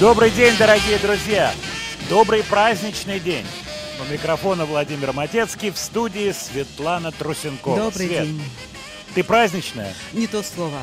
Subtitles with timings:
[0.00, 1.52] Добрый день, дорогие друзья!
[2.08, 3.44] Добрый праздничный день!
[4.08, 7.76] У микрофона Владимир Матецкий, в студии Светлана Трусенкова.
[7.76, 8.42] Добрый Свет, день.
[9.14, 9.92] ты праздничная?
[10.14, 10.78] Не то слово.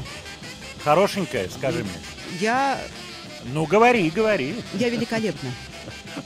[0.84, 1.94] Хорошенькая, скажи мне.
[2.40, 2.80] Я,
[3.46, 4.56] Ну, говори, говори.
[4.74, 5.50] я великолепна.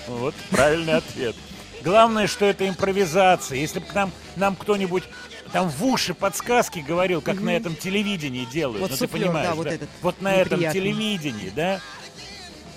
[0.08, 1.36] Вот правильный ответ.
[1.83, 3.58] Главное, что это импровизация.
[3.59, 5.03] Если бы к нам, нам кто-нибудь
[5.53, 8.81] там в уши подсказки говорил, как на этом телевидении делают.
[8.81, 11.80] Вот ну, суфлер, ты понимаешь, да, вот этот Вот на этом телевидении, да?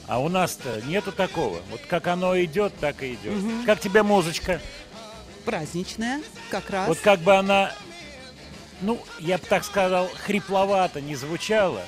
[0.06, 1.60] А у нас-то нету такого.
[1.70, 3.34] Вот как оно идет, так и идет.
[3.66, 4.60] Как тебе музычка?
[5.44, 6.20] Праздничная,
[6.50, 6.88] как раз.
[6.88, 7.72] Вот как бы она,
[8.80, 11.82] ну, я бы так сказал, хрипловато не звучала.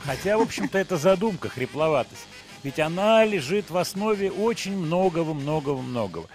[0.00, 2.26] Хотя, в общем-то, это задумка, хрипловатость.
[2.62, 6.28] Ведь она лежит в основе очень многого-многого-многого.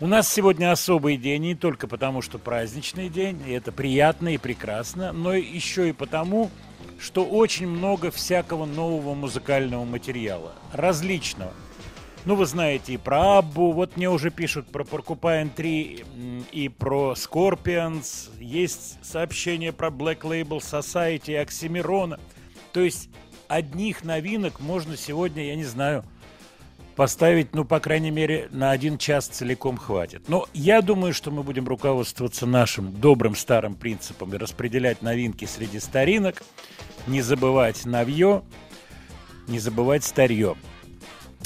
[0.00, 4.38] У нас сегодня особый день не только потому, что праздничный день, и это приятно и
[4.38, 6.50] прекрасно, но еще и потому,
[7.00, 11.52] что очень много всякого нового музыкального материала, различного.
[12.26, 16.68] Ну, вы знаете и про Аббу, вот мне уже пишут про Porcupine 3 м, и
[16.68, 22.20] про Scorpions, есть сообщение про Black Label Society и Оксимирона.
[22.72, 23.08] То есть
[23.48, 26.04] одних новинок можно сегодня, я не знаю,
[26.94, 30.28] поставить, ну, по крайней мере, на один час целиком хватит.
[30.28, 35.80] Но я думаю, что мы будем руководствоваться нашим добрым старым принципом и распределять новинки среди
[35.80, 36.42] старинок,
[37.06, 38.42] не забывать новье,
[39.46, 40.56] не забывать старье.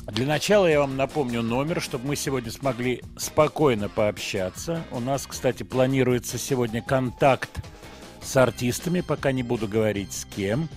[0.06, 4.84] Для начала я вам напомню номер, чтобы мы сегодня смогли спокойно пообщаться.
[4.90, 7.50] У нас, кстати, планируется сегодня контакт
[8.22, 10.68] с артистами, пока не буду говорить с кем.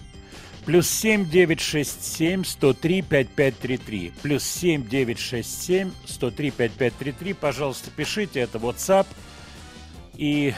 [0.65, 4.13] Плюс 7 967 103 5533.
[4.21, 7.33] Плюс 7 967 103 5533.
[7.33, 9.07] Пожалуйста, пишите, это WhatsApp.
[10.17, 10.55] И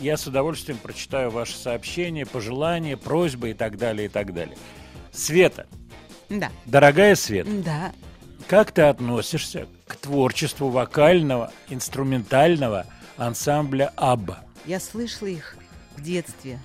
[0.00, 4.56] я с удовольствием прочитаю ваши сообщения, пожелания, просьбы и так далее, и так далее.
[5.12, 5.66] Света,
[6.28, 6.50] Да.
[6.66, 7.92] дорогая Света, Да.
[8.46, 12.86] как ты относишься к творчеству вокального, инструментального
[13.16, 14.44] ансамбля Абба?
[14.66, 15.56] Я слышала их
[15.96, 16.60] в детстве.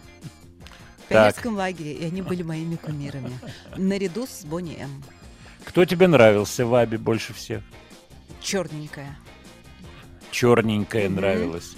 [0.98, 1.34] В Так.
[1.34, 3.32] пионерском лагере, и они были моими кумирами.
[3.76, 5.04] Наряду с Бонни М.
[5.64, 7.64] Кто тебе нравился в Абе больше всех?
[8.42, 9.18] Черненькая.
[10.32, 11.76] Черненькая нравилась.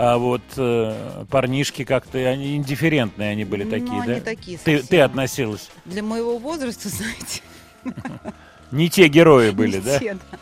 [0.00, 4.20] А вот э, парнишки как-то, они индифферентные они были Ну, такие, они да?
[4.20, 5.70] такие ты, ты относилась.
[5.86, 7.42] Для моего возраста, знаете,
[8.70, 9.98] Не те герои были, не да?
[9.98, 10.38] те, да.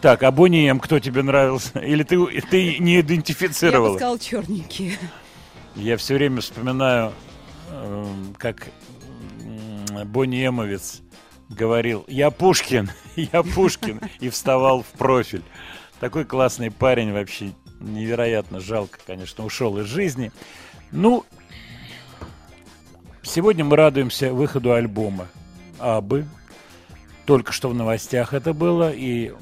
[0.00, 1.78] Так, а Бонни М кто тебе нравился?
[1.78, 2.18] Или ты,
[2.50, 4.98] ты не Я бы сказала черненькие.
[5.76, 7.12] Я все время вспоминаю,
[7.70, 8.66] эм, как
[10.06, 11.02] Бонни Эмовец
[11.48, 15.42] говорил, я Пушкин, я Пушкин, и вставал в профиль.
[16.00, 20.32] Такой классный парень вообще, невероятно жалко, конечно, ушел из жизни.
[20.92, 21.24] Ну,
[23.22, 25.28] сегодня мы радуемся выходу альбома
[25.78, 26.26] Абы.
[27.26, 29.32] Только что в новостях это было, и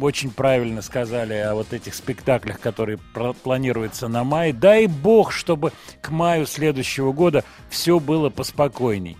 [0.00, 2.98] очень правильно сказали о вот этих спектаклях, которые
[3.42, 4.52] планируются на май.
[4.52, 9.16] Дай бог, чтобы к маю следующего года все было поспокойней.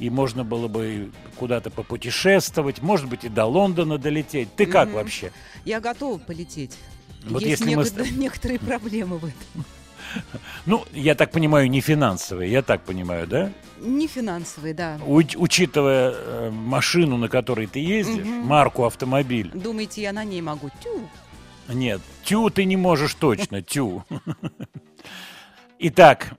[0.00, 4.54] И можно было бы куда-то попутешествовать, может быть, и до Лондона долететь.
[4.56, 4.96] Ты как Мгм.
[4.96, 5.32] вообще?
[5.64, 6.76] Я готова полететь.
[7.24, 9.64] Вот Есть если мы с- некотор- некоторые проблемы в этом.
[10.66, 13.50] Ну, я так понимаю, не финансовые, я так понимаю, да?
[13.80, 14.98] Не финансовые, да.
[15.06, 18.46] Уч- учитывая э, машину, на которой ты ездишь, Мгм.
[18.46, 19.50] марку автомобиль.
[19.52, 20.70] Думаете, я на ней могу?
[20.82, 21.08] Тю.
[21.68, 24.04] Нет, тю ты не можешь точно, тю.
[25.78, 26.34] Итак,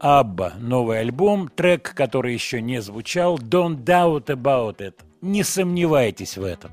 [0.00, 4.94] Абба, новый альбом, трек, который еще не звучал, Don't Doubt About It.
[5.22, 6.70] Не сомневайтесь в этом.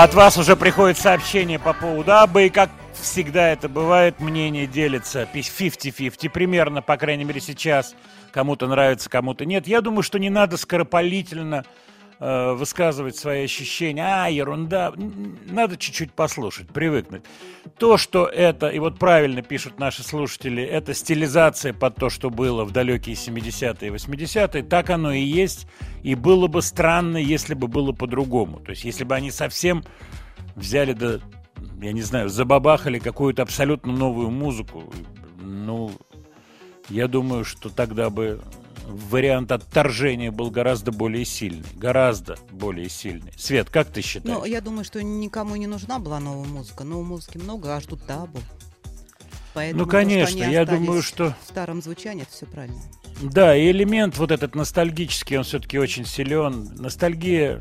[0.00, 5.28] От вас уже приходит сообщение по поводу Абы, и как всегда это бывает, мнение делится
[5.34, 7.96] 50-50 примерно, по крайней мере сейчас.
[8.30, 9.66] Кому-то нравится, кому-то нет.
[9.66, 11.64] Я думаю, что не надо скоропалительно
[12.20, 14.04] э, высказывать свои ощущения.
[14.04, 14.92] А, ерунда.
[15.46, 17.22] Надо чуть-чуть послушать, привыкнуть.
[17.78, 22.64] То, что это, и вот правильно пишут наши слушатели, это стилизация под то, что было
[22.64, 25.66] в далекие 70-е и 80-е, так оно и есть.
[26.02, 28.60] И было бы странно, если бы было по-другому.
[28.60, 29.84] То есть, если бы они совсем
[30.56, 31.18] взяли, да,
[31.80, 34.92] я не знаю, забабахали какую-то абсолютно новую музыку,
[35.40, 35.92] ну,
[36.88, 38.40] я думаю, что тогда бы
[38.88, 41.68] вариант отторжения был гораздо более сильный.
[41.74, 43.32] Гораздо более сильный.
[43.36, 44.38] Свет, как ты считаешь?
[44.38, 46.84] Ну, я думаю, что никому не нужна была новая музыка.
[46.84, 48.38] Новой музыки много, а ждут табу.
[49.54, 51.36] Поэтому ну, конечно, то, я думаю, что...
[51.44, 52.80] В старом звучании это все правильно.
[53.22, 56.74] Да, и элемент вот этот ностальгический, он все-таки очень силен.
[56.76, 57.60] Ностальгия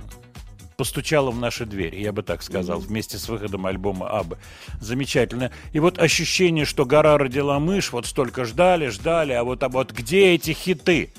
[0.77, 4.38] постучала в наши двери, я бы так сказал, вместе с выходом альбома Абы.
[4.79, 5.51] Замечательно.
[5.74, 9.91] И вот ощущение, что гора родила мышь, вот столько ждали, ждали, а вот, а вот
[9.91, 11.10] где эти хиты?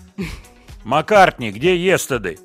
[0.84, 2.38] Маккартни, где Естеды?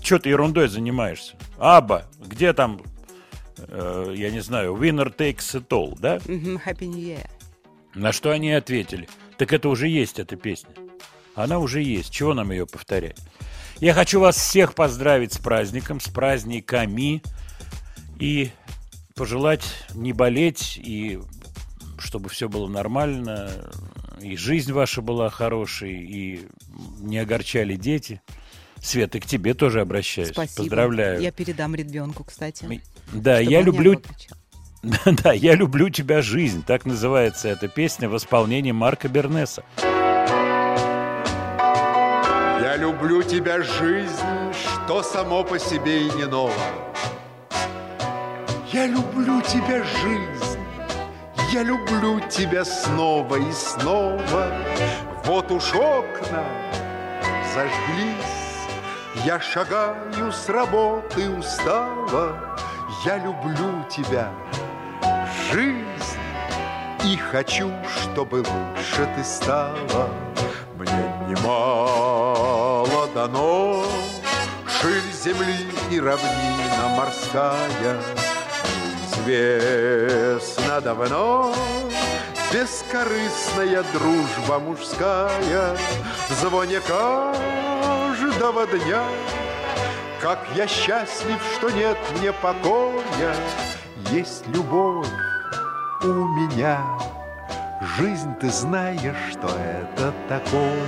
[0.00, 1.34] Че ты ерундой занимаешься?
[1.58, 2.80] Аба, где там,
[3.58, 6.18] э, я не знаю, Winner Takes It All, да?
[6.18, 7.26] Happy New Year.
[7.94, 9.08] На что они ответили?
[9.36, 10.70] Так это уже есть, эта песня.
[11.34, 12.12] Она уже есть.
[12.12, 13.18] Чего нам ее повторять?
[13.80, 17.22] Я хочу вас всех поздравить с праздником, с праздниками
[18.18, 18.50] и
[19.14, 19.64] пожелать
[19.94, 21.20] не болеть и
[21.98, 23.50] чтобы все было нормально,
[24.20, 26.46] и жизнь ваша была хорошей, и
[27.00, 28.20] не огорчали дети.
[28.80, 30.28] Света, к тебе тоже обращаюсь.
[30.28, 30.62] Спасибо.
[30.62, 31.20] Поздравляю.
[31.20, 32.80] Я передам ребенку, кстати.
[33.12, 34.00] Да, я люблю...
[35.04, 36.62] Да, я люблю тебя жизнь.
[36.64, 39.64] Так называется эта песня в исполнении Марка Бернеса.
[42.76, 46.52] Я люблю тебя, жизнь, что само по себе и не ново.
[48.70, 50.60] Я люблю тебя, жизнь,
[51.52, 54.52] я люблю тебя снова и снова.
[55.24, 56.44] Вот уж окна,
[57.54, 59.24] зажглись.
[59.24, 62.58] Я шагаю с работы устава,
[63.06, 64.30] Я люблю тебя,
[65.50, 66.20] жизнь,
[67.06, 70.10] И хочу, чтобы лучше ты стала.
[71.26, 73.84] Немало дано,
[74.68, 78.00] Ширь земли и равнина морская,
[79.10, 81.52] Известно давно,
[82.52, 85.76] Бескорыстная дружба мужская.
[86.28, 89.02] В звоне каждого дня.
[90.20, 93.34] Как я счастлив, что нет мне покоя.
[94.12, 95.08] Есть любовь
[96.02, 96.80] у меня
[97.98, 100.86] Жизнь, ты знаешь, что это такое.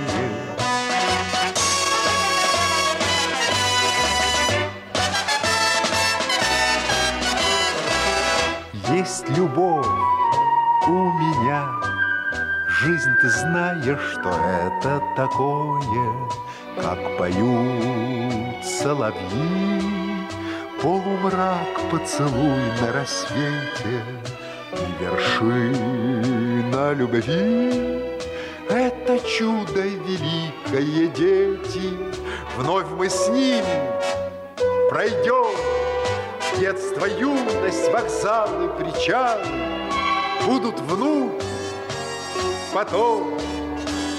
[8.95, 9.87] Есть любовь
[10.87, 11.65] у меня.
[12.67, 16.29] Жизнь, ты знаешь, что это такое.
[16.79, 19.99] Как поют соловьи
[20.79, 24.03] Полумрак поцелуй на рассвете.
[24.73, 25.03] И
[26.69, 28.19] вершина любви.
[28.69, 31.97] Это чудо великое, дети.
[32.57, 33.63] Вновь мы с ними
[34.89, 35.55] пройдем
[36.59, 39.45] Детство, юность, вокзалы, причалы.
[40.45, 41.41] Будут вновь,
[42.73, 43.37] потом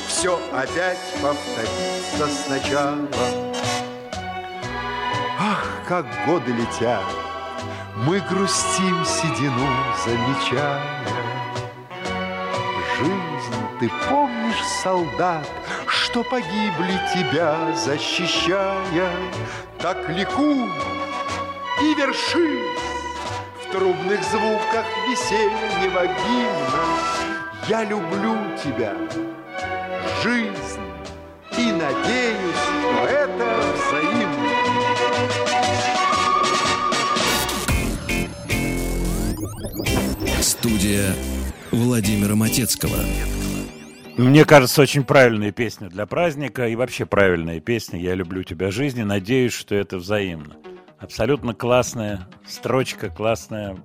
[0.09, 3.09] Все опять повторится сначала.
[5.39, 7.03] Ах, как годы летят
[7.97, 9.67] Мы грустим седину,
[10.05, 11.30] замечая
[13.01, 15.49] Жизнь, ты помнишь, солдат
[15.87, 19.11] Что погибли тебя, защищая?
[19.79, 20.69] Так ликуй
[21.81, 22.79] и вершись
[23.63, 26.85] В трубных звуках весеннего гимна.
[27.69, 28.95] Я люблю тебя,
[30.23, 30.81] жизнь
[31.57, 34.51] И надеюсь, что это взаимно.
[40.43, 41.15] Студия
[41.73, 42.97] Владимира Матецкого.
[44.17, 48.99] Мне кажется, очень правильная песня для праздника и вообще правильная песня «Я люблю тебя, жизнь»
[48.99, 50.57] и надеюсь, что это взаимно.
[50.99, 53.77] Абсолютно классная строчка, классная,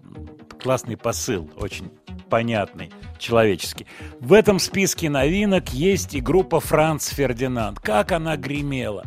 [0.60, 1.92] классный посыл, очень
[2.30, 3.86] понятный, человеческий.
[4.20, 7.80] В этом списке новинок есть и группа «Франц Фердинанд».
[7.80, 9.06] Как она гремела!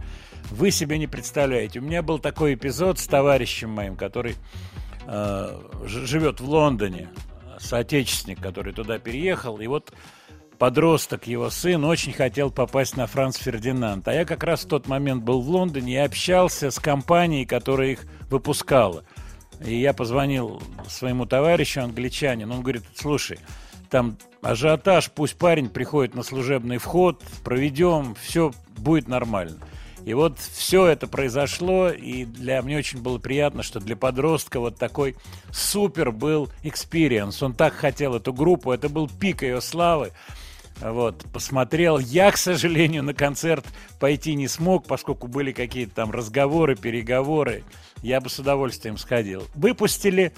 [0.50, 1.80] Вы себе не представляете.
[1.80, 4.36] У меня был такой эпизод с товарищем моим, который
[5.04, 7.10] э, живет в Лондоне,
[7.58, 9.58] соотечественник, который туда переехал.
[9.58, 9.92] И вот
[10.58, 14.06] подросток, его сын, очень хотел попасть на Франц Фердинанд.
[14.08, 17.88] А я как раз в тот момент был в Лондоне и общался с компанией, которая
[17.90, 19.04] их выпускала.
[19.64, 23.38] И я позвонил своему товарищу, англичанину, он говорит, слушай,
[23.90, 29.58] там ажиотаж, пусть парень приходит на служебный вход, проведем, все будет нормально.
[30.08, 34.78] И вот все это произошло, и для мне очень было приятно, что для подростка вот
[34.78, 35.16] такой
[35.52, 37.42] супер был experience.
[37.42, 40.12] Он так хотел эту группу, это был пик ее славы.
[40.80, 41.98] Вот, посмотрел.
[41.98, 43.66] Я, к сожалению, на концерт
[44.00, 47.62] пойти не смог, поскольку были какие-то там разговоры, переговоры.
[48.00, 49.42] Я бы с удовольствием сходил.
[49.54, 50.32] Выпустили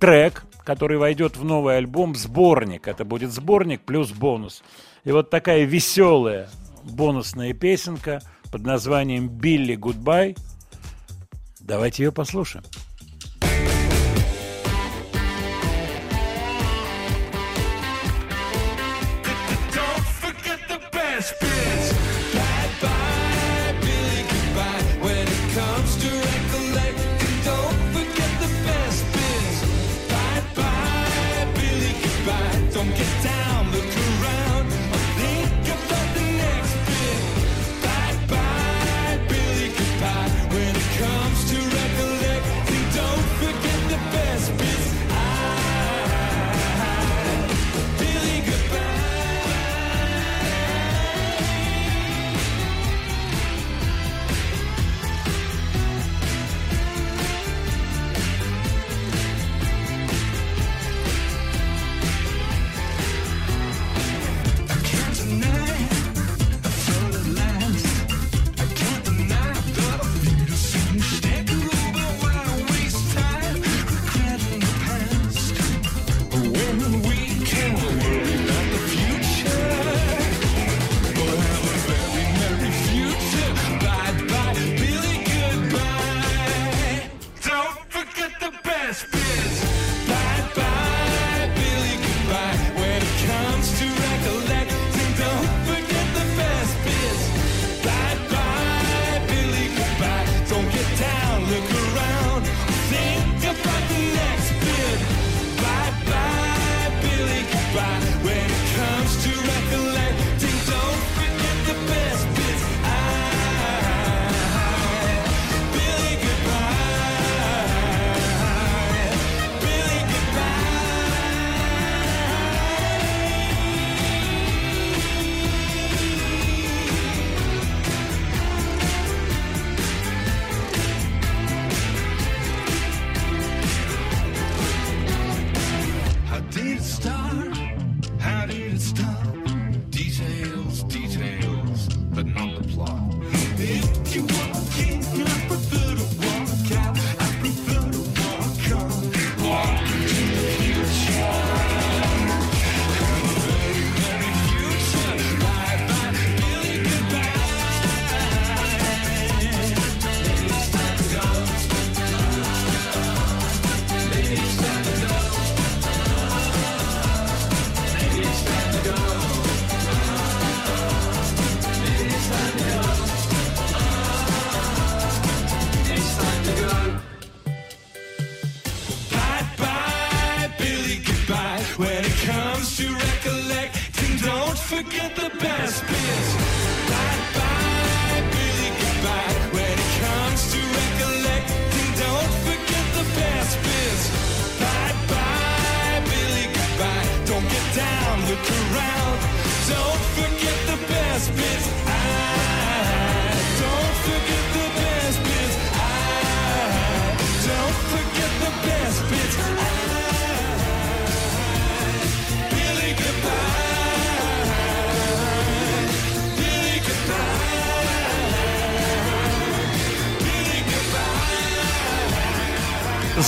[0.00, 2.88] трек, который войдет в новый альбом, сборник.
[2.88, 4.62] Это будет сборник плюс бонус.
[5.04, 6.48] И вот такая веселая
[6.84, 8.22] бонусная песенка
[8.54, 10.36] под названием «Billy Goodbye».
[11.58, 12.64] Давайте ее послушаем.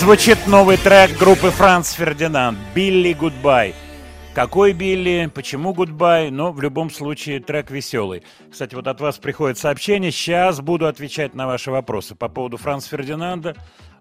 [0.06, 3.74] Звучит новый трек группы Franz Ferdinand «Billy Goodbye».
[4.36, 8.22] Какой Billy, почему Goodbye, но в любом случае трек веселый.
[8.48, 12.84] Кстати, вот от вас приходит сообщение, сейчас буду отвечать на ваши вопросы по поводу Франц
[12.86, 13.56] Фердинанда.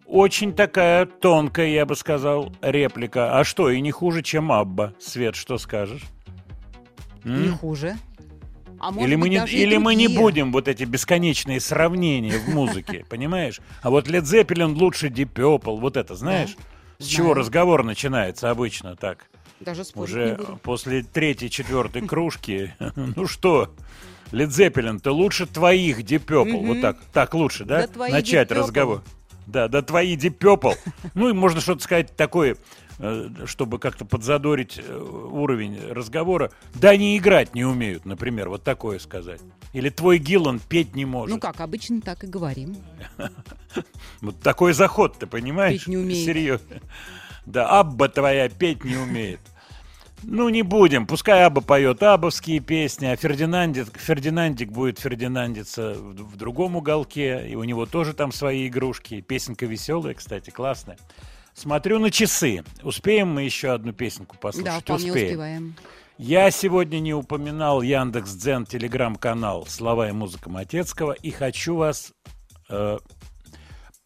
[0.06, 3.40] Очень такая тонкая, я бы сказал, реплика.
[3.40, 4.94] А что, и не хуже, чем Абба.
[5.00, 6.04] Свет, что скажешь?
[7.24, 7.96] Не хуже.
[8.80, 11.60] А может Или мы, быть, не, даже и или мы не будем вот эти бесконечные
[11.60, 13.60] сравнения в музыке, понимаешь?
[13.82, 16.56] А вот Led Zeppelin лучше Deep Purple, вот это, знаешь?
[17.00, 19.26] С чего разговор начинается обычно так?
[19.60, 22.74] Даже не Уже после третьей, четвертой кружки.
[22.96, 23.74] Ну что,
[24.32, 26.66] Led Zeppelin, ты лучше твоих Deep Purple.
[26.66, 27.88] Вот так, так лучше, да?
[27.96, 29.04] Начать разговор.
[29.48, 30.76] Да, да твои Deep Purple.
[31.14, 32.58] Ну и можно что-то сказать такое,
[33.46, 36.52] чтобы как-то подзадорить э, уровень разговора.
[36.74, 39.42] Да они играть не умеют, например, вот такое сказать.
[39.74, 41.36] Или твой Гиллан петь не может.
[41.36, 42.76] Ну как, обычно так и говорим.
[44.22, 45.82] Вот такой заход, ты понимаешь?
[45.82, 46.26] Петь не умеет.
[46.26, 46.78] Серьезно.
[47.46, 49.42] Да, Абба твоя петь не умеет.
[50.24, 51.06] Ну, не будем.
[51.06, 57.56] Пускай Абба поет абовские песни, а Фердинандик, Фердинандик будет фердинандиться в, в другом уголке, и
[57.56, 59.20] у него тоже там свои игрушки.
[59.20, 60.98] Песенка веселая, кстати, классная.
[61.56, 62.66] Смотрю на часы.
[62.84, 64.66] Успеем мы еще одну песенку послушать?
[64.66, 65.28] Да, вполне Успеем.
[65.28, 65.76] успеваем.
[66.18, 72.12] Я сегодня не упоминал Яндекс Дзен телеграм-канал «Слова и музыка Матецкого» и хочу вас
[72.70, 72.98] э,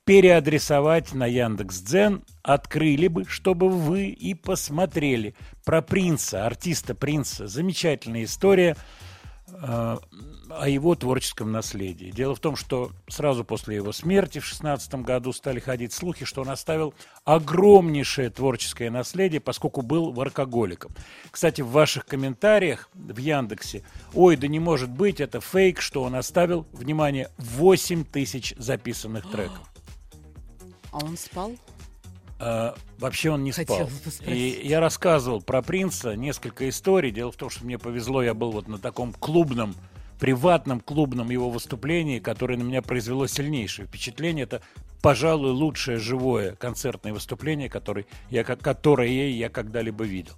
[0.06, 2.24] переадресовать на Яндекс Дзен.
[2.44, 5.36] Открыли бы, чтобы вы и посмотрели
[5.66, 7.48] про принца, артиста принца.
[7.48, 8.78] Замечательная история
[9.48, 9.98] э,
[10.50, 12.12] о его творческом наследии.
[12.12, 16.42] Дело в том, что сразу после его смерти в 16 году стали ходить слухи, что
[16.42, 20.92] он оставил огромнейшее творческое наследие, поскольку был воркоголиком.
[21.32, 23.84] Кстати, в ваших комментариях в Яндексе,
[24.14, 29.72] ой, да не может быть, это фейк, что он оставил, внимание, 8 тысяч записанных треков.
[30.92, 31.56] А он спал?
[32.40, 33.90] А, вообще он не спал.
[34.26, 37.12] И я рассказывал про принца несколько историй.
[37.12, 39.76] Дело в том, что мне повезло, я был вот на таком клубном,
[40.20, 44.44] приватном клубном его выступлении, которое на меня произвело сильнейшее впечатление.
[44.44, 44.62] Это,
[45.02, 50.34] пожалуй, лучшее живое концертное выступление, которое я, которое я когда-либо видел.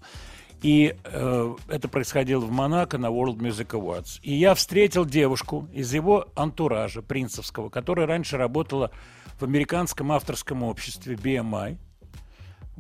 [0.62, 4.20] И э, это происходило в Монако на World Music Awards.
[4.22, 8.92] И я встретил девушку из его антуража принцевского, которая раньше работала
[9.40, 11.78] в американском авторском обществе BMI.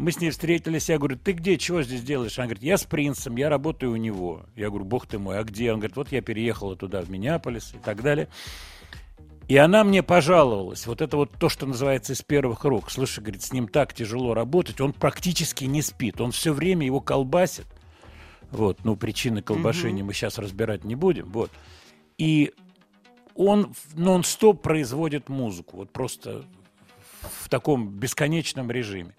[0.02, 2.40] Мы с ней встретились, я говорю, ты где, чего здесь делаешь?
[2.40, 4.48] Она говорит, я с принцем, я работаю у него.
[4.56, 5.72] Я говорю, бог ты мой, а где?
[5.72, 8.28] Он говорит, вот я переехала туда, в Миннеаполис и так далее.
[9.48, 12.90] И она мне пожаловалась, вот это вот то, что называется из первых рук.
[12.90, 17.00] Слушай, говорит, с ним так тяжело работать, он практически не спит, он все время его
[17.00, 17.68] колбасит.
[18.50, 21.52] Вот, ну, причины колбашения мы сейчас разбирать не будем, вот.
[22.18, 22.54] И
[23.36, 26.44] он нон-стоп производит музыку, вот просто
[27.22, 29.14] в таком бесконечном режиме.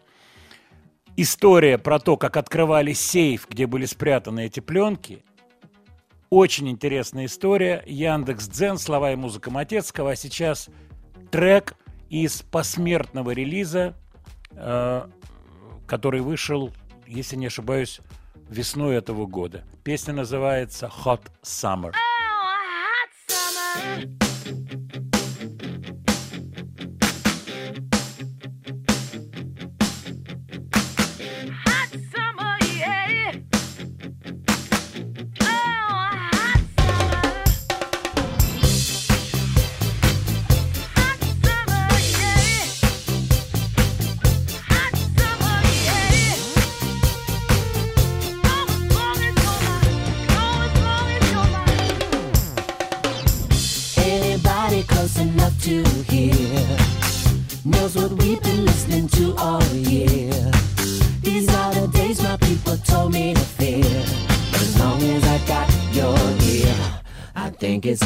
[1.16, 5.24] История про то, как открывали сейф, где были спрятаны эти пленки,
[6.30, 7.82] очень интересная история.
[7.86, 10.12] Яндекс Дзен, слова и музыка Матецкого.
[10.12, 10.70] А сейчас
[11.30, 11.74] трек
[12.08, 13.94] из посмертного релиза,
[14.52, 15.08] э,
[15.86, 16.72] который вышел,
[17.06, 18.00] если не ошибаюсь,
[18.48, 19.64] весной этого года.
[19.84, 21.92] Песня называется Hot Summer.
[23.74, 24.21] Anybody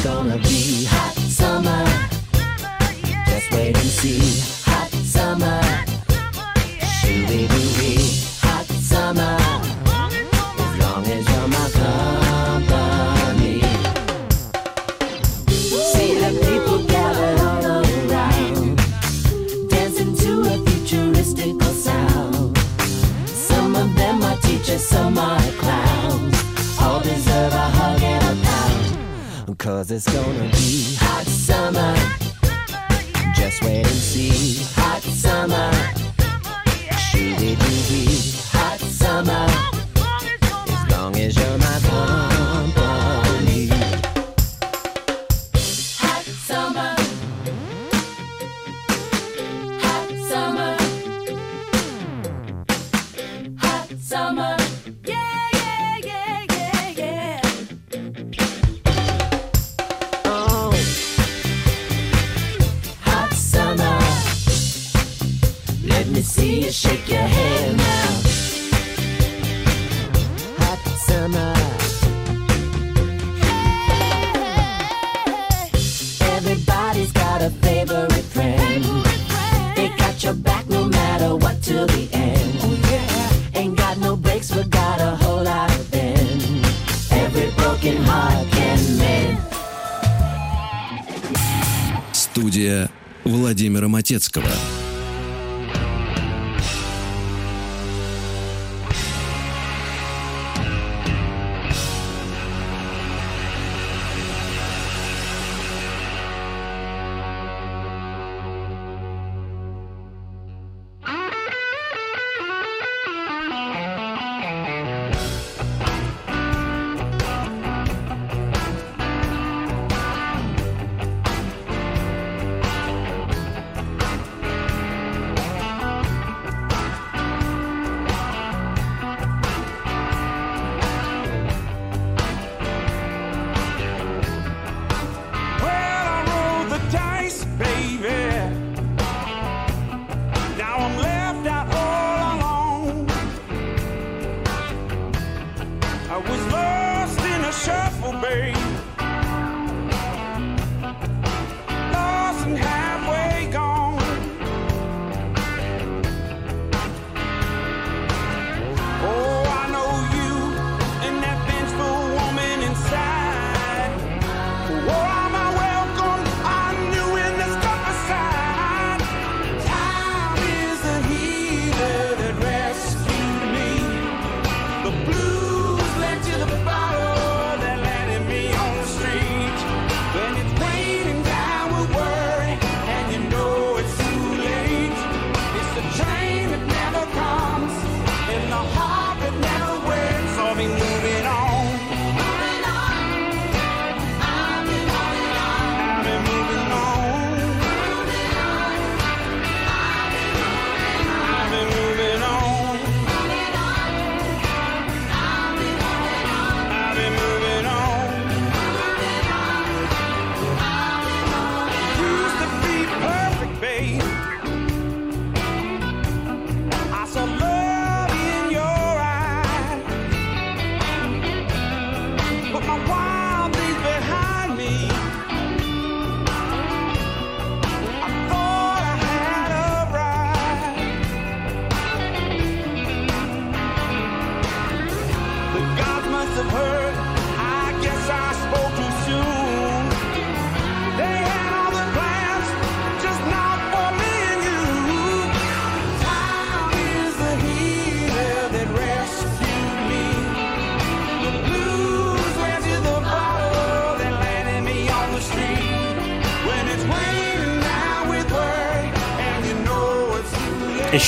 [0.07, 0.76] gonna be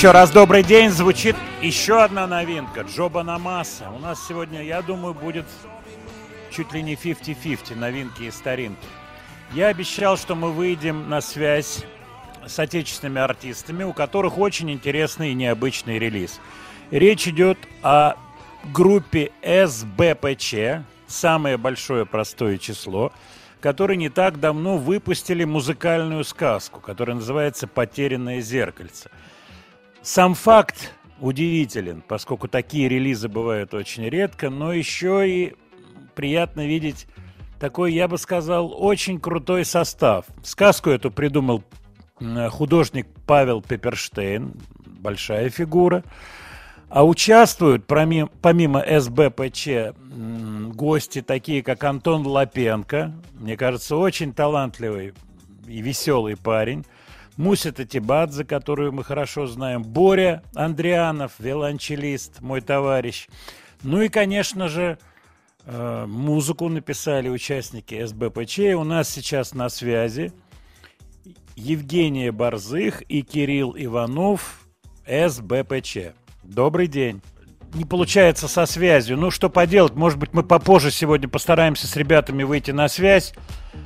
[0.00, 0.88] Еще раз добрый день.
[0.88, 2.86] Звучит еще одна новинка.
[2.88, 3.90] Джоба Намаса.
[3.90, 5.44] У нас сегодня, я думаю, будет
[6.50, 8.86] чуть ли не 50-50 новинки и старинки.
[9.52, 11.84] Я обещал, что мы выйдем на связь
[12.46, 16.40] с отечественными артистами, у которых очень интересный и необычный релиз.
[16.90, 18.14] Речь идет о
[18.72, 23.12] группе СБПЧ, самое большое простое число,
[23.60, 29.10] которые не так давно выпустили музыкальную сказку, которая называется «Потерянное зеркальце».
[30.02, 35.54] Сам факт удивителен, поскольку такие релизы бывают очень редко, но еще и
[36.14, 37.06] приятно видеть
[37.58, 40.24] такой, я бы сказал, очень крутой состав.
[40.42, 41.62] Сказку эту придумал
[42.50, 44.54] художник Павел Пепперштейн,
[44.86, 46.02] большая фигура.
[46.88, 49.94] А участвуют, проми- помимо СБПЧ,
[50.74, 55.12] гости такие, как Антон Лапенко, мне кажется, очень талантливый
[55.68, 56.84] и веселый парень.
[57.40, 59.82] Муся Татибадзе, которую мы хорошо знаем.
[59.82, 63.28] Боря Андрианов, виолончелист, мой товарищ.
[63.82, 64.98] Ну и, конечно же,
[65.64, 68.58] э, музыку написали участники СБПЧ.
[68.76, 70.34] У нас сейчас на связи
[71.56, 74.66] Евгения Борзых и Кирилл Иванов,
[75.06, 76.12] СБПЧ.
[76.42, 77.22] Добрый день.
[77.72, 79.16] Не получается со связью.
[79.16, 83.32] Ну, что поделать, может быть, мы попозже сегодня постараемся с ребятами выйти на связь.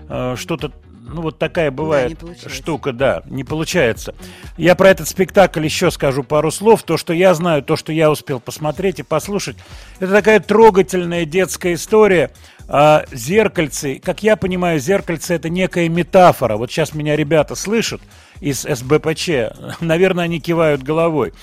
[0.09, 0.73] Э, Что-то,
[1.07, 2.49] ну, вот такая бывает получается.
[2.49, 4.15] штука, да, не получается.
[4.57, 6.83] Я про этот спектакль еще скажу пару слов.
[6.83, 9.57] То, что я знаю, то, что я успел посмотреть и послушать,
[10.01, 12.31] это такая трогательная детская история
[12.67, 16.57] А зеркальце, как я понимаю, зеркальце это некая метафора.
[16.57, 18.01] Вот сейчас меня ребята слышат
[18.41, 19.31] из СБПЧ,
[19.81, 21.35] наверное, они кивают головой.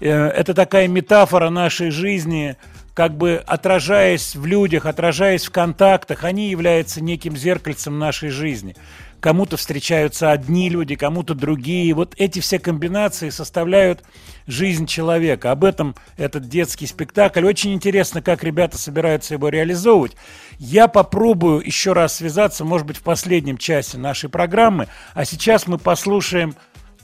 [0.00, 2.56] Э, Это такая метафора нашей жизни,
[2.94, 8.76] как бы отражаясь в людях, отражаясь в контактах, они являются неким зеркальцем нашей жизни.
[9.20, 11.92] Кому-то встречаются одни люди, кому-то другие.
[11.94, 14.02] Вот эти все комбинации составляют
[14.46, 15.50] жизнь человека.
[15.52, 17.44] Об этом этот детский спектакль.
[17.44, 20.16] Очень интересно, как ребята собираются его реализовывать.
[20.58, 24.88] Я попробую еще раз связаться, может быть, в последнем часе нашей программы.
[25.14, 26.54] А сейчас мы послушаем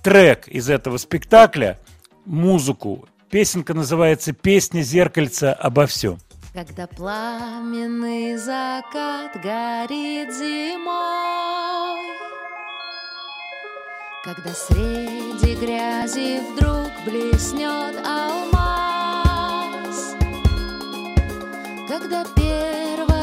[0.02, 1.78] трек из этого спектакля,
[2.24, 3.08] музыку.
[3.30, 6.18] Песенка называется «Песня зеркальца обо всем».
[6.56, 12.16] Когда пламенный закат горит зимой.
[14.24, 19.36] Когда среди грязи вдруг блеснет алмаз.
[21.86, 23.15] Когда первая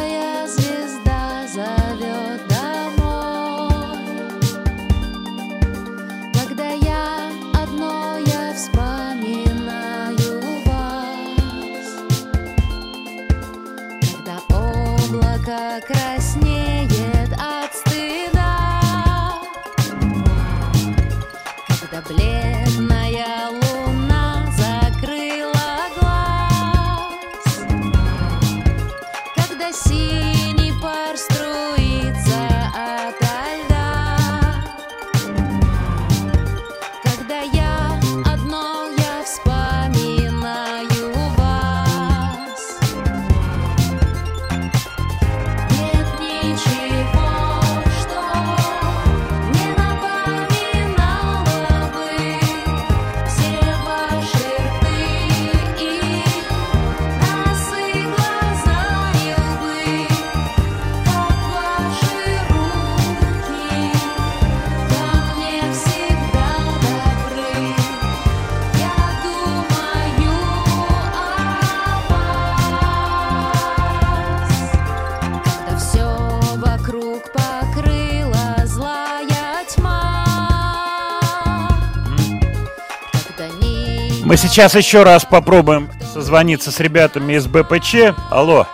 [84.33, 88.15] Мы сейчас еще раз попробуем созвониться с ребятами из БПЧ.
[88.31, 88.65] Алло,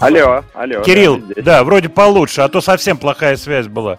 [0.00, 0.80] Алло, алло.
[0.80, 3.98] Кирилл, да, да, вроде получше, а то совсем плохая связь была.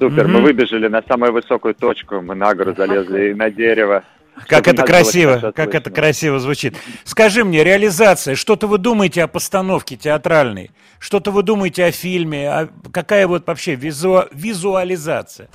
[0.00, 0.42] Супер, мы Мгм.
[0.42, 4.02] выбежали на самую высокую точку, мы на гору залезли и на дерево.
[4.48, 5.92] Как это красиво, как это слышно.
[5.92, 6.76] красиво звучит.
[7.04, 10.72] Скажи мне, реализация, что-то вы думаете о постановке театральной?
[10.98, 12.50] Что-то вы думаете о фильме?
[12.50, 15.48] А какая вот вообще визу- визуализация?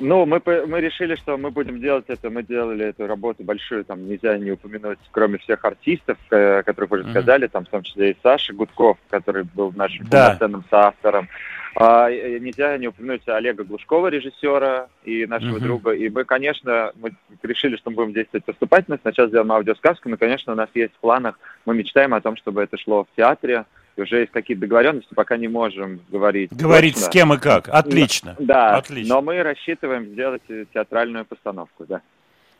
[0.00, 4.08] Ну, мы, мы решили, что мы будем делать это, мы делали эту работу большую, там
[4.08, 7.10] нельзя не упомянуть, кроме всех артистов, э, которых уже Мгм.
[7.10, 10.26] сказали, там в том числе и Саша Гудков, который был нашим Да.
[10.30, 11.28] полноценным соавтором.
[11.76, 15.62] А, нельзя не упомянуть Олега Глушкова, режиссера и нашего Мгм.
[15.62, 15.90] друга.
[15.92, 18.98] И мы, конечно, мы решили, что мы будем действовать поступательно.
[19.02, 22.62] Сначала сделаем аудиосказку, но, конечно, у нас есть в планах, мы мечтаем о том, чтобы
[22.62, 23.66] это шло в театре.
[23.96, 26.52] Уже есть какие-то договоренности, пока не можем говорить.
[26.52, 27.06] Говорить точно.
[27.06, 27.68] с кем и как.
[27.68, 28.36] Отлично.
[28.38, 29.14] Да, Отлично.
[29.14, 32.00] но мы рассчитываем сделать театральную постановку, да.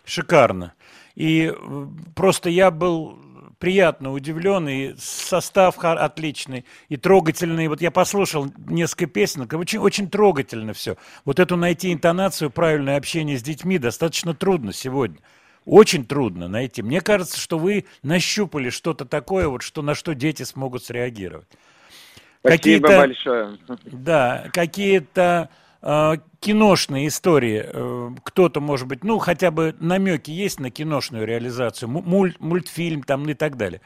[0.05, 0.75] Шикарно.
[1.15, 3.19] И э, просто я был
[3.61, 7.69] приятно удивлен, и состав отличный, и трогательный.
[7.69, 10.97] Вот я послушал несколько песен, очень, очень трогательно все.
[11.25, 15.19] Вот эту найти интонацию, правильное общение с детьми достаточно трудно сегодня.
[15.67, 16.83] Очень трудно найти.
[16.83, 21.49] Мне кажется, что вы нащупали что-то такое, вот что, на что дети смогут среагировать.
[22.41, 22.57] Спасибо
[22.89, 23.59] Какие-то- большое.
[23.85, 25.51] Да, какие-то
[25.83, 27.63] э, киношные истории.
[27.67, 33.03] э, кто-то, может быть, ну, хотя бы намеки есть на киношную реализацию, му- муль- мультфильм
[33.03, 33.81] там и так далее.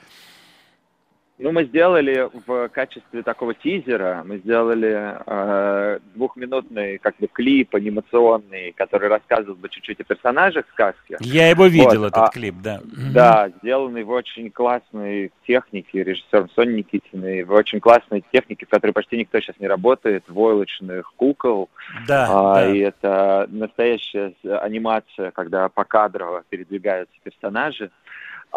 [1.36, 8.72] Ну, мы сделали в качестве такого тизера, мы сделали э, двухминутный как бы клип анимационный,
[8.72, 11.16] который рассказывал бы чуть-чуть о персонажах сказки.
[11.18, 12.80] Я его видел, Вот, этот а- клип, да.
[13.12, 18.92] Да, сделанный в очень классной технике режиссером Соней Никитиной, в очень классной технике, в которой
[18.92, 21.68] почти никто сейчас не работает, войлочных кукол.
[22.06, 22.70] Да, А, да.
[22.70, 27.90] И это настоящая анимация, когда покадрово передвигаются персонажи.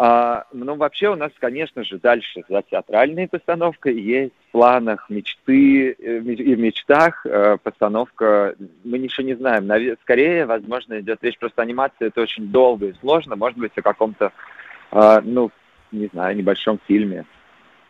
[0.00, 5.90] А, ну, вообще у нас, конечно же, дальше за театральной постановкой есть в планах мечты
[5.90, 9.68] э, и в мечтах э, постановка, мы ничего не знаем.
[10.02, 14.30] Скорее, возможно, идет речь просто анимация, это очень долго и сложно, может быть, о каком-то,
[14.92, 15.50] а, ну,
[15.90, 17.24] не знаю, небольшом фильме.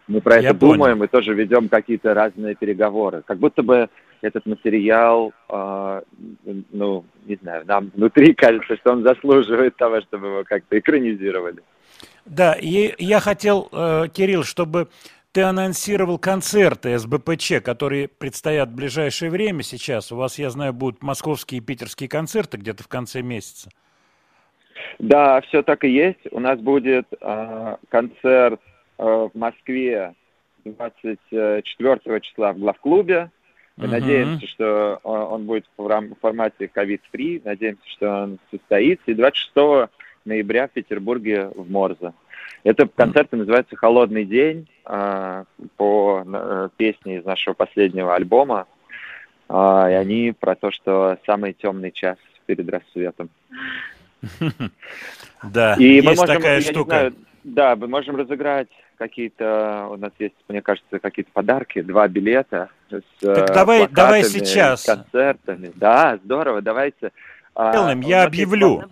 [0.06, 0.72] Мы про Я это понял.
[0.76, 3.22] думаем и тоже ведем какие-то разные переговоры.
[3.26, 3.90] Как будто бы
[4.22, 6.00] этот материал, а,
[6.72, 11.62] ну, не знаю, нам внутри кажется, что он заслуживает того, чтобы его как-то экранизировали.
[12.24, 14.88] Да, и я хотел, э, Кирилл, чтобы
[15.32, 20.10] ты анонсировал концерты СБПЧ, которые предстоят в ближайшее время сейчас.
[20.12, 23.70] У вас, я знаю, будут московские и питерские концерты где-то в конце месяца.
[24.98, 26.20] Да, все так и есть.
[26.30, 28.60] У нас будет э, концерт
[28.98, 30.14] э, в Москве
[30.64, 33.30] 24 числа в главклубе.
[33.76, 33.92] Мы Мгм.
[33.92, 37.42] надеемся, что он, он будет в рам- в формате ковид-фри.
[37.44, 39.10] Надеемся, что он состоится.
[39.10, 39.88] И 26
[40.28, 42.12] ноября в Петербурге в Морзе.
[42.64, 45.44] Это концерт называется «Холодный день» э,
[45.76, 48.66] по песне из нашего последнего альбома.
[49.48, 53.30] А, и они про то, что самый темный час перед рассветом.
[55.42, 56.90] Да, И мы есть можем, такая штука.
[56.90, 57.14] знаю,
[57.44, 63.00] да, мы можем разыграть какие-то, у нас есть, мне кажется, какие-то подарки, два билета с
[63.20, 64.82] Так э, давай- давай плакатами, сейчас.
[64.82, 65.70] с концертами.
[65.76, 67.12] Да, здорово, давайте.
[67.54, 68.82] А, Делаем, у я нас есть объявлю.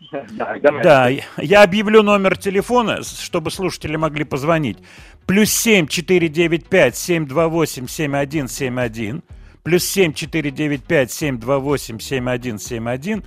[0.82, 4.78] Да, я объявлю номер телефона, чтобы слушатели могли позвонить.
[5.26, 9.22] Плюс семь четыре девять пять семь два восемь семь один семь один.
[9.62, 13.24] Плюс семь четыре девять пять семь два восемь семь один семь один.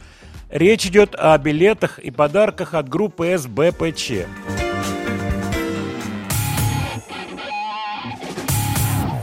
[0.50, 4.26] Речь идет о билетах и подарках от группы СБПЧ.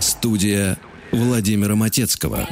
[0.01, 0.79] Студия
[1.13, 2.47] Владимира Матецкого.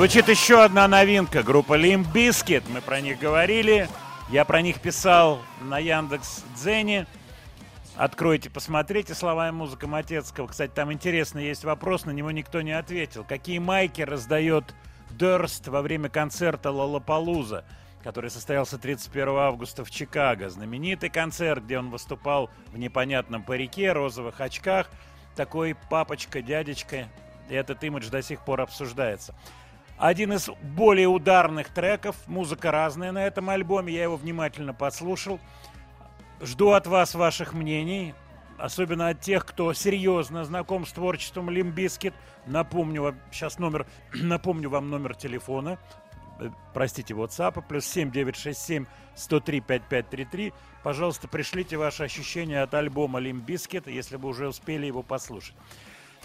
[0.00, 1.42] Звучит еще одна новинка.
[1.42, 2.62] Группа Limp Bizkit.
[2.70, 3.86] Мы про них говорили.
[4.30, 7.06] Я про них писал на Яндекс Дзене.
[7.96, 10.46] Откройте, посмотрите слова и музыка Матецкого.
[10.46, 13.26] Кстати, там интересный есть вопрос, на него никто не ответил.
[13.28, 14.74] Какие майки раздает
[15.10, 17.66] Дерст во время концерта Лолапалуза,
[18.02, 20.48] который состоялся 31 августа в Чикаго?
[20.48, 24.88] Знаменитый концерт, где он выступал в непонятном парике, розовых очках.
[25.36, 27.10] Такой папочка, дядечка.
[27.50, 29.34] И этот имидж до сих пор обсуждается.
[30.00, 32.16] Один из более ударных треков.
[32.26, 33.92] Музыка разная на этом альбоме.
[33.92, 35.38] Я его внимательно подслушал.
[36.40, 38.14] Жду от вас ваших мнений,
[38.56, 42.14] особенно от тех, кто серьезно знаком с творчеством Limp Bizkit.
[42.46, 45.78] Напомню вам сейчас номер, напомню вам номер телефона.
[46.40, 50.54] э, Простите, WhatsApp, плюс 7967 103 5533.
[50.82, 55.56] Пожалуйста, пришлите ваши ощущения от альбома Limp Bizkit, если вы уже успели его послушать.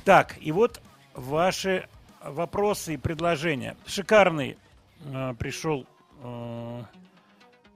[0.06, 0.82] Так, и вот
[1.14, 1.90] ваши
[2.26, 3.76] вопросы и предложения.
[3.86, 4.58] Шикарный
[5.04, 5.86] э, пришел
[6.22, 6.84] э,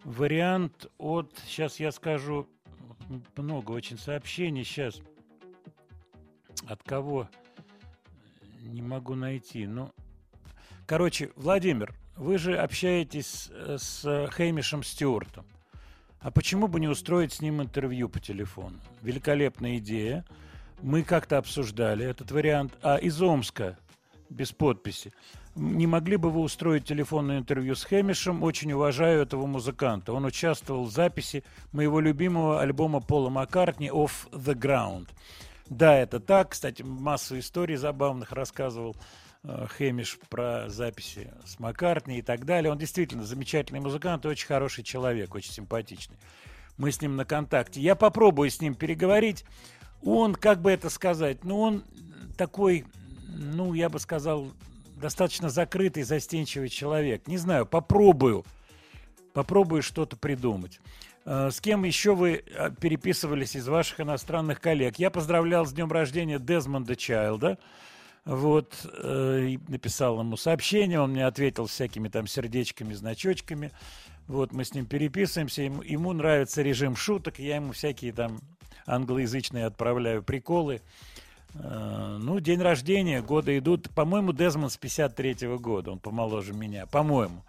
[0.04, 2.48] вариант от, сейчас я скажу,
[3.36, 5.00] много очень сообщений сейчас.
[6.68, 7.30] От кого?
[8.62, 9.66] Не могу найти.
[9.66, 9.92] Ну,
[10.86, 15.46] короче, Владимир, вы же общаетесь э, с Хеймишем Стюартом.
[16.22, 18.78] А почему бы не устроить с ним интервью по телефону?
[19.02, 20.26] Великолепная идея.
[20.82, 22.78] Мы как-то обсуждали этот вариант.
[22.82, 23.78] А из Омска,
[24.30, 25.12] без подписи,
[25.56, 28.44] не могли бы вы устроить телефонное интервью с Хэмишем?
[28.44, 30.14] Очень уважаю этого музыканта.
[30.14, 35.10] Он участвовал в записи моего любимого альбома Пола Маккартни «Off the Ground».
[35.70, 36.52] Да, это так.
[36.52, 38.96] Кстати, массу историй забавных рассказывал
[39.44, 42.72] э, Хэмиш про записи с Маккартни и так далее.
[42.72, 46.18] Он действительно замечательный музыкант и очень хороший человек, очень симпатичный.
[46.78, 47.82] Мы с ним на контакте.
[47.82, 49.46] Я попробую с ним переговорить.
[50.02, 51.84] Он, как бы это сказать, ну, он
[52.38, 52.86] такой,
[53.38, 54.52] ну, я бы сказал,
[54.96, 57.28] достаточно закрытый, застенчивый человек.
[57.28, 58.46] Не знаю, попробую.
[59.34, 60.80] Попробую что-то придумать.
[61.26, 64.98] Э, С кем еще вы э, переписывались из ваших иностранных коллег?
[64.98, 67.58] Я поздравлял с днем рождения Дезмонда Чайлда.
[68.26, 73.72] Вот, э, написал ему сообщение, он мне ответил всякими там сердечками, значочками.
[74.28, 78.40] Вот, мы с ним переписываемся, ему, ему нравится режим шуток, я ему всякие там
[78.86, 80.82] англоязычные отправляю приколы.
[81.56, 83.90] Э, Ну, день рождения, годы идут.
[83.92, 87.44] По-моему, Дезмонд с 53 года, он помоложе меня, по-моему.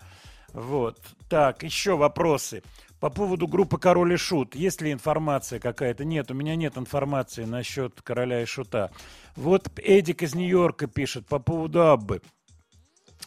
[0.52, 0.98] Вот.
[1.28, 2.62] Так, еще вопросы.
[2.98, 4.54] По поводу группы «Король и Шут».
[4.54, 6.04] Есть ли информация какая-то?
[6.04, 8.90] Нет, у меня нет информации насчет «Короля и Шута».
[9.36, 12.20] Вот Эдик из Нью-Йорка пишет по поводу Аббы.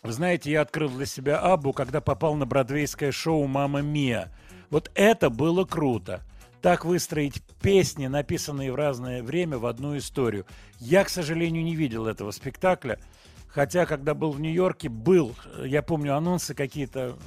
[0.03, 4.32] Вы знаете, я открыл для себя Аббу, когда попал на бродвейское шоу «Мама Мия».
[4.69, 6.21] Вот это было круто.
[6.64, 10.45] Так выстроить песни, написанные в разное время, в одну историю.
[10.80, 12.99] Я, к сожалению, не видел этого спектакля.
[13.49, 17.18] Хотя, когда был в Нью-Йорке, был, э, я помню, анонсы какие-то,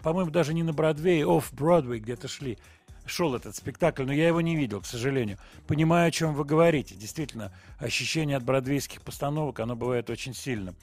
[0.00, 2.56] по-моему, даже не на Бродвее, оф-Бродвей где-то шли.
[3.04, 5.38] Шел этот спектакль, но я его не видел, к сожалению.
[5.66, 6.94] Понимаю, о чем вы говорите.
[6.94, 10.76] Действительно, ощущение от бродвейских постановок, оно бывает очень сильным.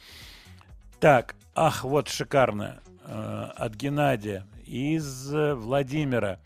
[1.00, 2.82] Так, ах, вот шикарно.
[3.06, 6.40] Э, От Геннадия из э, Владимира.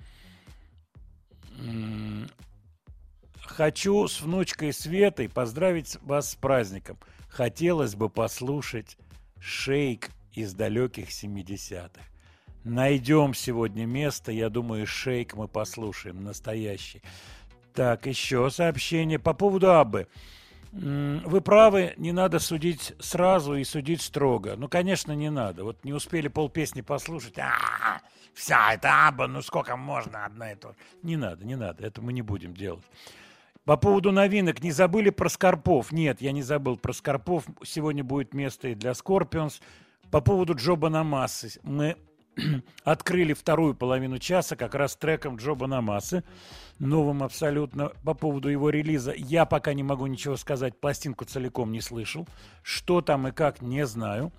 [3.42, 6.98] Хочу с внучкой Светой поздравить вас с праздником.
[7.30, 8.98] Хотелось бы послушать
[9.40, 12.02] шейк из далеких 70-х.
[12.64, 17.02] Найдем сегодня место, я думаю, шейк мы послушаем, настоящий.
[17.74, 20.08] Так, еще сообщение по поводу Аббы.
[20.74, 24.56] М, Вы правы, не надо судить сразу и судить строго.
[24.58, 25.64] Ну, конечно, не надо.
[25.64, 27.38] Вот не успели полпесни послушать.
[27.38, 28.02] А,
[28.36, 30.76] вся это Абба, ну сколько можно одно и то же».
[31.02, 32.84] Не надо, не надо, это мы не будем делать.
[33.66, 35.92] По поводу новинок, не забыли про Скорпов?
[35.92, 37.46] Нет, я не забыл про Скорпов.
[37.64, 39.60] Сегодня будет место и для Скорпионс.
[40.12, 41.60] По поводу Джо Бонамассы.
[41.64, 41.96] Мы
[42.84, 46.24] открыли вторую половину часа как раз треком Джо Бонамассы.
[46.78, 47.90] Новым абсолютно.
[48.04, 50.80] По поводу его релиза я пока не могу ничего сказать.
[50.80, 52.28] Пластинку целиком не слышал.
[52.62, 54.32] Что там и как, не знаю.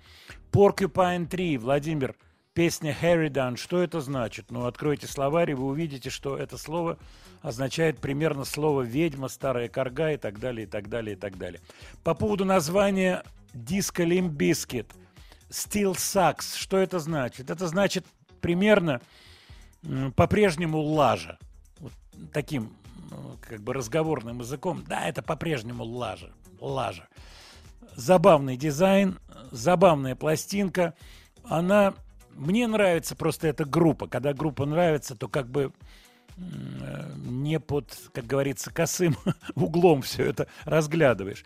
[0.53, 2.15] Porcupine 3, Владимир,
[2.57, 3.55] песня Harridan.
[3.55, 4.49] Что это значит?
[4.49, 6.97] Ну, откройте словарь, и вы увидите, что это слово
[7.43, 11.61] означает примерно слово «ведьма», «старая корга» и так далее, и так далее, и так далее.
[12.03, 14.87] По поводу названия диска Limbiskit
[15.51, 16.57] Still Sucks.
[16.57, 17.51] Что это значит?
[17.51, 18.07] Это значит
[18.41, 19.01] примерно
[20.15, 21.37] по-прежнему лажа.
[21.77, 21.93] Вот
[22.33, 22.75] таким
[23.11, 24.83] ну, как бы разговорным языком.
[24.87, 26.31] Да, это по-прежнему лажа.
[26.59, 27.07] Лажа.
[27.95, 29.19] Забавный дизайн,
[29.51, 30.95] забавная пластинка.
[31.43, 31.93] Она...
[32.37, 34.07] Мне нравится просто эта группа.
[34.07, 35.73] Когда группа нравится, то как бы
[36.37, 39.17] э, не под, как говорится, косым
[39.55, 41.43] углом все это разглядываешь.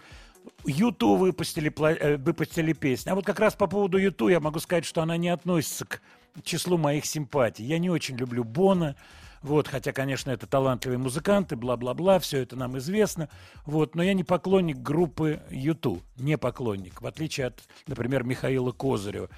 [0.66, 3.14] Юту выпустили, э, выпустили песню.
[3.14, 6.02] А вот как раз по поводу Юту я могу сказать, что она не относится к
[6.44, 7.66] числу моих симпатий.
[7.66, 8.96] Я не очень люблю Бона,
[9.42, 13.28] вот, хотя, конечно, это талантливые музыканты, бла-бла-бла, все это нам известно,
[13.66, 19.30] вот, но я не поклонник группы Юту, не поклонник, в отличие от, например, Михаила Козырева,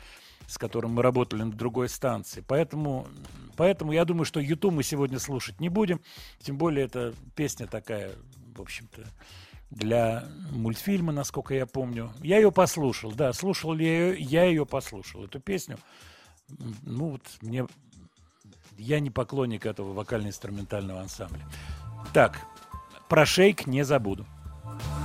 [0.48, 2.44] с которым мы работали на другой станции.
[2.48, 3.08] Поэтому,
[3.56, 6.02] поэтому я думаю, что Юту мы сегодня слушать не будем,
[6.40, 8.12] тем более эта песня такая,
[8.56, 9.04] в общем-то,
[9.70, 12.12] для мультфильма, насколько я помню.
[12.22, 15.78] Я ее послушал, да, слушал ли я ее, я ее послушал, эту песню.
[16.84, 17.66] Ну, вот мне...
[18.78, 21.46] Я не поклонник этого вокально-инструментального ансамбля.
[22.12, 22.40] Так,
[23.08, 24.26] про шейк не забуду.
[24.64, 25.03] Студия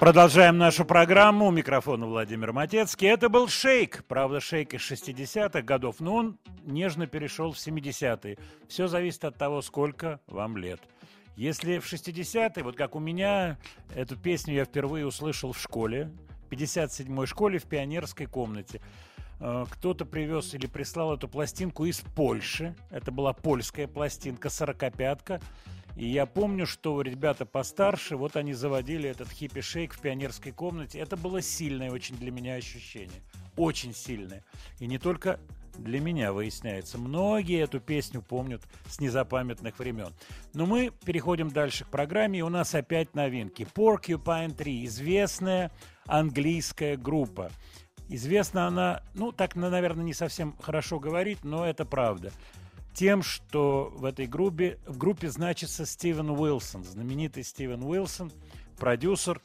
[0.00, 1.48] Продолжаем нашу программу.
[1.48, 3.06] У микрофона Владимир Матецкий.
[3.06, 4.02] Это был шейк.
[4.08, 8.38] Правда, шейк из 60-х годов, но он нежно перешел в 70-е.
[8.66, 10.80] Все зависит от того, сколько вам лет.
[11.36, 13.58] Если в 60-е, вот как у меня,
[13.94, 16.10] эту песню я впервые услышал в школе,
[16.48, 18.80] в 57-й школе в пионерской комнате.
[19.38, 22.74] Э, Кто-то привез или прислал эту пластинку из Польши.
[22.88, 25.42] Это была польская пластинка, сорокопятка.
[25.96, 30.98] И я помню, что ребята постарше, вот они заводили этот хиппи-шейк в пионерской комнате.
[30.98, 33.22] Это было сильное очень для меня ощущение.
[33.56, 34.44] Очень сильное.
[34.78, 35.40] И не только
[35.78, 36.98] для меня, выясняется.
[36.98, 40.12] Многие эту песню помнят с незапамятных времен.
[40.52, 43.66] Но мы переходим дальше к программе, и у нас опять новинки.
[43.74, 45.70] Porcupine 3, известная
[46.06, 47.50] английская группа.
[48.08, 52.32] Известна она, ну, так, наверное, не совсем хорошо говорить, но это правда.
[52.94, 58.32] Тем, что в этой группе, в группе значится Стивен Уилсон, знаменитый Стивен Уилсон,
[58.78, 59.40] продюсер,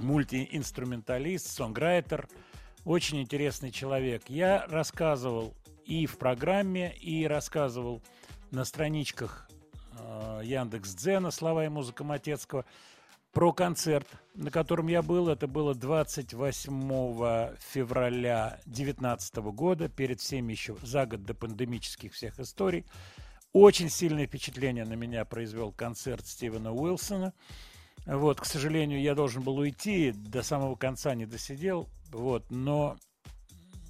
[0.00, 2.28] мультиинструменталист, сонграйтер,
[2.84, 4.24] очень интересный человек.
[4.28, 5.54] Я рассказывал
[5.84, 8.02] и в программе, и рассказывал
[8.50, 9.48] на страничках
[9.98, 12.64] э, Яндекс Дзена «Слова и музыка Матецкого»
[13.32, 15.28] про концерт, на котором я был.
[15.28, 22.84] Это было 28 февраля 2019 года, перед всеми еще за год до пандемических всех историй.
[23.52, 27.32] Очень сильное впечатление на меня произвел концерт Стивена Уилсона.
[28.06, 32.96] Вот, к сожалению, я должен был уйти, до самого конца не досидел, вот, но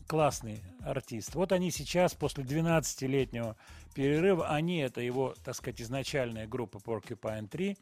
[0.09, 1.35] классный артист.
[1.35, 3.57] Вот они сейчас, после 12-летнего
[3.95, 7.75] перерыва, они, это его, так сказать, изначальная группа Porcupine 3, э,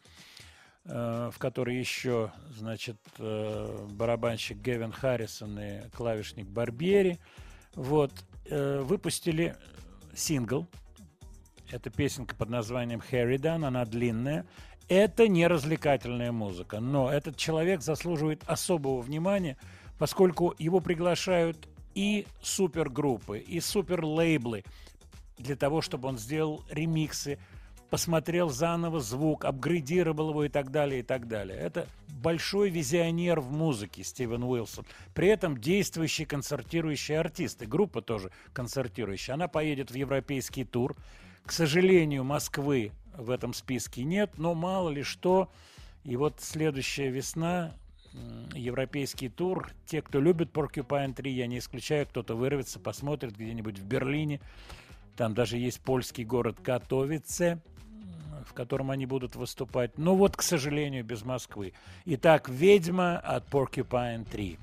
[0.89, 7.18] в которой еще, значит, э, барабанщик Гевин Харрисон и клавишник Барбери,
[7.74, 8.12] вот,
[8.45, 9.57] э, выпустили
[10.14, 10.66] сингл.
[11.70, 14.47] Это песенка под названием «Harridan», она длинная.
[14.89, 19.57] Это не развлекательная музыка, но этот человек заслуживает особого внимания,
[19.99, 24.62] поскольку его приглашают и супергруппы, и суперлейблы
[25.39, 27.39] для того, чтобы он сделал ремиксы,
[27.91, 31.59] посмотрел заново звук, апгрейдировал его и так далее, и так далее.
[31.59, 34.84] Это большой визионер в музыке Стивен Уилсон.
[35.14, 37.62] При этом действующий концертирующий артист.
[37.62, 39.34] И группа тоже концертирующая.
[39.34, 40.97] Она поедет в европейский тур.
[41.45, 45.51] К сожалению, Москвы в этом списке нет, но мало ли что.
[46.05, 47.72] И вот следующая весна,
[48.55, 49.70] европейский тур.
[49.87, 54.41] Те, кто любит Porcupine 3, я не исключаю, кто-то вырвется, посмотрит где-нибудь в Берлине.
[55.16, 57.60] Там даже есть польский город Катовице,
[58.46, 59.98] в котором они будут выступать.
[59.98, 61.72] Но вот, к сожалению, без Москвы.
[62.04, 64.58] Итак, «Ведьма» от Porcupine 3.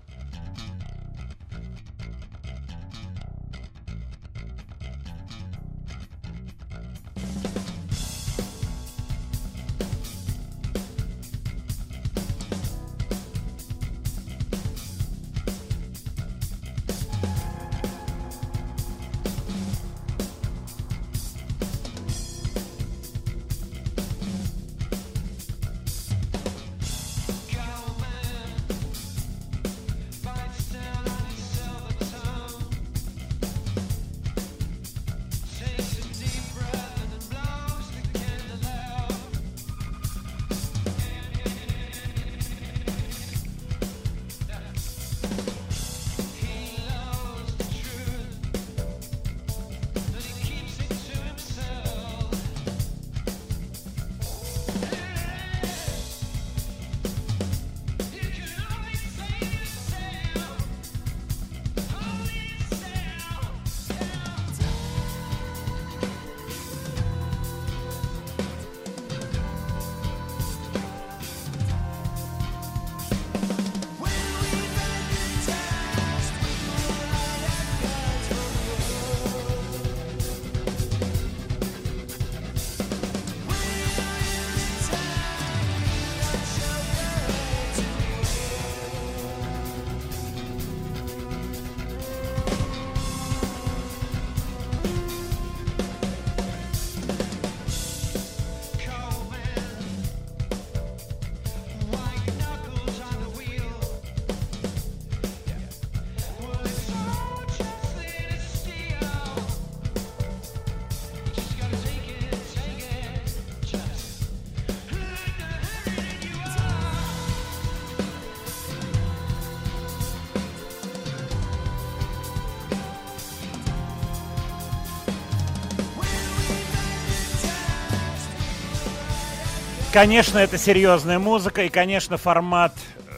[129.94, 132.74] Конечно, это серьезная музыка, и, конечно, формат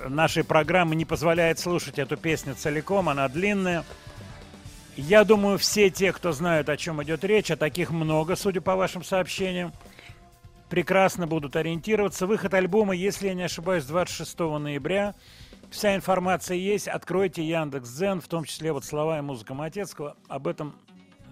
[0.10, 3.86] нашей программы не позволяет слушать эту песню целиком, она длинная.
[4.98, 8.76] Я думаю, все те, кто знают, о чем идет речь, а таких много, судя по
[8.76, 9.72] вашим сообщениям,
[10.70, 12.28] прекрасно будут ориентироваться.
[12.28, 15.16] Выход альбома, если я не ошибаюсь, 26 ноября.
[15.72, 16.90] Вся информация есть.
[16.90, 20.18] Откройте Яндекс Дзен, в том числе вот слова и музыка Матецкого.
[20.28, 20.76] Об этом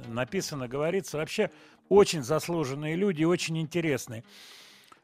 [0.07, 1.17] написано, говорится.
[1.17, 1.51] Вообще
[1.89, 4.23] очень заслуженные люди, очень интересные.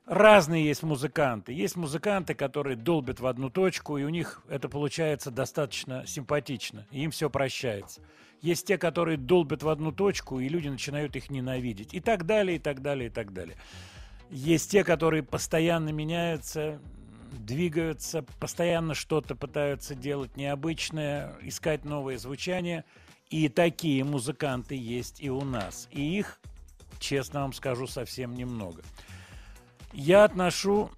[0.10, 1.54] Разные есть музыканты.
[1.54, 7.04] Есть музыканты, которые долбят в одну точку, и у них это получается достаточно симпатично, и
[7.04, 8.02] им все прощается.
[8.42, 11.94] Есть те, которые долбят в одну точку, и люди начинают их ненавидеть.
[11.94, 13.56] И так далее, и так далее, и так далее.
[14.32, 16.80] Есть те, которые постоянно меняются,
[17.32, 22.84] двигаются, постоянно что-то пытаются делать необычное, искать новые звучания.
[23.30, 25.88] И такие музыканты есть и у нас.
[25.92, 26.40] И их,
[27.00, 28.82] честно вам скажу, совсем немного.
[29.94, 30.92] Я отношу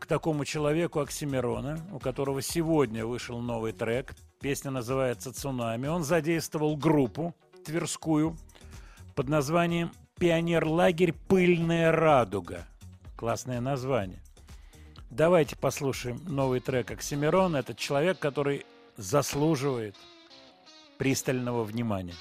[0.00, 4.14] к такому человеку Оксимирона, у которого сегодня вышел новый трек.
[4.40, 5.86] Песня называется «Цунами».
[5.86, 8.36] Он задействовал группу тверскую
[9.14, 12.66] под названием «Пионерлагерь Пыльная радуга».
[13.16, 14.20] Классное название.
[15.10, 17.58] Давайте послушаем новый трек Оксимирона.
[17.58, 18.66] Это человек, который
[18.96, 19.96] заслуживает
[20.98, 22.14] пристального внимания.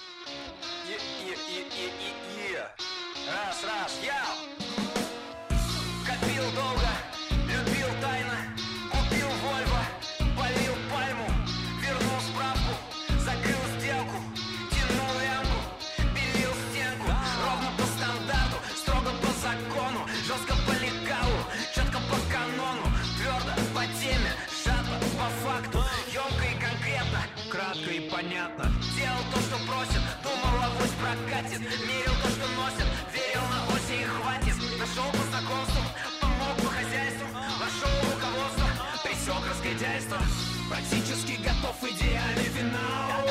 [41.75, 43.25] Готов идеальный финал.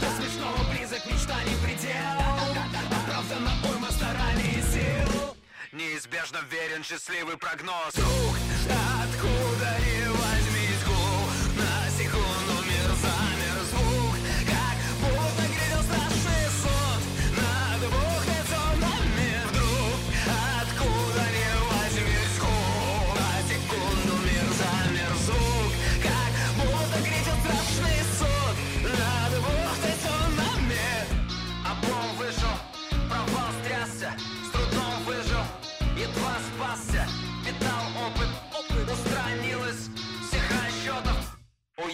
[0.00, 2.20] До смешного близок, мечта не предел.
[2.90, 5.36] Оправдана уйма стараний и сил
[5.72, 7.94] Неизбежно верен счастливый прогноз.
[7.94, 8.36] Друг,
[9.02, 9.85] откуда ни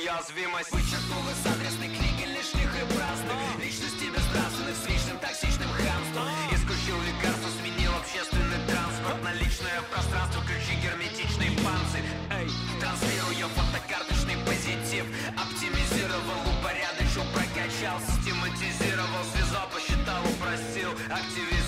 [0.02, 3.38] Уязвимость Вычеркнул из адресной книги лишних и праздных.
[3.62, 6.26] Личности безнравственных с личным токсичным хамством.
[6.50, 12.02] Исключил лекарство, сменил общественный транспорт На личное пространство ключи герметичный панцирь
[12.34, 12.50] Эй,
[12.82, 15.06] транслируя фотокарточный позитив.
[15.38, 21.61] Оптимизировал, упорядочил, прокачал Систематизировал, связал, посчитал, упростил Активизировал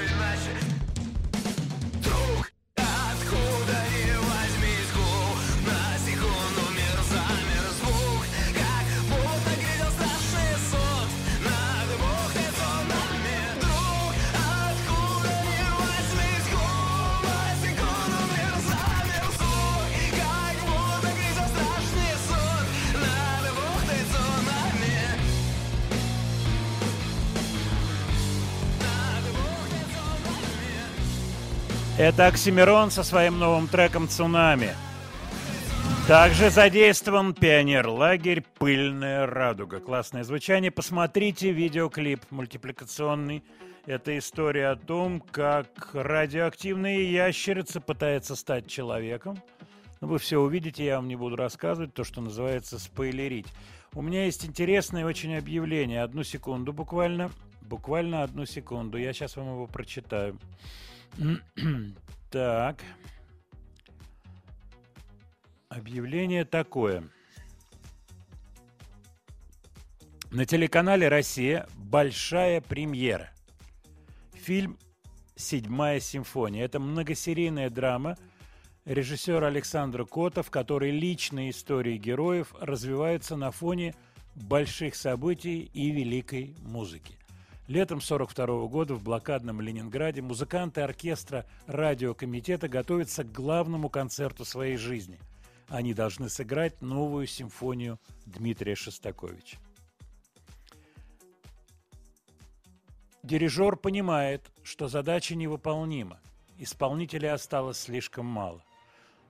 [0.00, 0.59] наконец все
[32.00, 34.70] Это Оксимирон со своим новым треком «Цунами».
[36.08, 39.80] Также задействован пионер-лагерь «Пыльная радуга».
[39.80, 40.70] Классное звучание.
[40.70, 43.44] Посмотрите видеоклип мультипликационный.
[43.84, 49.38] Это история о том, как радиоактивная ящерица пытается стать человеком.
[50.00, 53.48] Ну, вы все увидите, я вам не буду рассказывать, то, что называется спойлерить.
[53.92, 56.02] У меня есть интересное очень объявление.
[56.02, 57.30] Одну секунду буквально.
[57.60, 58.96] Буквально одну секунду.
[58.96, 60.38] Я сейчас вам его прочитаю.
[62.30, 62.82] Так.
[65.68, 67.04] Объявление такое.
[70.30, 73.30] На телеканале «Россия» большая премьера.
[74.32, 74.78] Фильм
[75.34, 76.64] «Седьмая симфония».
[76.64, 78.16] Это многосерийная драма
[78.84, 83.94] режиссера Александра Кота, в которой личные истории героев развиваются на фоне
[84.34, 87.19] больших событий и великой музыки.
[87.70, 95.20] Летом 42 года в блокадном Ленинграде музыканты оркестра радиокомитета готовятся к главному концерту своей жизни–
[95.68, 99.56] Они должны сыграть новую симфонию Дмитрия Шостаковича.
[103.22, 106.18] Дирижер понимает, что задача невыполнима.
[106.58, 108.64] Исполнителей осталось слишком мало.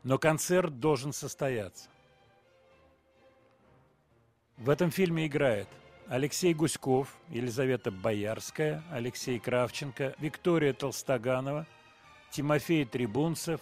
[0.02, 1.90] Но концерт должен состояться.
[4.56, 5.68] В этом фильме играет
[6.10, 11.68] Алексей Гуськов, Елизавета Боярская, Алексей Кравченко, Виктория Толстоганова,
[12.32, 13.60] Тимофей Трибунцев,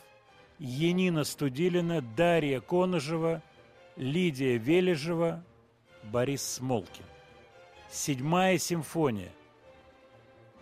[0.59, 3.42] Енина Студилина, Дарья Коножева,
[3.96, 5.44] Лидия Вележева,
[6.05, 7.05] Борис Смолкин.
[7.90, 9.30] Седьмая симфония.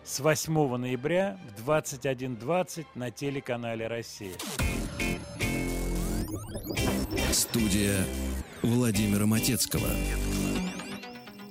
[0.03, 4.35] С 8 ноября в 21.20 на телеканале «Россия».
[7.31, 8.03] Студия
[8.61, 9.87] Владимира Матецкого.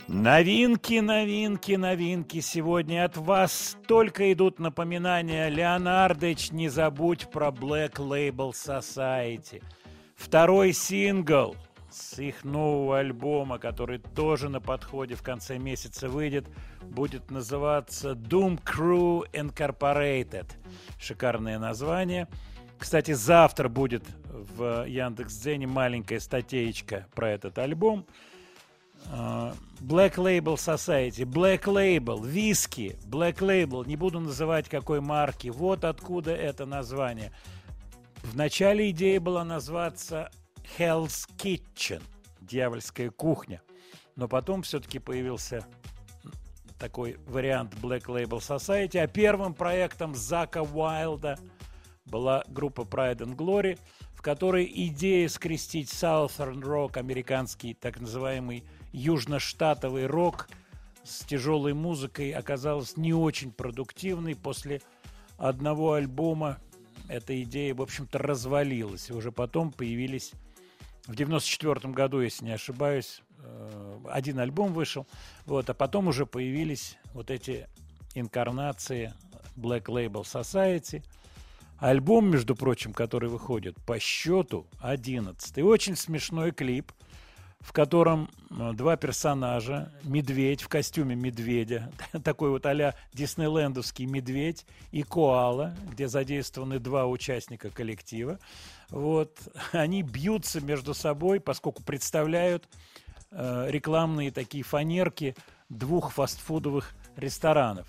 [0.09, 2.41] Новинки, новинки, новинки.
[2.41, 5.49] Сегодня от вас только идут напоминания.
[5.49, 9.65] Леонардович, не забудь про Black Label Society.
[10.15, 11.57] Второй сингл
[11.91, 16.47] с их нового альбома, который тоже на подходе в конце месяца выйдет,
[16.83, 20.47] будет называться Doom Crew Incorporated.
[21.01, 22.29] Шикарное название.
[22.79, 28.07] Кстати, завтра будет в Яндекс.Дзене маленькая статейка про этот альбом.
[29.11, 35.85] А, Black Label Society, Black Label, виски, Black Label, не буду называть какой марки, вот
[35.85, 37.33] откуда это название.
[38.23, 40.31] В начале идея была назваться
[40.79, 42.03] Hell's Kitchen,
[42.41, 43.63] дьявольская кухня,
[44.17, 45.65] но потом все-таки появился
[46.79, 51.39] такой вариант Black Label Society, а первым проектом Зака Уайлда
[52.07, 53.79] была группа Pride and Glory,
[54.15, 58.65] в которой идея скрестить Southern Rock, американский так называемый
[58.97, 60.49] южноштатовый рок
[61.05, 64.35] с тяжелой музыкой оказалась не очень продуктивной.
[64.35, 64.81] После
[65.39, 66.59] одного альбома
[67.09, 69.11] эта идея, в общем-то, развалилась.
[69.11, 70.33] И уже потом появились
[71.07, 75.07] в 94 году, если не ошибаюсь, э, один альбом вышел,
[75.45, 77.69] вот, а потом уже появились вот эти
[78.15, 79.13] инкарнации
[79.57, 81.05] Black Label Society.
[81.79, 85.59] Альбом, между прочим, который выходит по счету 11.
[85.59, 86.91] И очень смешной клип,
[87.61, 91.91] в котором э, два персонажа, медведь в костюме медведя,
[92.25, 98.39] такой вот а-ля диснейлендовский медведь и коала, где задействованы два участника коллектива.
[98.91, 99.39] Вот,
[99.73, 102.69] они бьются между собой, поскольку представляют
[103.31, 105.35] э, рекламные такие фанерки
[105.69, 107.87] двух фастфудовых ресторанов.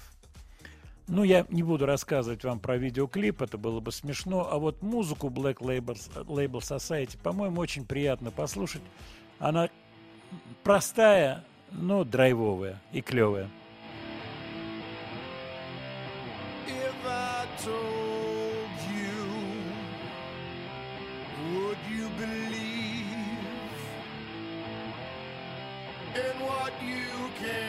[1.10, 4.50] Ну, я не буду рассказывать вам про видеоклип, это было бы смешно.
[4.52, 5.96] А вот музыку Black Label,
[6.26, 8.82] Label Society, по-моему, очень приятно послушать.
[9.40, 9.70] Она
[10.64, 13.50] простая, но драйвовая и клевая.
[26.16, 27.67] In what you can't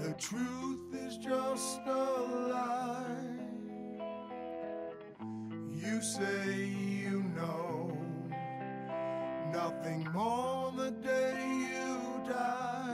[0.00, 2.04] the truth is just a
[2.50, 3.06] lie.
[5.72, 7.96] You say you know
[9.52, 12.85] nothing more the day you die.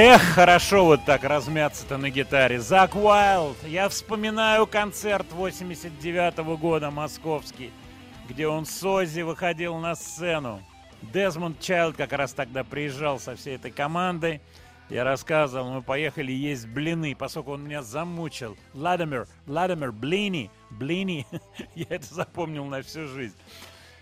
[0.00, 2.60] Эх, хорошо вот так размяться-то на гитаре.
[2.60, 3.56] Зак Уайлд.
[3.66, 7.72] Я вспоминаю концерт 89 года московский,
[8.28, 10.62] где он с Ози выходил на сцену.
[11.02, 14.40] Дезмонд Чайлд как раз тогда приезжал со всей этой командой.
[14.88, 18.56] Я рассказывал, мы поехали есть блины, поскольку он меня замучил.
[18.74, 21.26] Владимир, Владимир, блини, блини.
[21.74, 23.34] Я это запомнил на всю жизнь.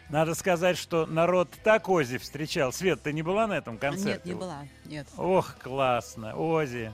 [0.08, 2.72] Надо сказать, что народ так Ози встречал.
[2.72, 4.10] Свет, ты не была на этом концерте?
[4.12, 4.66] Нет, не была.
[4.84, 5.06] Нет.
[5.16, 6.36] Ох, классно.
[6.36, 6.92] Ози.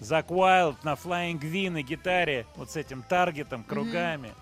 [0.00, 4.32] Зак Уайлд на Flying V на гитаре, вот с этим таргетом, кругами.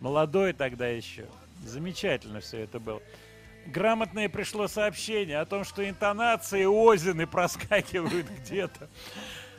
[0.00, 1.26] Молодой тогда еще.
[1.64, 3.00] Замечательно все это было.
[3.66, 8.88] Грамотное пришло сообщение о том, что интонации Озины проскакивают где-то.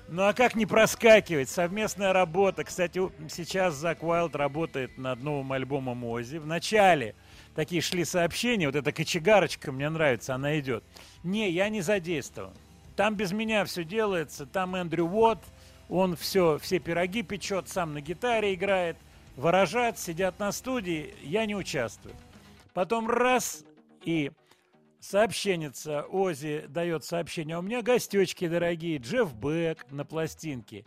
[0.07, 1.49] Ну а как не проскакивать?
[1.49, 2.63] Совместная работа.
[2.63, 6.37] Кстати, сейчас Зак Уайлд работает над новым альбомом Ози.
[6.37, 7.15] В начале
[7.55, 10.83] такие шли сообщения, вот эта кочегарочка мне нравится, она идет.
[11.23, 12.53] Не, я не задействован.
[12.95, 15.43] Там без меня все делается, там Эндрю Уотт,
[15.89, 18.97] он все, все пироги печет, сам на гитаре играет,
[19.35, 22.15] выражат, сидят на студии, я не участвую.
[22.73, 23.63] Потом раз,
[24.03, 24.31] и
[24.99, 27.55] сообщенница Ози дает сообщение.
[27.55, 30.85] «А У меня гостечки дорогие, Джефф Бек на пластинке,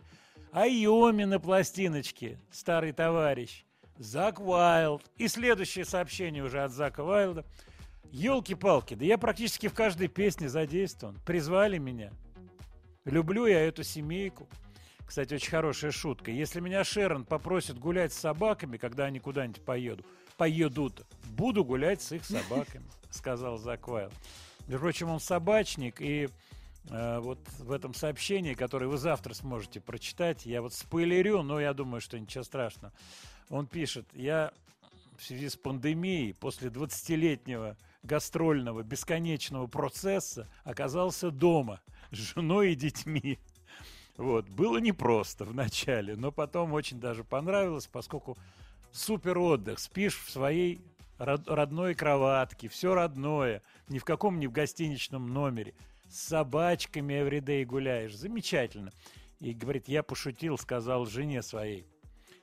[0.51, 3.63] Айоми на пластиночке, старый товарищ,
[3.99, 5.03] Зак Уайлд.
[5.17, 7.45] И следующее сообщение уже от Зака Уайлда.
[8.11, 11.17] Елки-палки, да я практически в каждой песне задействован.
[11.25, 12.11] Призвали меня.
[13.05, 14.47] Люблю я эту семейку.
[15.05, 16.31] Кстати, очень хорошая шутка.
[16.31, 20.05] Если меня Шерон попросит гулять с собаками, когда они куда-нибудь поедут,
[20.37, 24.13] поедут, буду гулять с их собаками, сказал Зак Уайлд.
[24.67, 26.29] Между прочим, он собачник, и
[26.89, 31.73] э, вот в этом сообщении, которое вы завтра сможете прочитать, я вот спойлерю, но я
[31.73, 32.93] думаю, что ничего страшного.
[33.49, 34.53] Он пишет, я
[35.17, 41.81] в связи с пандемией после 20-летнего гастрольного бесконечного процесса оказался дома
[42.11, 43.37] с женой и детьми.
[44.17, 44.47] Вот.
[44.49, 48.37] Было непросто вначале, но потом очень даже понравилось, поскольку
[48.91, 49.79] супер отдых.
[49.79, 50.79] Спишь в своей
[51.17, 55.73] род- родной кроватке, все родное, ни в каком ни в гостиничном номере.
[56.09, 58.15] С собачками everyday гуляешь.
[58.15, 58.91] Замечательно.
[59.39, 61.85] И говорит, я пошутил, сказал жене своей.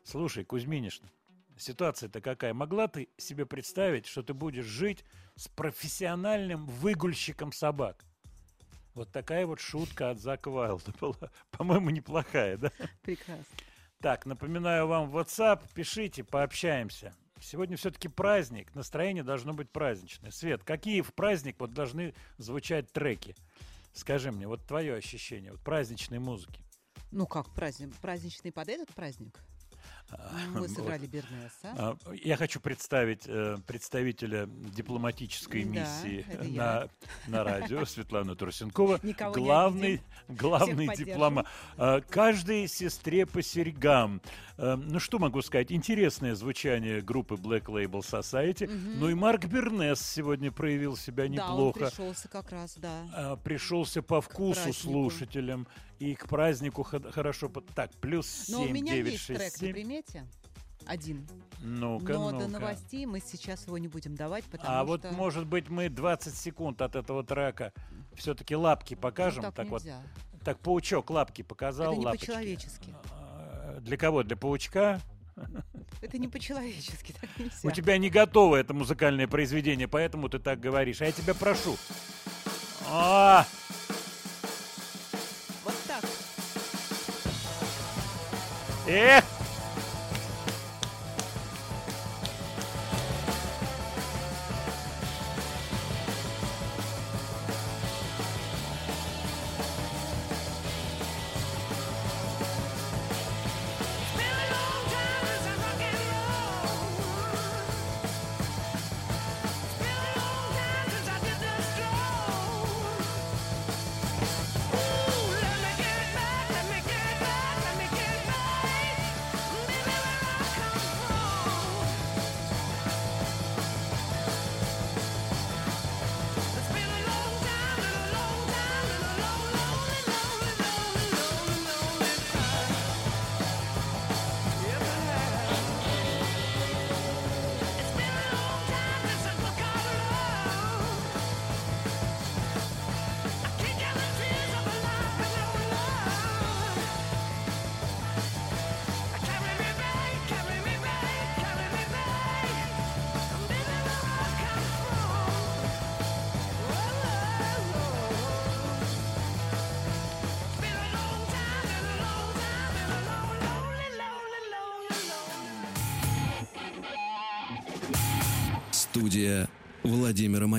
[0.07, 1.09] Слушай, Кузьминишна,
[1.59, 2.55] ситуация-то какая?
[2.55, 5.05] Могла ты себе представить, что ты будешь жить
[5.35, 8.05] с профессиональным выгульщиком собак?
[8.95, 11.33] Вот такая вот шутка от Зака Вайлда была.
[11.51, 12.71] По-моему, неплохая, да?
[13.03, 13.45] Прекрасно.
[14.01, 17.13] Так, напоминаю вам WhatsApp, пишите, пообщаемся.
[17.41, 20.31] Сегодня все-таки праздник, настроение должно быть праздничное.
[20.31, 23.35] Свет, какие в праздник вот должны звучать треки?
[23.93, 26.63] Скажи мне, вот твое ощущение, вот праздничной музыки.
[27.11, 27.93] Ну как праздник?
[27.97, 29.41] Праздничный под этот праздник?
[30.55, 31.75] Мы сыграли Бернеса.
[31.77, 36.89] А, Я хочу представить э, представителя дипломатической Да, миссии это на,
[37.27, 39.01] на радио Светлану Трусенкова.
[39.03, 41.47] Никого главный главный Всех дипломат.
[41.77, 44.21] А, Каждой сестре по серьгам.
[44.59, 45.73] Э, Ну что могу сказать?
[45.73, 48.69] Интересное звучание группы Black Label Society.
[48.71, 51.87] Ну и Марк Бернес сегодня проявил себя Да, он неплохо.
[51.91, 53.07] пришелся как раз, да.
[53.13, 55.67] А, пришелся по вкусу слушателям
[55.99, 57.51] и к празднику хо- хорошо.
[57.75, 59.73] Так, плюс Но у 7, меня 9, есть 6, трек на 7.
[59.73, 60.27] примете.
[60.87, 61.27] Один.
[61.61, 62.49] Ну-ка, Но до ну-ка.
[62.61, 64.87] новостей мы сейчас его не будем давать, потому А что...
[64.87, 67.73] вот, может быть, мы 20 секунд от этого трека
[68.15, 69.43] все-таки лапки покажем.
[69.45, 70.01] Ну, так вот, нельзя.
[70.45, 71.93] так паучок лапки показал.
[71.93, 72.27] Это не лапочки.
[72.27, 72.95] по-человечески.
[73.11, 74.23] А, Для кого?
[74.23, 75.01] Для паучка?
[76.03, 77.59] Это не по-человечески, так нельзя.
[77.65, 81.01] У тебя не готово это музыкальное произведение, поэтому ты так говоришь.
[81.03, 81.77] А я тебя прошу.
[82.89, 83.45] А,
[83.86, 83.86] Вот
[88.87, 89.25] эх!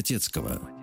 [0.09, 0.76] Владимира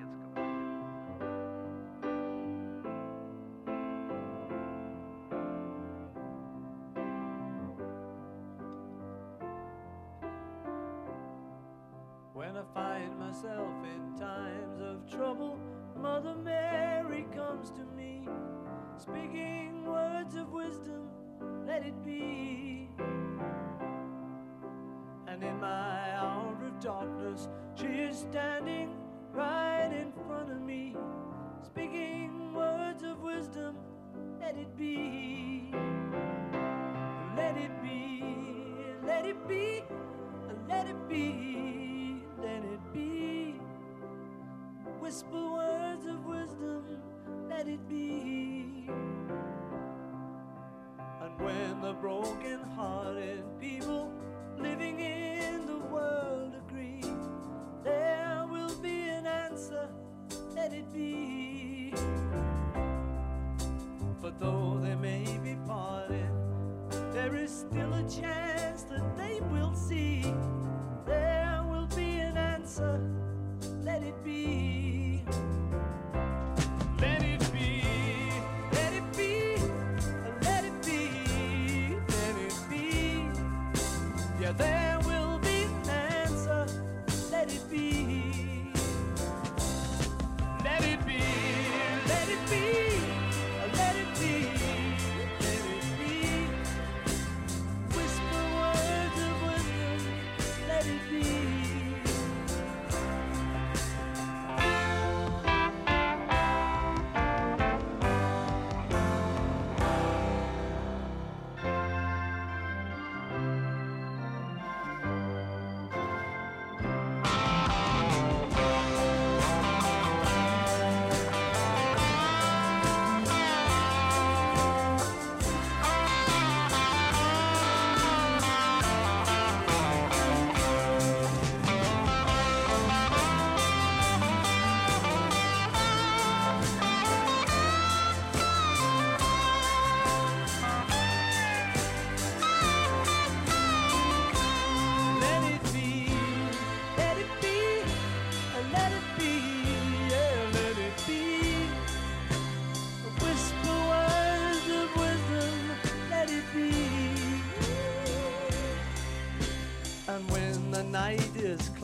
[34.78, 35.33] be.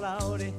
[0.01, 0.51] Cloudy,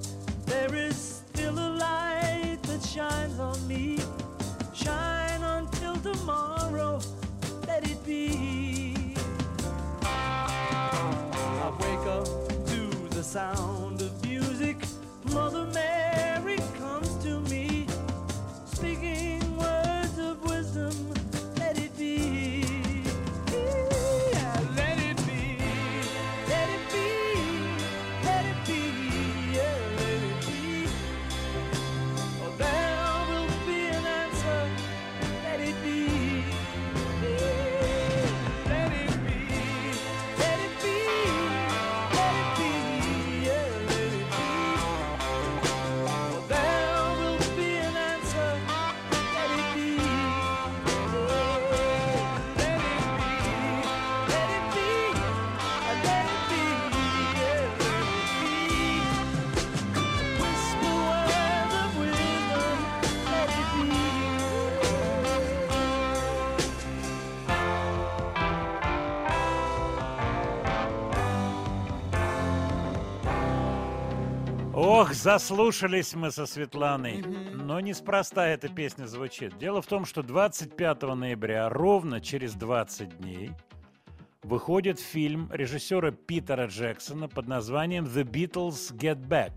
[75.21, 77.23] заслушались мы со Светланой.
[77.53, 79.55] Но неспроста эта песня звучит.
[79.59, 83.51] Дело в том, что 25 ноября, ровно через 20 дней,
[84.41, 89.51] выходит фильм режиссера Питера Джексона под названием «The Beatles Get Back».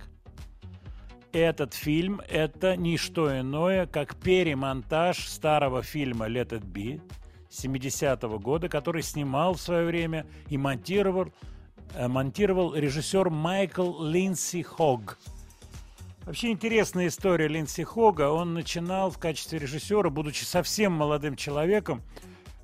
[1.33, 7.01] Этот фильм– это не что иное, как перемонтаж старого фильма «Let It Be»
[7.49, 11.33] 70-го года, который снимал в свое время и монтировал,
[11.95, 15.19] э, монтировал режиссер Майкл Линдси Хогг.
[16.27, 18.31] Вообще интересная история Линдси Хога.
[18.31, 22.03] Он начинал в качестве режиссера, будучи совсем молодым человеком,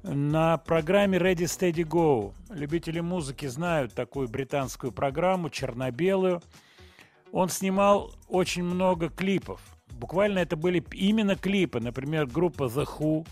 [0.02, 2.32] на программе Ready Steady Go.
[2.48, 6.40] Любители музыки знают такую британскую программу, черно-белую.
[7.32, 9.60] Он снимал очень много клипов.
[9.90, 11.80] Буквально это были именно клипы.
[11.80, 13.26] Например, группа The Who,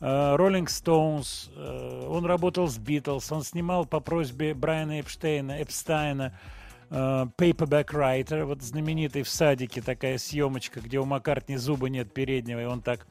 [0.00, 1.50] э, Rolling Stones.
[1.54, 3.26] э, Он работал с Beatles.
[3.30, 6.59] Он снимал по просьбе Брайана Эпштейна, Эпстайна э,
[6.90, 8.44] Paperback Writer.
[8.44, 13.06] Вот знаменитый в садике такая съемочка, где у Маккартни зуба нет переднего, и он так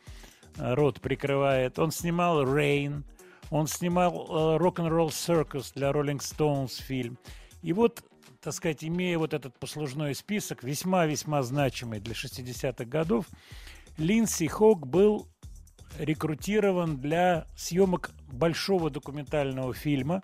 [0.57, 1.79] э, рот прикрывает.
[1.79, 3.03] Он снимал Rain.
[3.49, 7.17] Он снимал э, Rock'n'Roll Circus для Rolling Stones фильм.
[7.61, 8.03] И вот,
[8.41, 13.25] так сказать, имея вот этот послужной список, весьма-весьма значимый для 60-х годов,
[13.97, 15.27] Линдси Хог был
[15.97, 20.21] рекрутирован для съемок большого документального фильма,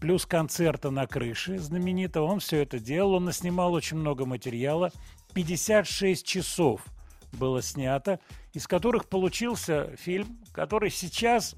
[0.00, 2.24] плюс концерта на крыше знаменитого.
[2.24, 4.90] Он все это делал, он наснимал очень много материала.
[5.34, 6.84] 56 часов
[7.32, 8.20] было снято,
[8.52, 11.54] из которых получился фильм, который сейчас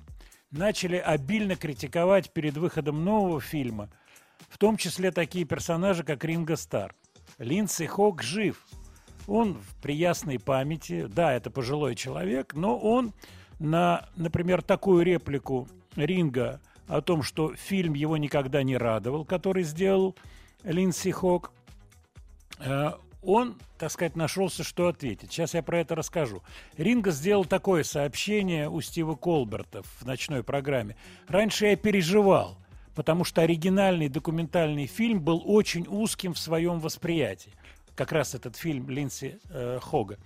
[0.51, 3.89] начали обильно критиковать перед выходом нового фильма,
[4.49, 6.95] в том числе такие персонажи, как Ринго Стар.
[7.39, 8.67] Линдси Хог жив.
[9.29, 11.07] Он в приясной памяти.
[11.07, 13.13] Да, это пожилой человек, но он
[13.61, 16.61] на, например, такую реплику Ринга
[16.91, 20.17] о том, что фильм его никогда не радовал, который сделал
[20.65, 21.53] Линдси Хог,
[22.59, 22.91] э,
[23.23, 25.31] он, так сказать, нашелся, что ответить.
[25.31, 26.43] Сейчас я про это расскажу.
[26.77, 30.97] Ринго сделал такое сообщение у Стива Колберта в ночной программе.
[31.29, 32.57] Раньше я переживал,
[32.95, 37.53] потому что оригинальный документальный фильм был очень узким в своем восприятии.
[37.95, 40.19] Как раз этот фильм Линдси э, Хога.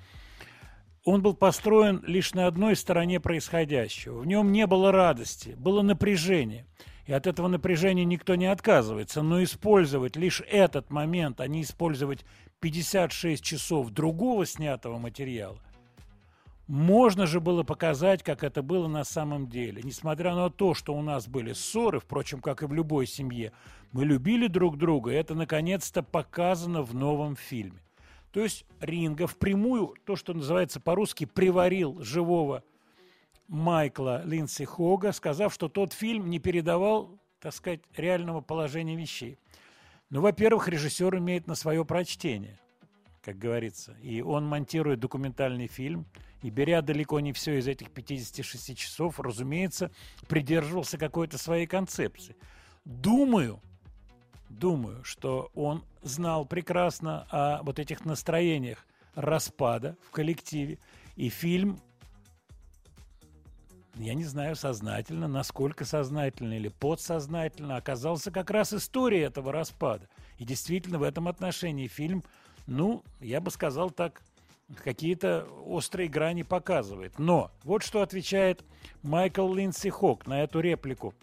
[1.04, 4.20] Он был построен лишь на одной стороне происходящего.
[4.20, 6.66] В нем не было радости, было напряжение.
[7.06, 9.20] И от этого напряжения никто не отказывается.
[9.20, 12.24] Но использовать лишь этот момент, а не использовать
[12.60, 15.58] 56 часов другого снятого материала,
[16.66, 19.82] можно же было показать, как это было на самом деле.
[19.84, 23.52] Несмотря на то, что у нас были ссоры, впрочем, как и в любой семье,
[23.92, 27.83] мы любили друг друга, и это наконец-то показано в новом фильме.
[28.34, 32.64] То есть Ринга впрямую, то, что называется по-русски, приварил живого
[33.46, 39.38] Майкла Линдси Хога, сказав, что тот фильм не передавал, так сказать, реального положения вещей.
[40.10, 42.58] Ну, во-первых, режиссер имеет на свое прочтение,
[43.22, 43.96] как говорится.
[44.02, 46.04] И он монтирует документальный фильм,
[46.42, 49.92] и беря далеко не все из этих 56 часов, разумеется,
[50.26, 52.34] придерживался какой-то своей концепции.
[52.84, 53.60] Думаю,
[54.58, 60.78] думаю, что он знал прекрасно о вот этих настроениях распада в коллективе,
[61.16, 61.78] и фильм
[63.96, 70.08] я не знаю сознательно, насколько сознательно или подсознательно, оказался как раз историей этого распада.
[70.38, 72.24] И действительно в этом отношении фильм,
[72.66, 74.20] ну, я бы сказал так,
[74.82, 77.18] какие-то острые грани показывает.
[77.18, 78.64] Но вот что отвечает
[79.02, 81.14] Майкл Линдси Хок на эту реплику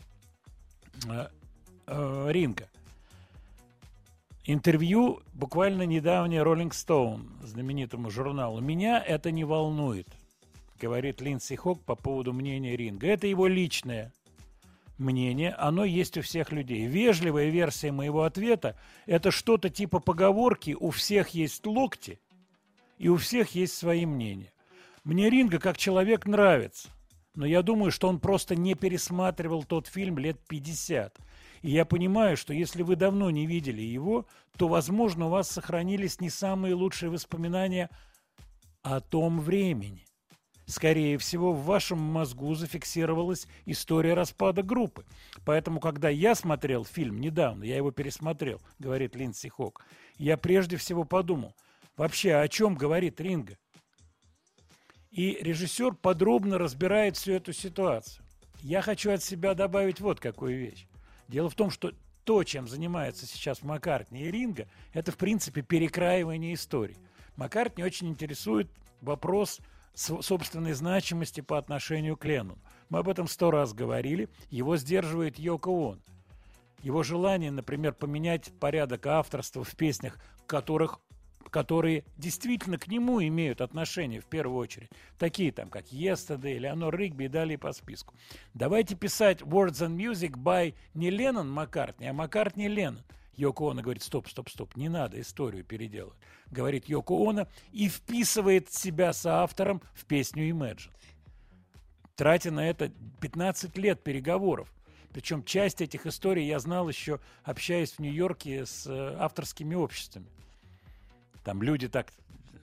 [1.09, 1.27] э,
[1.87, 2.69] э, Ринга.
[4.45, 8.59] Интервью буквально недавнее Rolling Stone, знаменитому журналу.
[8.59, 10.07] Меня это не волнует,
[10.81, 13.07] говорит Линдси Хок по поводу мнения Ринга.
[13.07, 14.11] Это его личное
[14.97, 16.87] мнение, оно есть у всех людей.
[16.87, 22.19] Вежливая версия моего ответа– это что-то типа поговорки «у всех есть локти»
[22.97, 24.51] и у всех есть свои мнения.
[25.03, 26.89] Мне Ринга как человек нравится,
[27.35, 31.15] но я думаю, что он просто не пересматривал тот фильм лет 50.
[31.61, 34.25] И я понимаю, что если вы давно не видели его,
[34.57, 37.89] то, возможно, у вас сохранились не самые лучшие воспоминания
[38.81, 40.05] о том времени.
[40.65, 45.05] Скорее всего, в вашем мозгу зафиксировалась история распада группы.
[45.45, 49.85] Поэтому, когда я смотрел фильм недавно, я его пересмотрел, говорит Линдси Хок,
[50.17, 51.55] я прежде всего подумал,
[51.97, 53.57] вообще о чем говорит Ринга?
[55.09, 58.25] И режиссер подробно разбирает всю эту ситуацию.
[58.61, 60.87] Я хочу от себя добавить вот какую вещь.
[61.31, 61.93] Дело в том, что
[62.25, 66.97] то, чем занимается сейчас Маккартни и Ринга, это, в принципе, перекраивание истории.
[67.37, 69.61] Маккартни очень интересует вопрос
[69.93, 72.59] собственной значимости по отношению к Леннону.
[72.89, 74.27] Мы об этом сто раз говорили.
[74.49, 76.01] Его сдерживает Йоко Он.
[76.83, 80.99] Его желание, например, поменять порядок авторства в песнях, которых
[81.51, 84.89] которые действительно к нему имеют отношение в первую очередь.
[85.19, 88.15] Такие там, как Yesterday, Леонор Ригби и далее по списку.
[88.53, 93.03] Давайте писать Words and Music by не Леннон Маккартни, а Маккартни Леннон.
[93.35, 96.17] Йоко Оно говорит, стоп, стоп, стоп, не надо историю переделывать.
[96.49, 100.91] Говорит Йоко Оно и вписывает себя соавтором в песню Imagine.
[102.15, 104.71] Тратя на это 15 лет переговоров.
[105.11, 110.27] Причем часть этих историй я знал еще, общаясь в Нью-Йорке с э, авторскими обществами.
[111.43, 112.11] Там люди так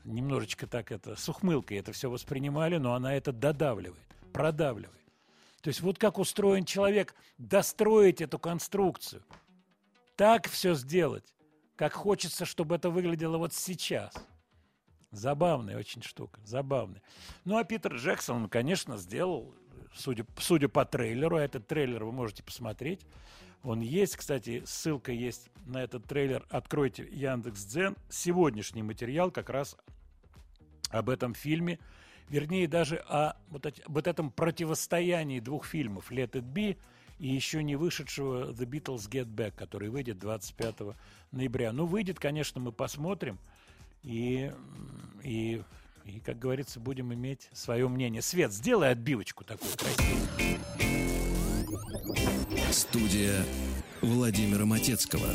[0.04, 4.02] немножечко так это с ухмылкой это все воспринимали, но она это додавливает,
[4.32, 4.98] продавливает.
[5.60, 9.22] То есть вот как устроен человек, достроить эту конструкцию,
[10.16, 11.34] так все сделать,
[11.76, 14.14] как хочется, чтобы это выглядело вот сейчас.
[15.10, 17.02] Забавная очень штука, забавная.
[17.44, 19.54] Ну а Питер Джексон, он, конечно, сделал,
[19.94, 23.00] судя, судя по трейлеру, а этот трейлер вы можете посмотреть,
[23.62, 26.46] он есть, кстати, ссылка есть на этот трейлер.
[26.50, 27.96] Откройте Яндекс.Дзен.
[28.08, 29.76] Сегодняшний материал как раз
[30.90, 31.78] об этом фильме.
[32.28, 36.76] Вернее, даже о вот, вот этом противостоянии двух фильмов «Let it be»
[37.18, 40.94] и еще не вышедшего «The Beatles Get Back», который выйдет 25
[41.32, 41.72] ноября.
[41.72, 43.38] Ну, выйдет, конечно, мы посмотрим.
[44.02, 44.52] И,
[45.24, 45.62] и,
[46.04, 48.22] и, как говорится, будем иметь свое мнение.
[48.22, 51.37] Свет, сделай отбивочку такую красивую.
[52.70, 53.44] Студия
[54.02, 55.26] Владимира Матецкого.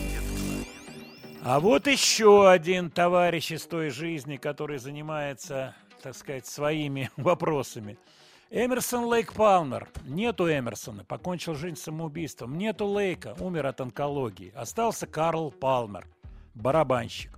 [1.43, 7.97] А вот еще один товарищ из той жизни, который занимается, так сказать, своими вопросами.
[8.49, 9.89] Эмерсон Лейк Палмер.
[10.05, 12.57] Нету Эмерсона, покончил жизнь самоубийством.
[12.57, 14.51] Нету Лейка, умер от онкологии.
[14.55, 16.07] Остался Карл Палмер,
[16.53, 17.31] барабанщик.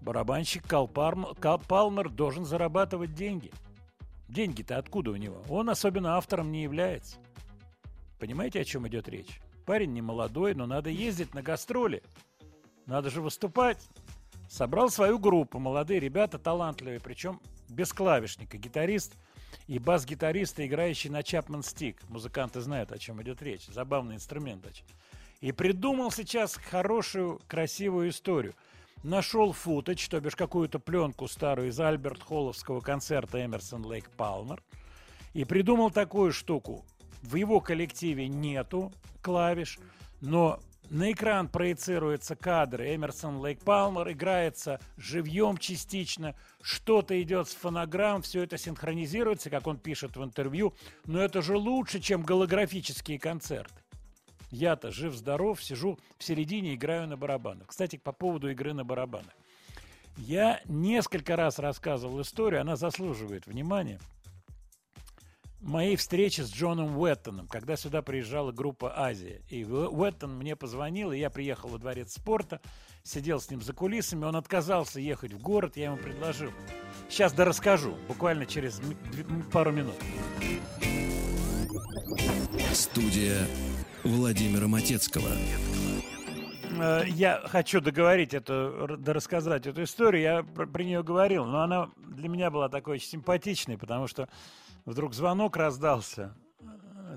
[0.00, 3.50] Барабанщик Карл Парм- Кал- Палмер должен зарабатывать деньги.
[4.28, 5.42] Деньги-то откуда у него?
[5.48, 7.16] Он особенно автором не является.
[8.24, 9.38] Понимаете, о чем идет речь?
[9.66, 12.02] Парень не молодой, но надо ездить на гастроли.
[12.86, 13.86] Надо же выступать.
[14.48, 17.38] Собрал свою группу, молодые ребята, талантливые, причем
[17.68, 19.12] без клавишника, гитарист
[19.66, 22.02] и бас-гитарист, играющий на Чапман Стик.
[22.08, 23.66] Музыканты знают, о чем идет речь.
[23.66, 24.66] Забавный инструмент.
[25.42, 28.54] И придумал сейчас хорошую, красивую историю.
[29.02, 34.62] Нашел футаж, то бишь какую-то пленку старую из Альберт Холловского концерта Эмерсон Лейк Палмер.
[35.34, 36.86] И придумал такую штуку.
[37.24, 38.92] В его коллективе нету
[39.22, 39.78] клавиш,
[40.20, 40.60] но
[40.90, 42.94] на экран проецируются кадры.
[42.94, 46.34] Эмерсон Лейк Палмер играется живьем частично.
[46.60, 50.74] Что-то идет с фонограмм, все это синхронизируется, как он пишет в интервью.
[51.06, 53.74] Но это же лучше, чем голографические концерты.
[54.50, 57.68] Я-то жив-здоров, сижу в середине, играю на барабанах.
[57.68, 59.32] Кстати, по поводу игры на барабанах.
[60.18, 63.98] Я несколько раз рассказывал историю, она заслуживает внимания.
[65.64, 69.40] Моей встречи с Джоном Уэттоном, когда сюда приезжала группа «Азия».
[69.48, 72.60] И Уэ- Уэттон мне позвонил, и я приехал во дворец спорта,
[73.02, 76.50] сидел с ним за кулисами, он отказался ехать в город, я ему предложил.
[77.08, 78.78] Сейчас да расскажу, буквально через
[79.52, 79.94] пару минут.
[82.74, 83.46] Студия
[84.02, 85.28] Владимира Матецкого.
[86.78, 90.22] Э, Я хочу договорить эту, р- да рассказать эту историю.
[90.22, 94.28] Я про, про нее говорил, но она для меня была такой очень симпатичной, потому что
[94.84, 96.34] вдруг звонок раздался.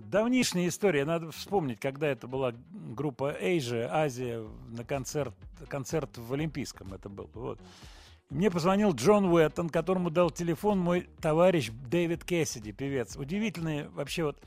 [0.10, 1.06] Давнишняя история.
[1.06, 5.34] Надо вспомнить, когда это была группа Asia, Азия на концерт,
[5.68, 7.30] концерт в Олимпийском это был.
[7.34, 7.60] Вот.
[8.30, 13.16] Мне позвонил Джон Уэттон, которому дал телефон мой товарищ Дэвид Кэссиди, певец.
[13.16, 14.38] Удивительные вообще вот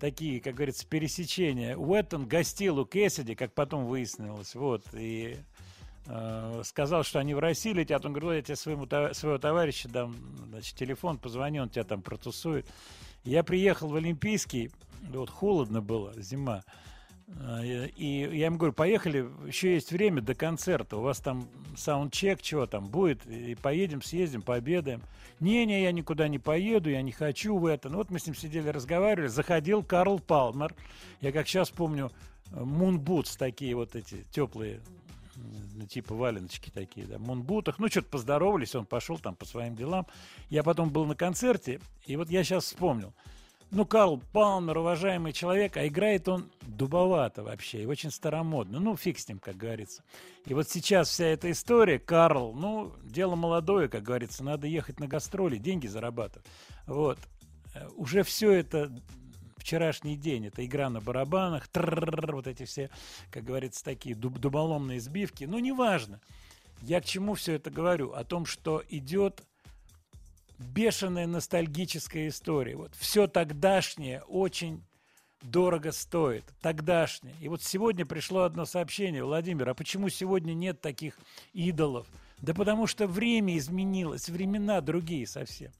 [0.00, 1.76] такие, как говорится, пересечения.
[1.76, 5.36] Уэттон гостил у Кэссиди, как потом выяснилось, вот, и
[6.64, 8.04] сказал, что они в России летят.
[8.04, 10.16] Он говорит, «Ой, я тебе своему, своего товарища дам
[10.48, 12.66] значит, телефон, позвони, он тебя там протусует.
[13.24, 14.70] Я приехал в Олимпийский,
[15.02, 16.64] вот холодно было, зима.
[17.38, 22.42] А, И я им говорю, поехали, еще есть время до концерта, у вас там саундчек,
[22.42, 25.02] чего там будет, и поедем, съездим, пообедаем.
[25.38, 27.88] Не-не, я никуда не поеду, я не хочу в это.
[27.88, 30.74] Ну вот мы с ним сидели, разговаривали, заходил Карл Палмер,
[31.20, 32.10] я как сейчас помню,
[32.50, 34.80] мунбутс такие вот эти теплые,
[35.88, 37.78] типа валеночки такие, да, мунбутах.
[37.78, 40.06] Ну, что-то поздоровались, он пошел там по своим делам.
[40.48, 43.12] Я потом был на концерте, и вот я сейчас вспомнил.
[43.72, 48.80] Ну, Карл Палмер, уважаемый человек, а играет он дубовато вообще, и очень старомодно.
[48.80, 50.02] Ну, фиг с ним, как говорится.
[50.46, 55.06] И вот сейчас вся эта история, Карл, ну, дело молодое, как говорится, надо ехать на
[55.06, 56.48] гастроли, деньги зарабатывать.
[56.88, 57.18] Вот.
[57.74, 58.90] Э, Уже все это
[59.70, 62.90] вчерашний день, это игра на барабанах, вот эти все,
[63.30, 65.44] как говорится, такие дуб- дуболомные сбивки.
[65.44, 66.20] Ну, неважно.
[66.82, 68.12] Я к чему все это говорю?
[68.12, 69.44] О том, что идет
[70.58, 72.74] бешеная ностальгическая история.
[72.74, 74.82] Вот все тогдашнее очень
[75.40, 76.44] дорого стоит.
[76.60, 77.36] Тогдашнее.
[77.40, 79.22] И вот сегодня пришло одно сообщение.
[79.22, 81.16] Владимир, а почему сегодня нет таких
[81.52, 82.08] идолов?
[82.38, 85.70] Да потому что время изменилось, времена другие совсем.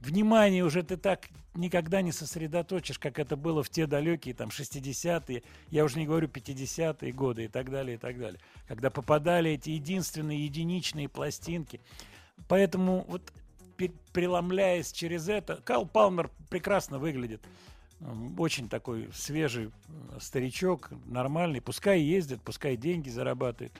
[0.00, 5.42] Внимание уже ты так никогда не сосредоточишь, как это было в те далекие там 60-е,
[5.70, 8.40] я уже не говорю 50-е годы и так далее, и так далее.
[8.68, 11.80] Когда попадали эти единственные единичные пластинки.
[12.48, 13.32] Поэтому вот
[14.12, 17.40] преломляясь через это, Кал Палмер прекрасно выглядит.
[18.36, 21.62] Очень такой свежий э, старичок, нормальный.
[21.62, 23.72] Пускай ездит, пускай деньги зарабатывает.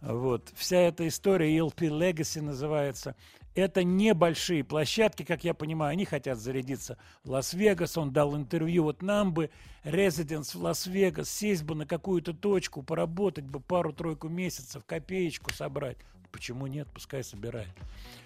[0.00, 0.52] Вот.
[0.56, 3.14] Вся эта история ELP Legacy называется.
[3.54, 5.92] Это небольшие площадки, как я понимаю.
[5.92, 7.98] Они хотят зарядиться в Лас-Вегас.
[7.98, 8.84] Он дал интервью.
[8.84, 9.50] Вот нам бы,
[9.84, 15.98] residence в Лас-Вегас, сесть бы на какую-то точку, поработать бы пару-тройку месяцев, копеечку собрать.
[16.30, 16.88] Почему нет?
[16.94, 17.68] Пускай собирает.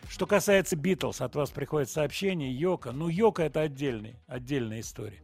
[0.08, 2.92] Что касается Битлз, от вас приходит сообщение Йоко.
[2.92, 5.18] Ну, Йоко это отдельный, отдельная история.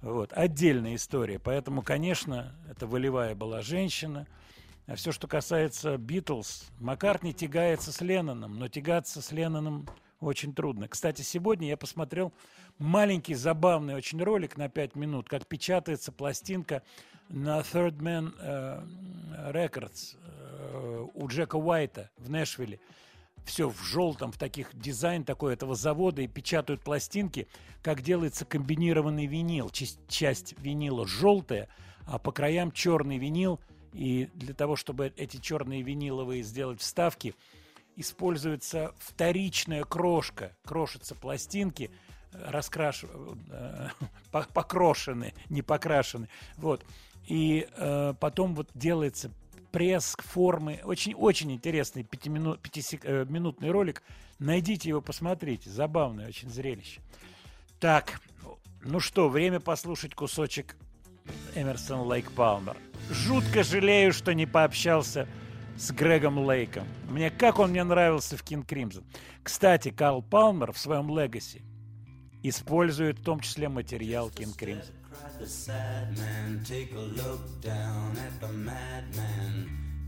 [0.00, 1.38] Вот, отдельная история.
[1.38, 4.26] Поэтому, конечно, это волевая была женщина.
[4.86, 9.88] А все, что касается Битлз, Маккартни тягается с Ленноном, но тягаться с Ленноном
[10.20, 10.86] очень трудно.
[10.86, 12.32] Кстати, сегодня я посмотрел
[12.78, 16.82] маленький забавный очень ролик на 5 минут, как печатается пластинка
[17.28, 18.82] на Third Man э,
[19.50, 22.78] Records э, у Джека Уайта в Нэшвилле.
[23.44, 27.48] Все в желтом, в таких дизайн такой этого завода и печатают пластинки,
[27.82, 29.70] как делается комбинированный винил.
[29.70, 31.68] Часть, часть винила желтая,
[32.06, 33.60] а по краям черный винил.
[33.96, 37.34] И для того, чтобы эти черные виниловые сделать вставки,
[37.96, 40.54] используется вторичная крошка.
[40.64, 41.90] Крошатся пластинки,
[42.32, 43.04] э, раскраш...
[43.04, 43.88] э,
[44.30, 46.28] по- покрошены, не покрашены.
[46.58, 46.84] Вот.
[47.26, 49.30] И э, потом вот делается
[49.72, 50.80] пресс формы.
[50.84, 54.02] Очень, очень интересный пятимину- пятисек- э, ролик.
[54.38, 55.70] Найдите его, посмотрите.
[55.70, 57.00] Забавное очень зрелище.
[57.80, 58.20] Так,
[58.82, 60.76] ну что, время послушать кусочек
[61.54, 62.76] Эмерсон Лейк Палмер.
[63.10, 65.28] Жутко жалею, что не пообщался
[65.76, 66.86] с Грегом Лейком.
[67.08, 69.04] Мне как он мне нравился в Кинг Кримзон.
[69.42, 71.62] Кстати, Карл Палмер в своем Легаси
[72.42, 74.94] использует в том числе материал Кинг Кримзон.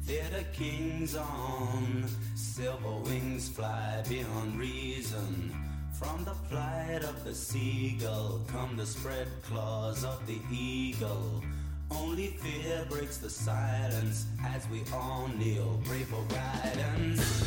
[0.09, 5.68] Theater kings on, silver wings fly beyond reason.
[5.99, 11.43] From the flight of the seagull come the spread claws of the eagle.
[11.91, 17.43] Only fear breaks the silence as we all kneel, pray for guidance.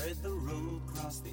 [0.00, 1.32] Tread the road, cross the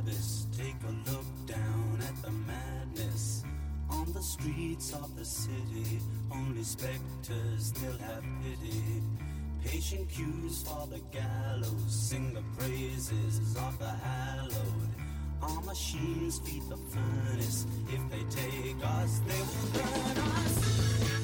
[0.00, 3.44] abyss, take a look down at the madness.
[3.90, 6.00] On the streets of the city,
[6.32, 8.82] only specters still have pity.
[9.64, 14.90] Patient cues for the gallows, sing the praises of the hallowed.
[15.40, 17.66] Our machines feed the furnace.
[17.88, 21.17] If they take us, they will burn us.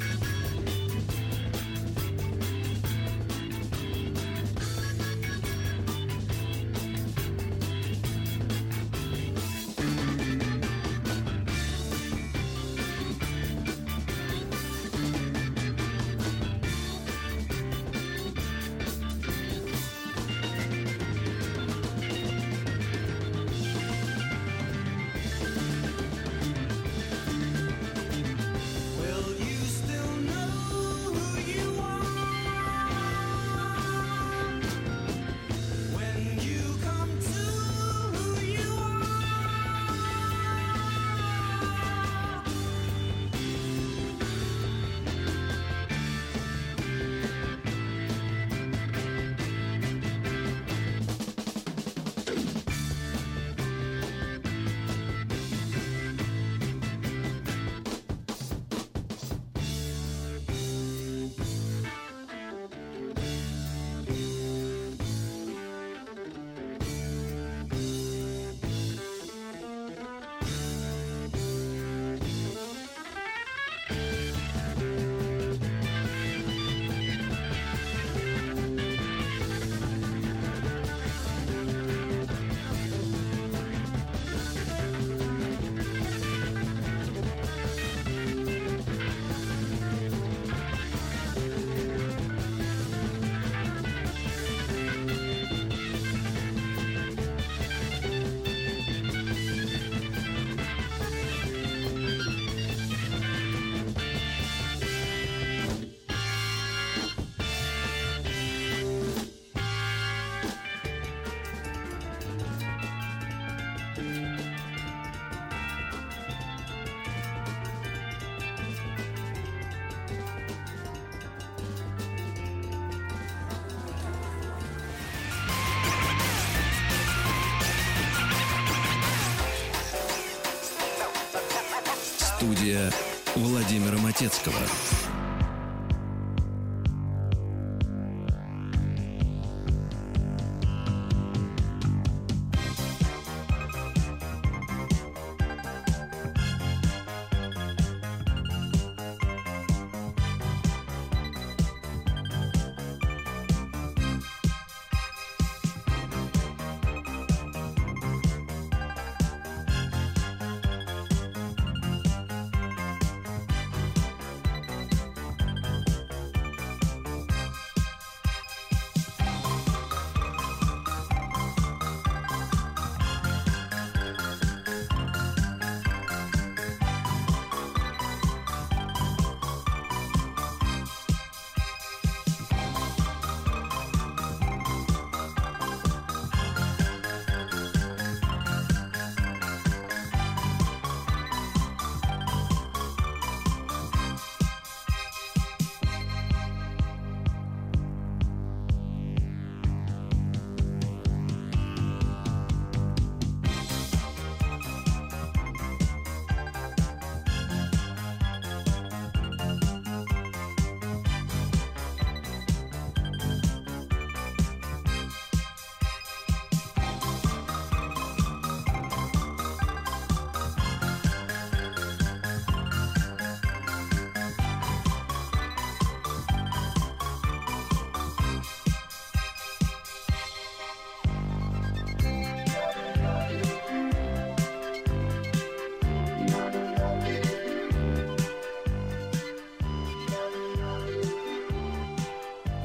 [133.37, 134.61] Владимира Матецкого.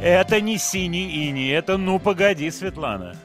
[0.01, 3.17] Это не синий ини, это ну погоди, Светлана.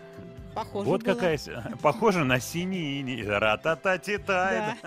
[0.55, 1.15] Похоже вот было.
[1.15, 1.39] какая...
[1.83, 3.23] Похоже на синий ини.
[3.23, 4.75] Ра-та-та-ти-тай.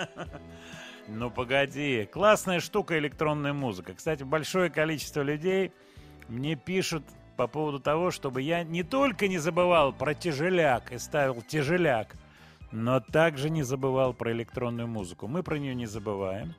[1.10, 2.06] Ну погоди.
[2.12, 3.94] Классная штука электронная музыка.
[3.94, 5.72] Кстати, большое количество людей
[6.28, 7.06] мне пишут
[7.38, 12.14] по поводу того, чтобы я не только не забывал про тяжеляк и ставил тяжеляк,
[12.72, 15.28] но также не забывал про электронную музыку.
[15.28, 16.54] Мы про нее не забываем.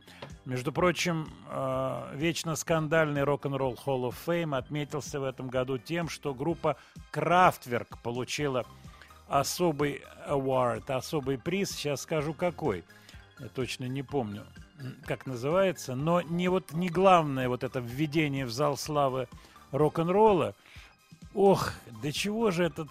[0.45, 6.33] Между прочим, э, вечно скандальный рок-н-ролл Hall of Fame отметился в этом году тем, что
[6.33, 6.77] группа
[7.13, 8.65] Kraftwerk получила
[9.29, 11.73] особый award, особый приз.
[11.73, 12.85] Сейчас скажу какой.
[13.39, 14.47] Я точно не помню,
[15.05, 15.95] как называется.
[15.95, 19.29] Но не вот не главное вот это введение в зал славы
[19.71, 20.55] рок-н-ролла.
[21.35, 21.73] Ох,
[22.03, 22.89] до чего же этот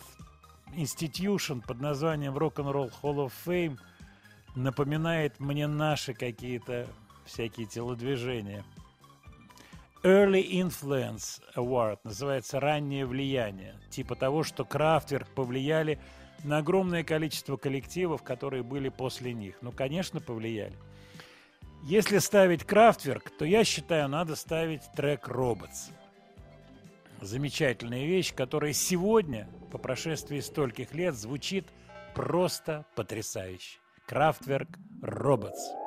[0.73, 3.80] инститюшн под названием Rock'n'Roll Hall of Fame
[4.56, 6.88] напоминает мне наши какие-то
[7.26, 8.64] всякие телодвижения.
[10.03, 13.76] Early Influence Award называется «Раннее влияние».
[13.89, 15.99] Типа того, что Крафтверк повлияли
[16.44, 19.57] на огромное количество коллективов, которые были после них.
[19.61, 20.77] Ну, конечно, повлияли.
[21.84, 25.91] Если ставить Крафтверк, то я считаю, надо ставить трек Robots.
[27.22, 31.69] Замечательная вещь, которая сегодня, по прошествии стольких лет, звучит
[32.14, 33.80] просто потрясающе.
[34.06, 34.69] Крафтверк
[35.02, 35.86] Robots.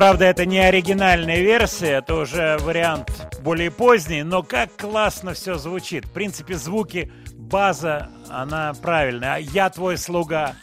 [0.00, 3.10] Правда, это не оригинальная версия, это уже вариант
[3.42, 6.06] более поздний, но как классно все звучит.
[6.06, 9.36] В принципе, звуки, база, она правильная.
[9.36, 10.54] Я твой слуга.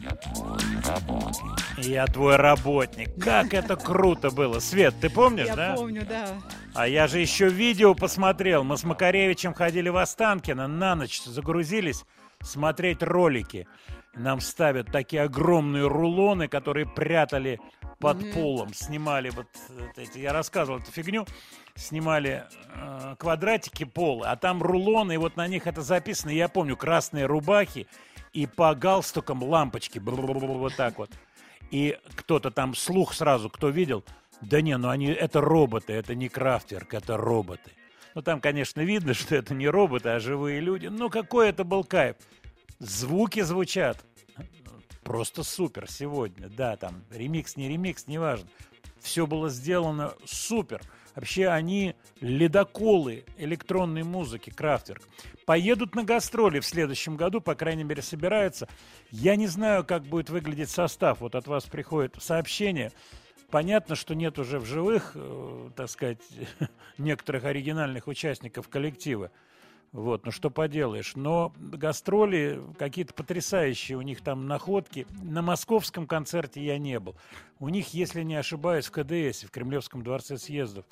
[0.00, 0.56] Я твой
[0.86, 1.52] работник.
[1.76, 3.22] Я твой работник.
[3.22, 4.60] Как это круто было.
[4.60, 5.74] Свет, ты помнишь, Я да?
[5.74, 6.28] помню, да.
[6.74, 8.64] А я же еще видео посмотрел.
[8.64, 12.06] Мы с Макаревичем ходили в Останкино, на ночь загрузились
[12.40, 13.66] смотреть ролики.
[14.16, 17.60] Нам ставят такие огромные рулоны, которые прятали
[17.98, 18.32] под Мгм.
[18.32, 18.74] полом.
[18.74, 19.46] Снимали вот
[19.96, 21.26] эти, я рассказывал эту фигню,
[21.74, 22.44] снимали
[22.74, 26.30] э, квадратики пола, а там рулоны, и вот на них это записано.
[26.30, 27.86] Я помню, красные рубахи
[28.32, 29.98] и по галстукам лампочки.
[29.98, 31.10] Вот так вот.
[31.70, 34.04] И кто-то там слух сразу, кто видел,
[34.40, 37.70] да не, ну они, это роботы, это не крафтверк, это роботы.
[38.14, 40.86] Ну там, конечно, видно, что это не роботы, а живые люди.
[40.86, 42.16] Ну какой это был кайф.
[42.78, 44.04] Звуки звучат.
[45.02, 46.48] Просто супер сегодня.
[46.48, 48.48] Да, там ремикс, не ремикс, неважно.
[49.00, 50.82] Все было сделано супер.
[51.14, 55.02] Вообще они ледоколы электронной музыки, Крафтверк.
[55.46, 58.68] Поедут на гастроли в следующем году, по крайней мере, собираются.
[59.10, 61.20] Я не знаю, как будет выглядеть состав.
[61.20, 62.92] Вот от вас приходит сообщение.
[63.50, 66.18] Понятно, что нет уже в живых, э, так сказать,
[66.98, 69.30] некоторых оригинальных участников коллектива.
[69.92, 71.14] Вот, ну что поделаешь.
[71.16, 75.06] Но гастроли какие-то потрясающие, у них там находки.
[75.22, 77.16] На московском концерте я не был.
[77.58, 80.84] У них, если не ошибаюсь, в КДС, в Кремлевском дворце съездов,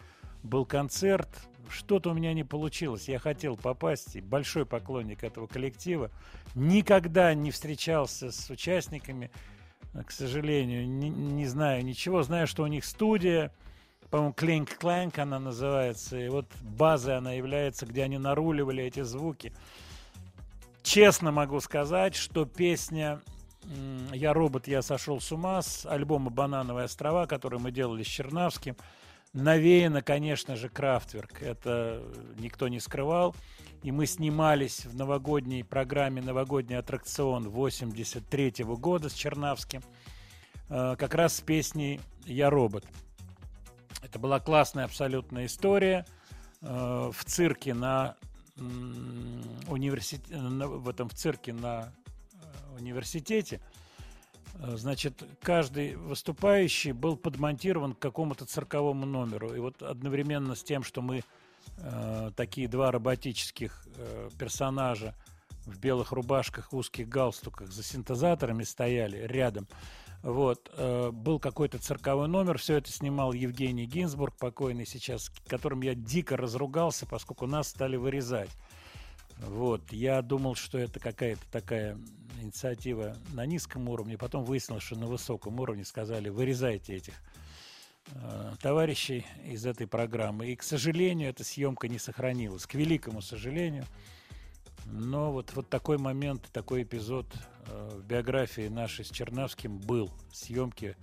[0.43, 1.29] был концерт.
[1.69, 3.09] Что-то у меня не получилось.
[3.09, 6.11] Я хотел попасть, и большой поклонник этого коллектива.
[6.55, 9.31] Никогда не встречался с участниками,
[10.07, 10.89] к сожалению.
[10.89, 12.23] Не, не знаю ничего.
[12.23, 13.53] Знаю, что у них студия,
[14.15, 16.17] по-моему, Клинк Кланк она называется.
[16.17, 19.53] И вот базой она является, где они наруливали эти звуки.
[20.85, 23.21] Честно могу сказать, что песня
[24.13, 28.77] «Я робот, я сошел с ума» с альбома «Банановые острова», который мы делали с Чернавским,
[29.33, 31.43] навеяна, конечно же, Крафтверк.
[31.43, 32.01] Это
[32.39, 33.35] никто не скрывал.
[33.83, 39.83] И мы снимались в новогодней программе «Новогодний аттракцион» 83 года с Чернавским,
[40.69, 42.85] э, как раз с песней «Я робот».
[44.05, 46.05] Это была классная абсолютная история.
[46.61, 48.17] Э, В цирке на
[49.67, 51.91] университете, в этом в цирке на
[52.35, 53.61] э, университете,
[54.57, 59.55] э, значит, каждый выступающий был подмонтирован к какому-то цирковому номеру.
[59.55, 61.25] И вот одновременно с тем, что мы
[62.37, 63.89] такие два роботических
[64.39, 65.15] персонажа
[65.65, 69.67] в белых рубашках, узких галстуках за синтезаторами стояли рядом.
[70.25, 75.95] Вот, э, был какой-то цирковой номер, все это снимал Евгений Гинзбург, покойный сейчас, которым я
[75.95, 78.49] дико разругался, поскольку нас стали вырезать.
[79.37, 81.99] Вот, я думал, что это какая-то такая
[82.41, 87.15] инициатива на низком уровне, потом выяснилось, что на высоком уровне сказали, вырезайте этих
[88.13, 90.47] э, товарищей из этой программы.
[90.47, 93.85] И, к сожалению, эта съемка не сохранилась, к великому сожалению.
[94.87, 97.27] Но вот, вот такой момент, такой эпизод
[97.67, 100.11] э, в биографии нашей с Чернавским был.
[100.33, 100.97] Съемки.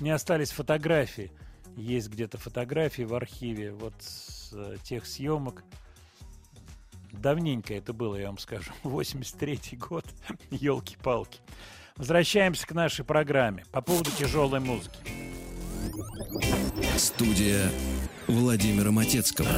[0.00, 1.32] Не остались фотографии.
[1.76, 5.64] Есть где-то фотографии в архиве вот с э, тех съемок.
[7.12, 8.72] Давненько это было, я вам скажу.
[8.84, 10.04] 83-й год.
[10.50, 11.40] Елки-палки.
[11.96, 14.98] Возвращаемся к нашей программе по поводу тяжелой музыки.
[16.96, 17.70] Студия
[18.26, 19.48] Владимира Матецкого.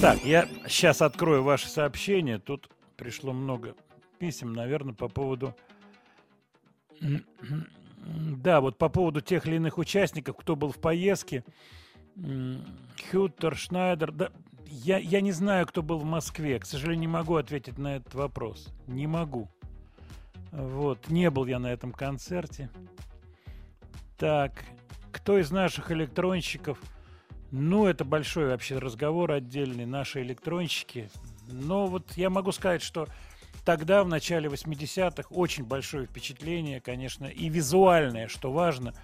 [0.00, 2.38] Так, я сейчас открою ваши сообщения.
[2.38, 3.74] Тут пришло много
[4.18, 5.54] писем, наверное, по поводу...
[8.00, 11.44] Да, вот по поводу тех или иных участников, кто был в поездке.
[13.10, 14.12] Хютер, Шнайдер.
[14.12, 14.30] Да,
[14.66, 16.58] я, я не знаю, кто был в Москве.
[16.58, 18.68] К сожалению, не могу ответить на этот вопрос.
[18.86, 19.48] Не могу.
[20.52, 22.70] Вот, не был я на этом концерте.
[24.18, 24.64] Так,
[25.10, 26.78] кто из наших электронщиков?
[27.50, 29.86] Ну, это большой вообще разговор отдельный.
[29.86, 31.08] Наши электронщики,
[31.48, 33.08] Но вот я могу сказать, что
[33.64, 38.94] тогда, в начале 80-х, очень большое впечатление, конечно, и визуальное, что важно,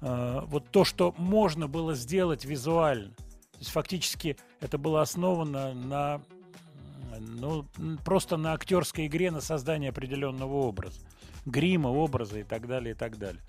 [0.00, 3.14] э, вот то, что можно было сделать визуально.
[3.52, 6.20] То есть фактически это было основано на
[7.18, 7.64] ну,
[8.04, 11.00] просто на актерской игре, на создание определенного образа.
[11.44, 13.42] Грима, образа и так далее, и так далее.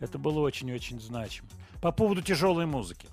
[0.00, 1.48] Это было очень-очень значимо.
[1.80, 3.08] По поводу тяжелой музыки.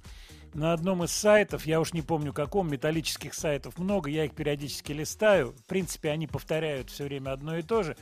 [0.53, 4.91] На одном из сайтов, я уж не помню каком, металлических сайтов много, я их периодически
[4.91, 5.53] листаю.
[5.53, 7.95] В принципе, они повторяют все время одно и то же.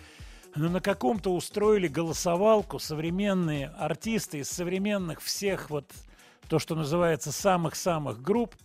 [0.55, 5.91] Но на каком-то устроили голосовалку современные артисты из современных всех вот
[6.47, 8.55] то, что называется самых-самых групп,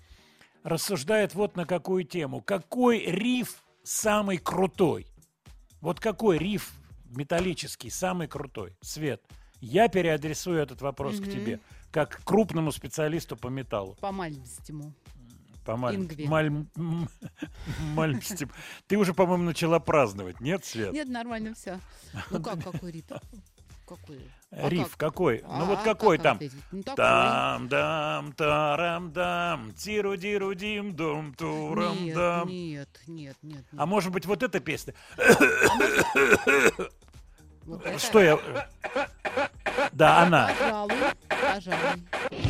[0.62, 2.40] рассуждает вот на какую тему.
[2.40, 5.06] Какой риф самый крутой?
[5.82, 6.72] Вот какой риф
[7.10, 8.78] металлический самый крутой?
[8.80, 9.22] Свет,
[9.60, 11.30] я переадресую этот вопрос к Мгм.
[11.30, 11.60] тебе,
[11.94, 13.94] как крупному специалисту по металлу.
[14.00, 14.92] По Мальмстиму.
[15.64, 16.66] По Маль-
[17.94, 18.50] Мальмстим.
[18.88, 20.92] Ты уже, по-моему, начала праздновать, нет, Свет?
[20.92, 21.78] Нет, нормально все.
[22.32, 23.14] Ну как, какой ритм?
[23.86, 24.18] Какой?
[24.50, 25.12] А Риф как?
[25.12, 25.42] какой?
[25.46, 26.50] А, ну вот а какой как там?
[26.72, 26.82] Ну.
[26.82, 32.48] Там, дам, тарам, дам, тиру диру дим, дум, турам, Нет, дам.
[32.48, 33.64] нет, нет, нет.
[33.76, 34.94] А может быть вот эта песня?
[37.66, 38.38] Вот это- Что я...
[39.92, 40.48] Да, она.
[40.58, 40.94] Пожалуй,
[41.40, 42.43] пожалуй.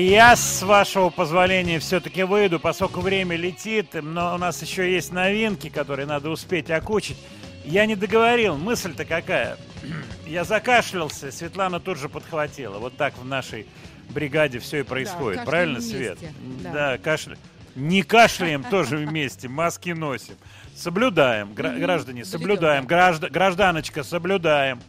[0.00, 5.68] Я, с вашего позволения, все-таки выйду, поскольку время летит, но у нас еще есть новинки,
[5.68, 7.18] которые надо успеть окучить.
[7.64, 9.56] Я не договорил, мысль-то какая?
[10.26, 12.78] Я закашлялся, Светлана тут же подхватила.
[12.78, 13.66] Вот так в нашей
[14.10, 15.40] бригаде все и происходит.
[15.40, 16.18] кашляем Правильно, вместе, Свет?
[16.62, 16.72] да.
[16.72, 17.36] Да, кашля.
[17.74, 20.34] Не кашляем тоже вместе, маски носим.
[20.74, 22.86] Соблюдаем, граждане, соблюдаем.
[22.86, 24.80] Гражда- гражданочка, соблюдаем.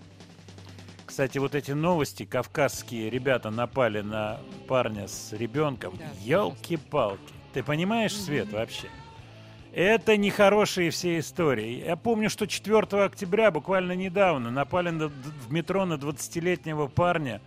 [1.22, 5.94] Кстати, вот эти новости, кавказские ребята напали на парня с ребенком.
[6.24, 7.22] Елки-палки.
[7.54, 8.88] Ты понимаешь, Свет, вообще?
[9.72, 11.86] Это нехорошие все истории.
[11.86, 17.40] Я помню, что 4 октября, буквально недавно, напали на- в метро на 20-летнего парня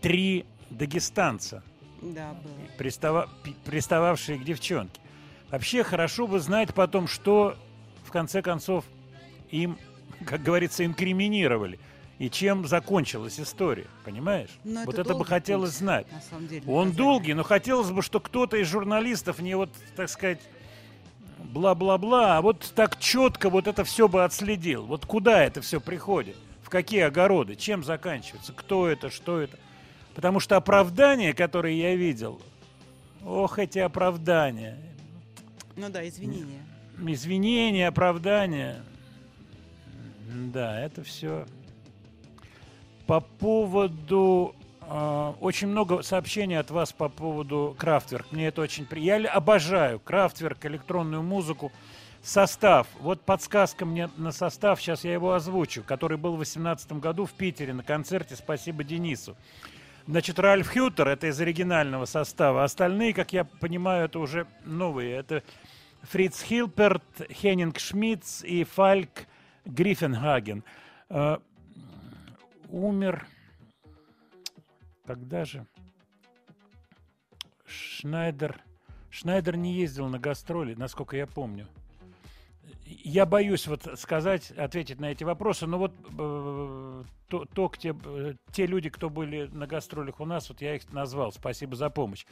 [0.00, 1.62] три дагестанца.
[2.00, 2.54] Да, было.
[2.78, 3.28] пристава-
[3.66, 4.98] пристававшие к девчонке.
[5.50, 7.54] Вообще хорошо бы знать потом, что
[8.06, 8.86] в конце концов
[9.50, 9.76] им,
[10.24, 11.78] как говорится, инкриминировали.
[12.18, 14.50] И чем закончилась история, понимаешь?
[14.64, 16.12] Но вот это это бы хотелось путь, знать.
[16.12, 20.08] на самом деле, Он долгий, но хотелось бы, что кто-то из журналистов не вот, так
[20.08, 20.40] сказать,
[21.38, 24.84] бла-бла-бла, а вот так четко вот это все бы отследил.
[24.84, 29.56] Вот куда это все приходит, в какие огороды, чем заканчивается, кто это, что это.
[30.16, 32.42] Потому что оправдания, которые я видел,
[33.24, 34.76] ох, эти оправдания,
[35.76, 36.64] Ну да, извинения.
[36.98, 38.82] извинения, оправдания,
[40.28, 41.46] да, это все.
[43.08, 44.54] По поводу...
[44.82, 48.30] э, очень много сообщений от вас по поводу Крафтверк.
[48.32, 49.24] Мне это очень приятно.
[49.24, 51.72] Я обожаю Крафтверк, электронную музыку.
[52.20, 52.86] Состав.
[53.00, 57.32] Вот подсказка мне на состав, сейчас я его озвучу, который был в 2018 году в
[57.32, 59.36] Питере на концерте «Спасибо Денису».
[60.06, 62.62] Значит, Ральф Хютер, это из оригинального состава.
[62.62, 65.16] Остальные, как я понимаю, это уже новые.
[65.16, 65.42] Это
[66.02, 69.26] Фриц Хилперт, Хеннинг Шмидц и Фальк
[69.64, 70.62] Гриффенхаген.
[72.68, 73.26] Умер...
[75.06, 75.66] Когда же?
[77.66, 78.62] Шнайдер...
[79.10, 81.66] Шнайдер не ездил на гастроли, насколько я помню.
[82.84, 88.34] Я боюсь вот сказать, ответить на эти вопросы, но вот э, то, то те, э,
[88.52, 91.32] те люди, кто были на гастролях у нас, вот я их назвал.
[91.32, 92.26] Спасибо за помощь.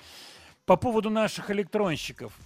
[0.66, 2.38] По поводу наших электронщиков.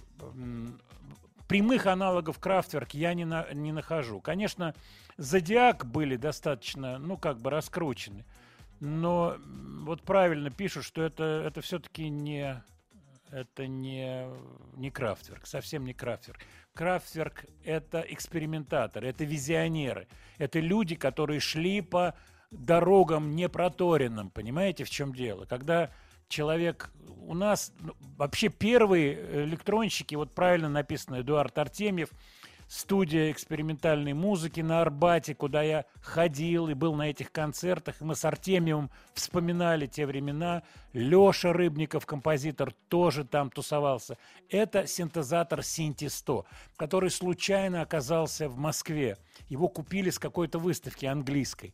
[1.51, 4.21] Прямых аналогов Крафтверк я не, на- не нахожу.
[4.21, 4.73] Конечно,
[5.17, 8.25] Зодиак были достаточно, ну, как бы раскручены.
[8.79, 9.35] Но
[9.83, 12.63] вот правильно пишут, что это, это все-таки не,
[13.31, 14.27] это не,
[14.77, 16.39] не Крафтверк, совсем не Крафтверк.
[16.73, 20.07] Крафтверк– это экспериментаторы, это визионеры,
[20.37, 22.15] это люди, которые шли по
[22.49, 25.43] дорогам непроторенным, понимаете, в чем дело?
[25.43, 25.89] Когда
[26.31, 26.89] человек
[27.27, 27.71] у нас
[28.17, 32.09] вообще первые электронщики, вот правильно написано Эдуард Артемьев,
[32.67, 38.01] студия экспериментальной музыки на Арбате, куда я ходил и был на этих концертах.
[38.01, 40.63] И мы с Артемьевым вспоминали те времена.
[40.93, 44.17] Леша Рыбников, композитор, тоже там тусовался.
[44.49, 46.45] Это синтезатор Синти 100,
[46.77, 49.17] который случайно оказался в Москве.
[49.49, 51.73] Его купили с какой-то выставки английской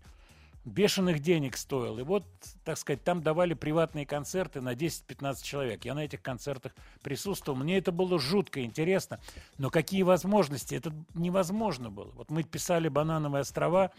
[0.68, 1.98] бешеных денег стоил.
[2.00, 2.26] И вот,
[2.64, 5.86] так сказать, там давали приватные концерты на 10-15 человек.
[5.86, 7.58] Я на этих концертах присутствовал.
[7.58, 9.20] Мне это было жутко интересно.
[9.58, 10.76] Но какие возможности?
[10.76, 12.12] Это невозможно было.
[12.12, 13.92] Вот мы писали «Банановые острова»,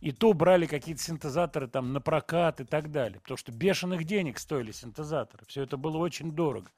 [0.00, 3.20] и то брали какие-то синтезаторы там на прокат и так далее.
[3.20, 5.44] Потому что бешеных денег стоили синтезаторы.
[5.46, 6.70] Все это было очень дорого.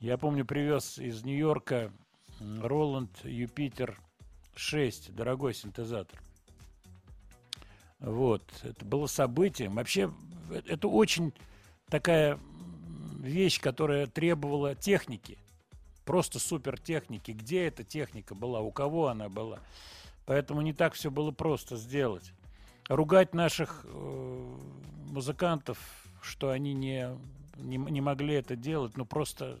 [0.00, 1.92] Я помню, привез из Нью-Йорка
[2.40, 4.00] Роланд Юпитер
[4.56, 6.18] 6, дорогой синтезатор.
[8.02, 9.76] Вот, это было событием.
[9.76, 10.12] Вообще,
[10.50, 11.32] э, это очень
[11.88, 12.38] такая
[13.20, 15.38] вещь, которая требовала техники.
[16.04, 17.30] Просто супер техники.
[17.30, 19.60] Где эта техника была, у кого она была.
[20.26, 22.32] Поэтому не так все было просто сделать.
[22.88, 24.58] Ругать наших э,
[25.06, 25.78] музыкантов,
[26.20, 27.08] что они не,
[27.56, 29.60] не, не могли это делать, ну просто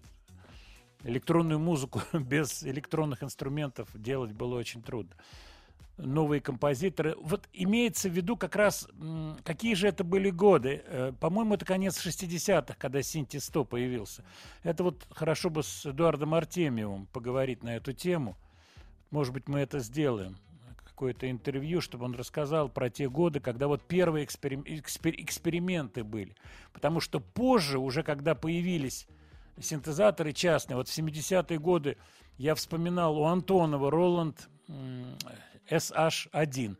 [1.04, 5.14] электронную музыку без электронных инструментов делать было очень трудно
[5.96, 7.14] новые композиторы.
[7.20, 8.88] Вот имеется в виду как раз,
[9.44, 10.82] какие же это были годы.
[10.86, 14.24] Э, По-моему, это конец 60-х, когда Синти 100 появился.
[14.62, 18.36] Это вот хорошо бы с Эдуардом Артемьевым поговорить на эту тему.
[19.10, 20.36] Может быть, мы это сделаем.
[20.84, 26.36] Какое-то интервью, чтобы он рассказал про те годы, когда вот первые эксперим- экспер- эксперименты были.
[26.72, 29.06] Потому что позже, уже когда появились
[29.60, 31.96] синтезаторы частные, вот в 70-е годы
[32.38, 34.48] я вспоминал у Антонова Роланд
[35.72, 36.76] SH1.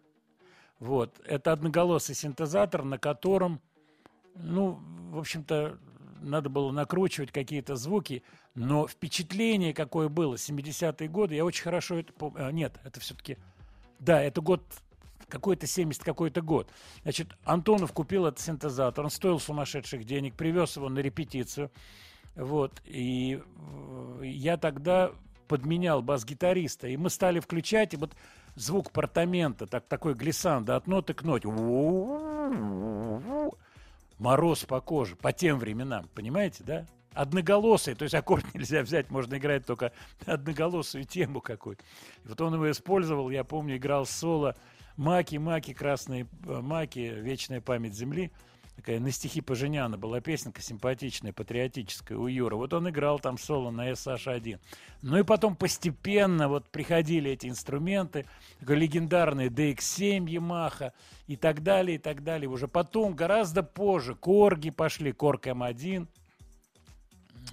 [0.78, 1.20] Вот.
[1.24, 3.60] Это одноголосый синтезатор, на котором,
[4.34, 5.78] ну, в общем-то,
[6.20, 8.22] надо было накручивать какие-то звуки,
[8.54, 12.50] но впечатление какое было, 70-е годы, я очень хорошо это помню.
[12.50, 13.38] Нет, это все-таки,
[13.98, 14.62] да, это год
[15.28, 16.70] какой-то 70 какой-то год.
[17.02, 21.70] Значит, Антонов купил этот синтезатор, он стоил сумасшедших денег, привез его на репетицию.
[22.34, 25.12] Вот, и э, я тогда
[25.48, 28.14] подменял бас-гитариста, и мы стали включать, и вот
[28.54, 31.48] звук портамента, так, такой глиссанда от ноты к ноте.
[34.18, 36.86] Мороз по коже, по тем временам, понимаете, да?
[37.12, 39.92] Одноголосый, то есть аккорд нельзя взять, можно играть только
[40.26, 41.82] одноголосую тему какую-то.
[42.24, 44.54] Вот он его использовал, я помню, играл соло
[44.96, 48.30] «Маки, маки, красные маки, вечная память земли».
[48.76, 52.56] Такая на стихи Поженяна была песенка симпатичная, патриотическая у Юра.
[52.56, 54.58] Вот он играл там соло на SH1.
[55.02, 58.26] Ну и потом постепенно вот приходили эти инструменты,
[58.60, 60.92] такой легендарный DX7 Yamaha
[61.26, 62.48] и так далее, и так далее.
[62.48, 66.06] Уже потом, гораздо позже, Корги пошли, Корг М1.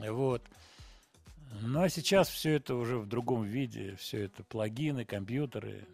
[0.07, 0.43] Вот.
[1.61, 5.85] Ну а сейчас все это уже в другом виде, все это плагины, компьютеры.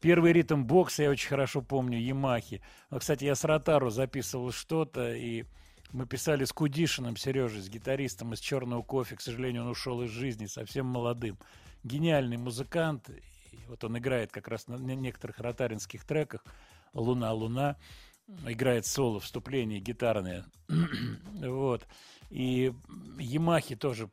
[0.00, 2.62] Первый ритм бокса я очень хорошо помню, Ямахи.
[2.96, 5.44] Кстати, я с Ротару записывал что-то, и
[5.92, 9.16] мы писали с Кудишиным, Сережей, с гитаристом из «Черного кофе».
[9.16, 11.38] К сожалению, он ушел из жизни совсем молодым.
[11.84, 13.10] Гениальный музыкант.
[13.10, 16.44] И вот он играет как раз на некоторых ротаринских треках
[16.94, 17.76] «Луна, луна».
[18.46, 20.46] Играет соло, вступление гитарное.
[21.34, 21.86] вот.
[22.30, 22.72] И
[23.18, 24.08] Ямахи тоже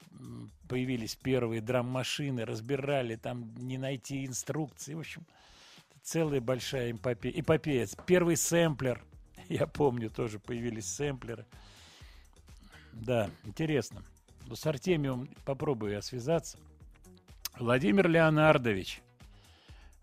[0.67, 4.95] появились первые драм-машины, разбирали, там не найти инструкции.
[4.95, 5.27] В общем,
[6.07, 7.33] целая большая эпопея.
[7.35, 7.87] эпопея.
[8.05, 9.03] Первый сэмплер,
[9.49, 11.45] я помню, тоже появились сэмплеры.
[12.93, 14.03] Да, интересно.
[14.45, 16.57] Ну, С Артемием попробую я связаться.
[17.59, 19.01] Владимир Леонардович,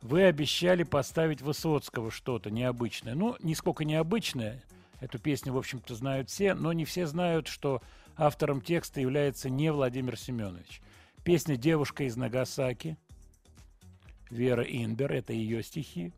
[0.02, 3.14] вы обещали поставить Высоцкого что-то необычное.
[3.14, 4.62] Ну, нисколько необычное.
[5.00, 7.80] Эту песню, в общем-то, знают все, но не все знают, что
[8.16, 10.82] автором текста является не Владимир Семенович.
[11.24, 12.98] Песня «Девушка из Нагасаки».
[14.30, 16.12] Вера Инбер, это ее стихи.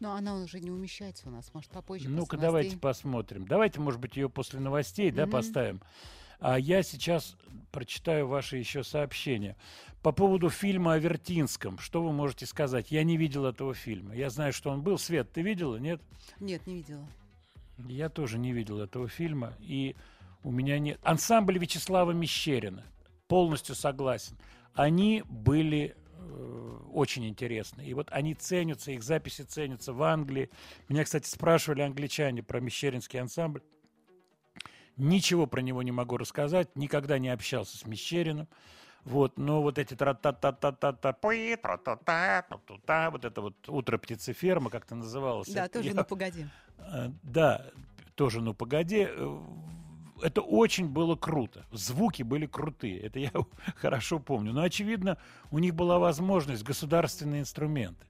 [0.00, 1.52] Но она уже не умещается у нас.
[1.52, 2.08] Может, попозже.
[2.08, 3.46] Ну-ка, давайте посмотрим.
[3.46, 5.32] Давайте, может быть, ее после новостей, да, Мгм.
[5.32, 5.82] поставим.
[6.40, 7.36] А я сейчас
[7.72, 9.56] прочитаю ваши еще сообщения.
[10.02, 12.92] По поводу фильма о Вертинском, что вы можете сказать?
[12.92, 14.14] Я не видел этого фильма.
[14.14, 14.98] Я знаю, что он был.
[14.98, 16.00] Свет, ты видела, нет?
[16.38, 17.08] Нет, не видела.
[17.88, 19.54] Я тоже не видел этого фильма.
[19.58, 19.96] И
[20.44, 21.00] у меня нет...
[21.02, 22.84] Ансамбль Вячеслава Мещерина.
[23.26, 24.36] Полностью согласен.
[24.74, 25.96] Они были
[26.92, 27.82] очень интересны.
[27.82, 30.50] И вот они ценятся, их записи ценятся в Англии.
[30.88, 33.62] Меня, кстати, спрашивали англичане про Мещеринский ансамбль.
[34.96, 36.74] Ничего про него не могу рассказать.
[36.74, 38.48] Никогда не общался с Мещериным.
[39.04, 42.78] Вот, но вот эти тра та та та та та тра та та та та
[42.84, 45.52] та вот это вот утро птицеферма, как это называлось.
[45.54, 46.46] Да, тоже, я- ну погоди.
[46.78, 47.70] Э, Да,
[48.16, 49.08] тоже, ну погоди.
[50.22, 51.66] Это очень было круто.
[51.72, 53.00] Звуки были крутые.
[53.00, 53.30] Это я
[53.76, 54.52] хорошо помню.
[54.52, 55.18] Но, очевидно,
[55.50, 58.06] у них была возможность государственные инструменты.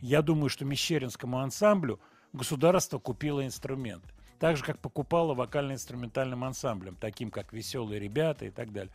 [0.00, 2.00] Я думаю, что Мещеринскому ансамблю
[2.32, 4.08] государство купило инструменты.
[4.38, 8.92] Так же, как покупало вокально-инструментальным ансамблем, таким как «Веселые ребята» и так далее.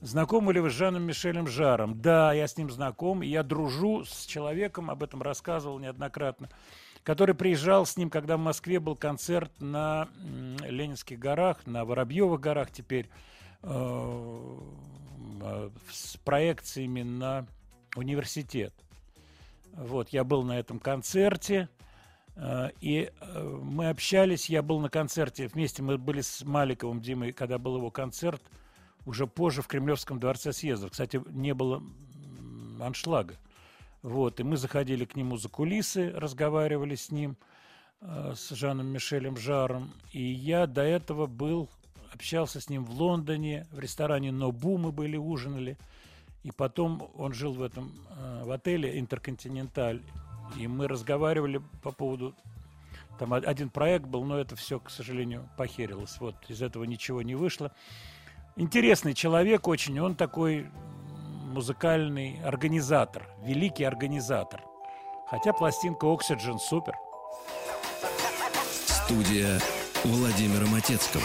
[0.00, 2.00] Знакомы ли вы с Жаном Мишелем Жаром?
[2.00, 6.48] Да, я с ним знаком, я дружу с человеком, об этом рассказывал неоднократно,
[7.02, 10.08] который приезжал с ним, когда в Москве был концерт на
[10.60, 13.08] Ленинских горах, на Воробьевых горах теперь,
[13.62, 14.58] э,
[15.42, 17.46] э, с проекциями на
[17.96, 18.74] университет.
[19.72, 21.68] Вот, я был на этом концерте,
[22.36, 23.10] э, и
[23.62, 27.90] мы общались, я был на концерте, вместе мы были с Маликовым Димой, когда был его
[27.90, 28.42] концерт,
[29.06, 30.90] уже позже в Кремлевском дворце съездов.
[30.90, 31.82] Кстати, не было
[32.80, 33.36] аншлага.
[34.02, 37.36] Вот, и мы заходили к нему за кулисы, разговаривали с ним,
[38.00, 39.92] э, с Жаном Мишелем Жаром.
[40.12, 41.68] И я до этого был,
[42.12, 45.76] общался с ним в Лондоне, в ресторане Нобу мы были, ужинали.
[46.44, 50.02] И потом он жил в этом, э, в отеле Интерконтиненталь.
[50.56, 52.34] И мы разговаривали по поводу...
[53.18, 56.18] Там один проект был, но это все, к сожалению, похерилось.
[56.20, 57.72] Вот из этого ничего не вышло.
[58.54, 60.70] Интересный человек очень, он такой
[61.48, 64.62] музыкальный организатор, великий организатор.
[65.28, 66.94] Хотя пластинка Oxygen супер.
[68.86, 69.58] Студия
[70.04, 71.24] Владимира Матецкого.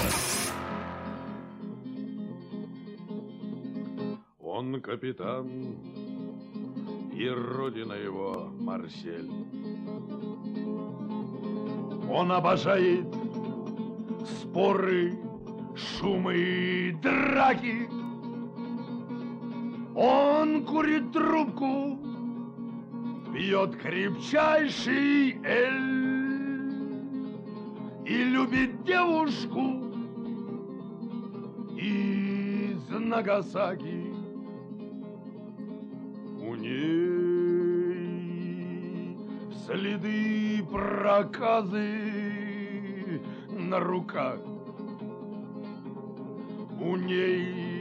[4.42, 5.78] Он капитан,
[7.14, 9.32] и родина его Марсель.
[12.10, 13.06] Он обожает
[14.42, 15.18] споры,
[15.76, 17.93] шумы и драки.
[19.96, 22.00] Он курит трубку,
[23.32, 26.94] пьет крепчайший эль
[28.04, 29.84] и любит девушку
[31.78, 34.12] из Нагасаки.
[36.42, 37.54] У ней
[39.66, 41.92] следы проказы
[43.52, 44.40] на руках.
[46.82, 47.73] У ней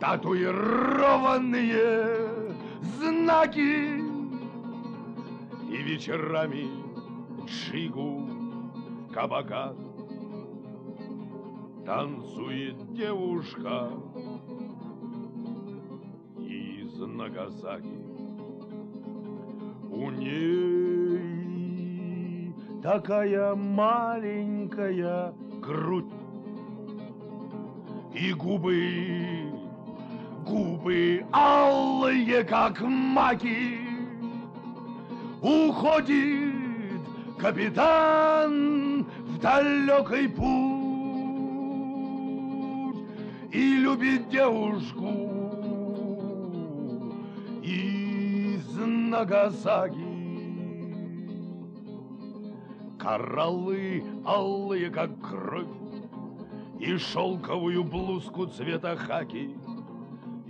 [0.00, 2.54] татуированные
[2.98, 4.00] знаки
[5.70, 6.68] и вечерами
[7.46, 9.74] джигу в кабаках
[11.84, 13.90] танцует девушка
[16.38, 18.00] из Нагасаки.
[19.90, 21.34] У ней
[22.82, 26.10] такая маленькая грудь
[28.14, 29.52] и губы,
[30.44, 33.78] губы алые, как маки.
[35.42, 37.02] Уходит
[37.38, 40.84] капитан в далекий путь
[43.52, 45.10] и любит девушку
[47.62, 50.14] из Нагасаки.
[52.98, 55.66] Кораллы алые, как кровь,
[56.80, 59.54] и шелковую блузку цвета хаки,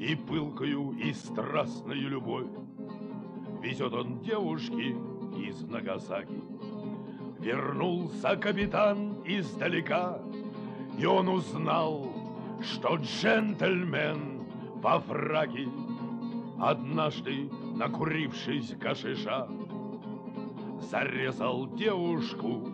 [0.05, 2.47] и пылкую и страстную любовь.
[3.63, 4.95] Везет он девушки
[5.39, 6.43] из Нагасаки.
[7.39, 10.21] Вернулся капитан издалека,
[10.99, 12.13] и он узнал,
[12.61, 14.45] что джентльмен
[14.77, 15.69] во фраке,
[16.61, 19.49] однажды накурившись кашиша,
[20.81, 22.69] зарезал девушку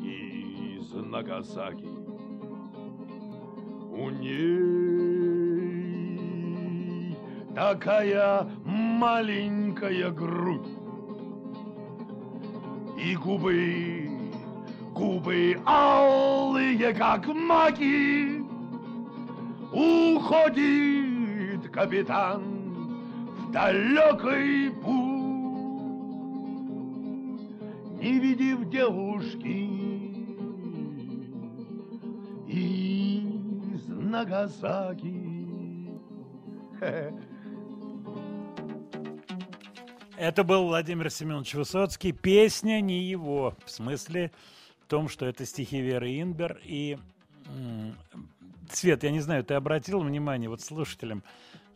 [0.00, 1.86] из Нагасаки.
[3.92, 4.85] У ней
[7.56, 10.68] такая маленькая грудь
[13.02, 14.10] и губы,
[14.92, 18.44] губы алые, как маки.
[19.72, 20.50] Уходит
[21.70, 22.42] капитан
[23.38, 25.00] в далекий путь,
[28.02, 29.70] не видев девушки
[32.46, 35.36] из Нагасаки.
[36.78, 37.25] Хе-хе.
[40.18, 42.12] Это был Владимир Семенович Высоцкий.
[42.12, 43.54] Песня не его.
[43.64, 44.32] В смысле
[44.80, 46.58] в том, что это стихи Веры Инбер.
[46.64, 46.96] И,
[48.70, 51.22] Свет, я не знаю, ты обратил внимание, вот слушателям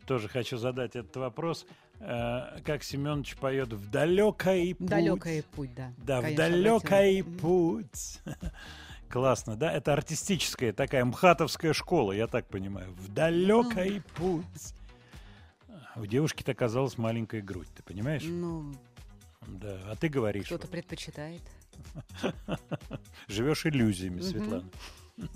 [0.06, 1.66] тоже хочу задать этот вопрос.
[2.00, 4.88] Э, как Семенович поет «В далекий путь».
[4.88, 5.92] Далекий путь, да.
[5.98, 7.38] Да, в Конечно, далекий обратила.
[7.38, 8.20] путь.
[9.10, 9.70] Классно, да?
[9.72, 12.90] Это артистическая такая мхатовская школа, я так понимаю.
[12.92, 14.46] В далекий путь.
[15.96, 18.22] У девушки-то оказалась маленькая грудь, ты понимаешь?
[18.24, 18.72] Ну,
[19.46, 20.46] Да, а ты говоришь.
[20.46, 21.42] кто-то предпочитает.
[23.28, 24.20] Живешь иллюзиями.
[24.20, 24.68] Светлана.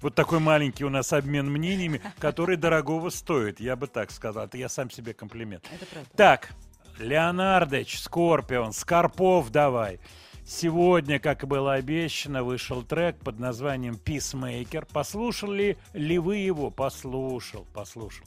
[0.00, 4.46] Вот такой маленький у нас обмен мнениями, который дорогого стоит, я бы так сказал.
[4.46, 5.66] Это я сам себе комплимент.
[5.70, 6.10] Это правда.
[6.16, 6.52] Так,
[6.98, 10.00] Леонардович, Скорпион, Скорпов давай.
[10.46, 14.88] Сегодня, как и было обещано, вышел трек под названием Peacemaker.
[14.90, 16.70] Послушали ли вы его?
[16.70, 18.24] Послушал, послушал.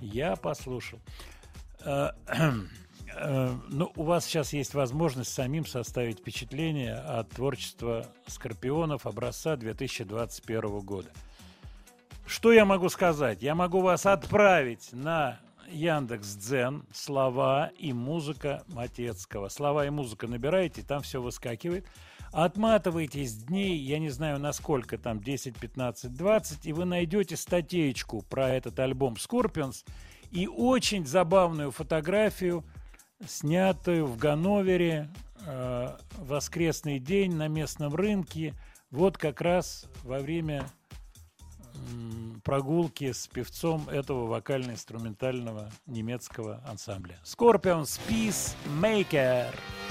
[0.00, 1.00] Я послушал.
[1.84, 2.10] Э,
[3.16, 10.80] э, Ну, у вас сейчас есть возможность самим составить впечатление от творчества Скорпионов образца 2021
[10.80, 11.10] года.
[12.26, 13.42] Что я могу сказать?
[13.42, 15.40] Я могу вас отправить на
[15.70, 19.48] Яндекс Дзен слова и музыка Матецкого.
[19.48, 21.86] Слова и музыка набираете, там все выскакивает.
[22.34, 28.48] Отматываетесь дней, я не знаю насколько, там 10, 15, 20, и вы найдете статейку про
[28.48, 29.84] этот альбом Scorpions
[30.32, 32.64] и очень забавную фотографию,
[33.24, 35.08] снятую в Ганновере
[35.46, 38.54] э, воскресный день на местном рынке.
[38.90, 40.66] Вот как раз во время
[42.42, 47.16] прогулки с певцом этого вокально-инструментального немецкого ансамбля.
[47.24, 49.46] Scorpions Peacemaker.
[49.52, 49.83] We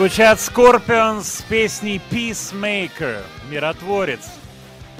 [0.00, 4.30] Звучат Scorpions с песней Peacemaker, миротворец.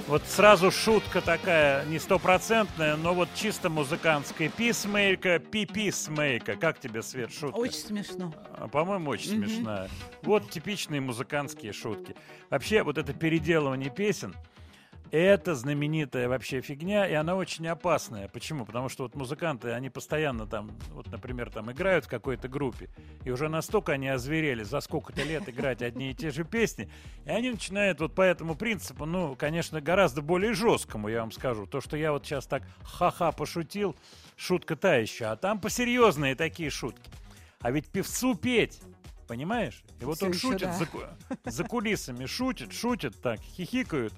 [0.07, 4.49] Вот сразу шутка такая, не стопроцентная, но вот чисто музыкантская.
[4.55, 6.55] Peacemaker, пи-писмейка.
[6.55, 7.55] Как тебе, Свет, шутка?
[7.57, 8.31] Очень смешно.
[8.53, 9.47] А, По-моему, очень Мгм.
[9.49, 9.89] смешная.
[10.21, 12.15] Вот типичные музыкантские шутки.
[12.51, 14.35] Вообще, вот это переделывание песен,
[15.17, 18.29] это знаменитая вообще фигня, и она очень опасная.
[18.29, 18.65] Почему?
[18.65, 22.89] Потому что вот музыканты, они постоянно там, вот, например, там играют в какой-то группе,
[23.25, 26.89] и уже настолько они озверели за сколько-то лет играть одни и те же песни,
[27.25, 31.65] и они начинают вот по этому принципу, ну, конечно, гораздо более жесткому, я вам скажу.
[31.65, 33.95] То, что я вот сейчас так ха-ха пошутил,
[34.37, 37.11] шутка та еще, а там посерьезные такие шутки.
[37.59, 38.79] А ведь певцу петь,
[39.27, 39.83] понимаешь?
[39.99, 40.73] И вот Всё он шутит да.
[40.73, 40.87] за,
[41.51, 44.13] за кулисами, шутит, шутит так, хихикают,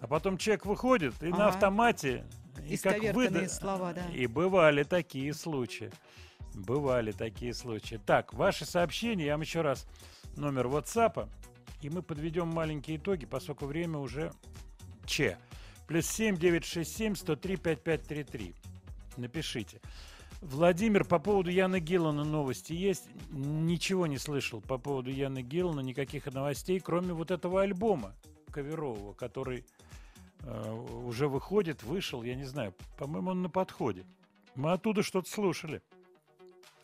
[0.00, 1.48] а потом человек выходит и на Ага.
[1.48, 2.24] автомате,
[2.68, 4.06] и как выда- слова, да.
[4.12, 5.90] И бывали такие случаи.
[6.54, 8.00] Бывали такие случаи.
[8.04, 9.86] Так, ваши сообщения, я вам еще раз
[10.36, 11.28] номер WhatsApp,
[11.82, 14.32] и мы подведем маленькие итоги, поскольку время уже
[15.04, 15.38] Че.
[15.86, 18.54] Плюс 7 967 103 5533.
[19.16, 19.80] Напишите.
[20.42, 23.08] Владимир, по поводу Яны Гиллана новости есть?
[23.30, 28.14] Ничего не слышал по поводу Яны Гиллана, никаких новостей, кроме вот этого альбома
[28.50, 29.64] Коверового, который
[31.04, 34.04] уже выходит, вышел, я не знаю, по-моему, он на подходе.
[34.54, 35.82] Мы оттуда что-то слушали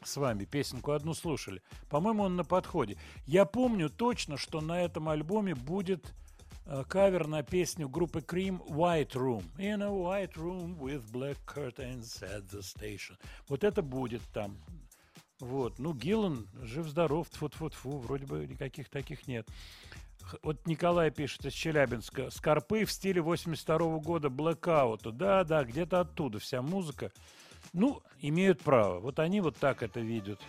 [0.04, 1.62] с вами, песенку одну слушали.
[1.88, 2.96] По-моему, он на подходе.
[3.26, 6.12] Я помню точно, что на этом альбоме будет
[6.66, 9.44] э, кавер на песню группы Cream White Room.
[9.58, 13.16] In a white room with black curtains at the station.
[13.48, 14.56] Вот это будет там.
[15.40, 15.78] Вот.
[15.78, 19.48] Ну, Гиллан жив-здоров, тфу-тфу-тфу, вроде бы никаких таких нет.
[20.42, 22.30] Вот Николай пишет из Челябинска.
[22.30, 25.12] Скорпы в стиле 82 года Blackout.
[25.12, 27.12] Да, да, где-то оттуда вся музыка.
[27.72, 29.00] Ну, имеют право.
[29.00, 30.40] Вот они вот так это видят.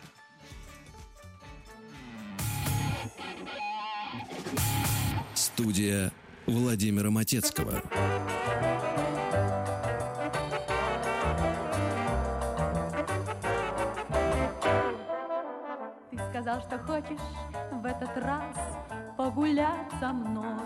[5.34, 6.12] Студия
[6.46, 7.82] Владимира Матецкого.
[16.12, 17.20] Ты сказал, что хочешь
[17.72, 18.58] в этот раз
[19.24, 20.60] погулять со мной.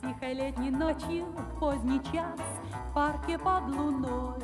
[0.00, 2.40] Тихой летней ночью, в поздний час,
[2.72, 4.38] в парке под луной.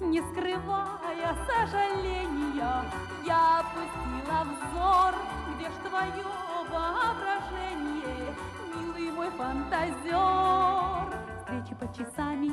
[0.00, 2.84] Не скрывая сожаления,
[3.26, 5.14] я опустила взор,
[5.56, 6.24] где ж твое
[6.70, 8.32] воображение,
[8.76, 11.12] милый мой фантазер.
[11.40, 12.52] Встречи под часами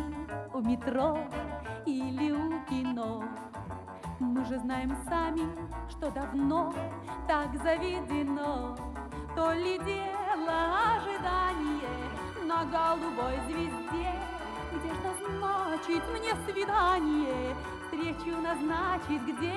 [0.55, 1.19] у метро
[1.85, 3.23] или у кино.
[4.19, 5.43] Мы же знаем сами,
[5.87, 6.73] что давно
[7.27, 8.75] так заведено.
[9.35, 12.09] То ли дело ожидание
[12.45, 14.13] на голубой звезде,
[14.71, 17.53] где ж назначить мне свидание,
[17.83, 19.53] встречу назначить где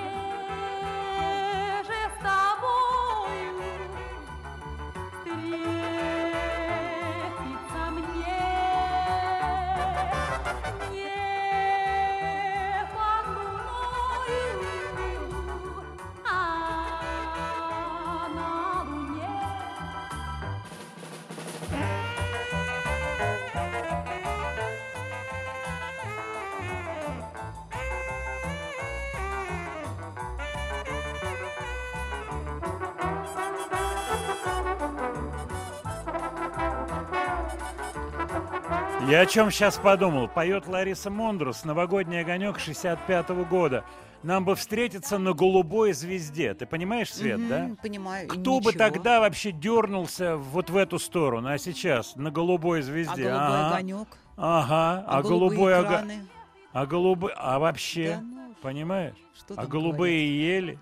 [39.09, 40.27] Я о чем сейчас подумал.
[40.27, 43.83] Поет Лариса Мондрус, новогодний огонек 65-го года.
[44.21, 46.53] Нам бы встретиться на голубой звезде.
[46.53, 47.69] Ты понимаешь, Свет, Мгм, да?
[47.81, 48.27] Понимаю.
[48.27, 48.77] Кто бы ничего.
[48.77, 53.23] тогда вообще дернулся вот в эту сторону, а сейчас на голубой А звезде?
[53.23, 53.67] голубой Ага.
[53.69, 54.07] огонек?
[54.37, 56.25] Ага, а, А голубой огонек.
[56.73, 59.15] А голубой, а вообще, Да ну, понимаешь?
[59.35, 60.77] что А голубые ели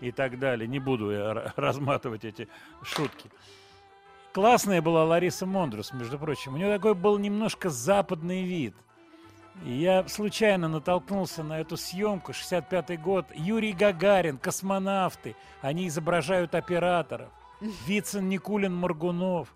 [0.00, 0.68] и так далее.
[0.68, 2.48] Не буду я разматывать эти
[2.84, 3.30] шутки.
[4.38, 6.54] Классная была Лариса Мондрус, между прочим.
[6.54, 8.72] У нее такой был немножко западный вид.
[9.64, 13.26] И я случайно натолкнулся на эту съемку, 65-й год.
[13.34, 15.34] Юрий Гагарин, космонавты.
[15.60, 17.30] Они изображают операторов.
[17.84, 19.52] Вицин, Никулин, Моргунов.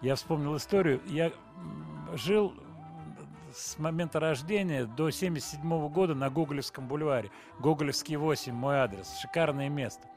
[0.00, 1.02] Я вспомнил историю.
[1.08, 1.30] Я
[2.14, 2.54] жил
[3.54, 7.30] с момента рождения до 77 года на Гоголевском бульваре.
[7.58, 9.14] Гоголевский 8, мой адрес.
[9.20, 10.08] Шикарное место.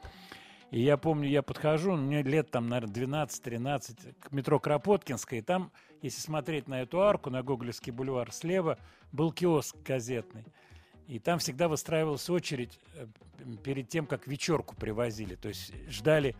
[0.75, 5.71] И я помню, я подхожу, мне лет там, наверное, 12-13, к метро Кропоткинской, и там,
[6.01, 8.77] если смотреть на эту арку, на Гоголевский бульвар, слева
[9.13, 10.43] был киоск газетный.
[11.07, 13.07] И там всегда выстраивалась очередь э,
[13.63, 15.35] перед тем, как вечерку привозили.
[15.35, 16.35] То есть ждали,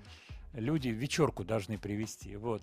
[0.52, 2.36] люди вечерку должны привезти.
[2.36, 2.62] Вот.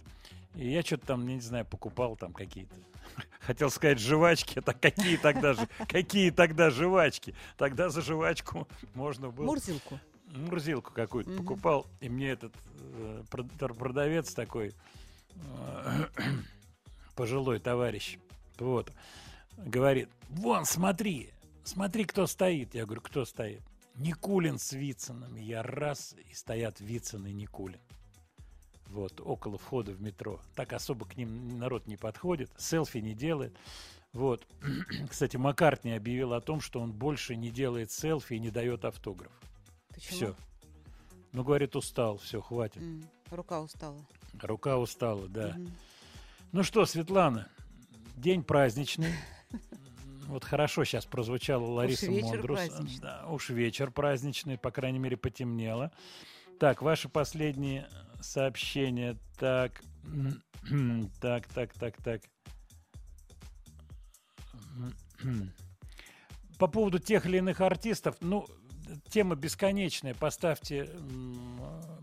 [0.55, 2.75] И я что-то там, не знаю, покупал там какие-то.
[3.41, 7.35] Хотел сказать жвачки, это какие тогда же, какие тогда жвачки?
[7.57, 9.47] Тогда за жвачку можно было...
[9.47, 9.99] Мурзилку.
[10.33, 11.39] Мурзилку какую-то Мгм.
[11.39, 14.73] покупал, и мне этот э, прод- продавец такой
[15.35, 16.05] э,
[17.17, 18.19] пожилой товарищ,
[18.59, 18.93] вот,
[19.59, 21.31] говорит, вон, смотри,
[21.65, 22.75] смотри, кто стоит.
[22.75, 23.63] Я говорю, кто стоит?
[23.97, 25.37] Никулин с Вициным.
[25.37, 27.81] Я раз, и стоят Вицин и Никулин.
[28.87, 30.41] Вот, около входа в метро.
[30.55, 33.57] Так особо к ним народ не подходит, селфи не делает.
[34.13, 34.47] Вот.
[35.11, 39.33] Кстати, Маккартни объявил о том, что он больше не делает селфи и не дает автограф.
[40.03, 40.17] Почему?
[40.17, 40.37] Все.
[41.33, 42.83] Ну, говорит, устал, все, хватит.
[42.83, 43.99] М, Рука устала.
[44.41, 45.55] Рука устала, да.
[45.57, 45.73] Мгм.
[46.53, 47.49] Ну что, Светлана,
[48.17, 49.13] день праздничный.
[50.27, 52.61] Вот хорошо сейчас прозвучала Лариса вечер Мондрус.
[53.01, 55.93] Да, уж вечер праздничный, по крайней мере, потемнело.
[56.59, 57.89] Так, ваши последние
[58.21, 59.19] сообщения.
[59.39, 59.83] Так,
[61.21, 62.23] так, так, так, так.
[66.59, 68.47] По поводу тех или иных артистов, ну,
[69.09, 70.15] тема бесконечная.
[70.15, 70.89] Поставьте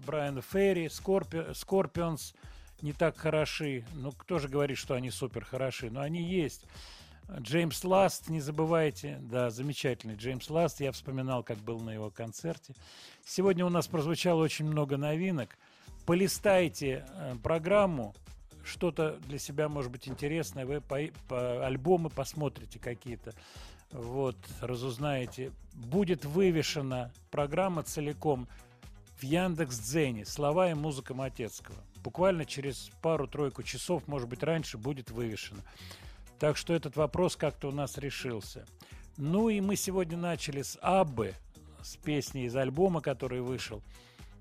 [0.06, 2.34] Брайана Ферри, Скорпи, Скорпионс
[2.82, 3.86] не так хороши.
[3.94, 5.90] Ну, кто же говорит, что они супер хороши?
[5.90, 6.66] Но они есть.
[7.40, 12.74] Джеймс Ласт, не забывайте, да, замечательный Джеймс Ласт, я вспоминал, как был на его концерте.
[13.24, 15.56] Сегодня у нас прозвучало очень много новинок.
[16.08, 18.16] Полистайте э, программу,
[18.64, 23.34] что-то для себя может быть интересное, вы по, по- альбомы посмотрите какие-то,
[23.92, 25.52] вот, разузнаете.
[25.74, 28.48] Будет вывешена программа целиком
[29.18, 31.78] в Яндекс Дзене «Слова и музыка Матецкого».
[32.04, 35.62] Буквально через пару-тройку часов, может быть, раньше будет вывешена.
[36.40, 38.66] Так что этот вопрос как-то у нас решился.
[39.18, 41.34] Ну и мы сегодня начали с Аббы,
[41.82, 43.82] с песни из альбома, который вышел.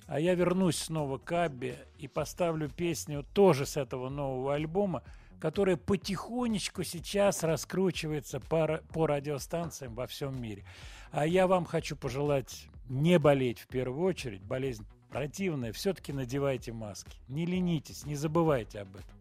[0.06, 5.02] А я вернусь снова к Аббе и поставлю песню тоже с этого нового альбома,
[5.40, 10.64] которая потихонечку сейчас раскручивается по, по радиостанциям во всем мире.
[11.10, 14.42] А я вам хочу пожелать не болеть в первую очередь.
[14.42, 15.72] Болезнь противная.
[15.72, 17.18] Все-таки надевайте маски.
[17.28, 19.18] Не ленитесь, не забывайте об этом.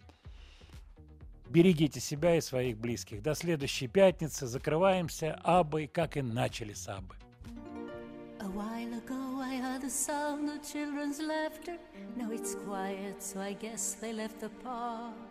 [1.49, 3.21] Берегите себя и своих близких.
[3.21, 4.47] До следующей пятницы.
[4.47, 7.15] Закрываемся Аббой, как и начали с Аббы.
[8.39, 11.77] A while ago I heard the sound of children's laughter.
[12.15, 15.26] Now it's quiet, so I guess they left the park.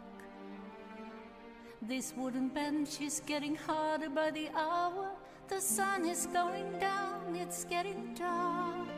[1.89, 5.09] This wooden bench is getting harder by the hour.
[5.47, 8.89] The sun is going down, it's getting dark.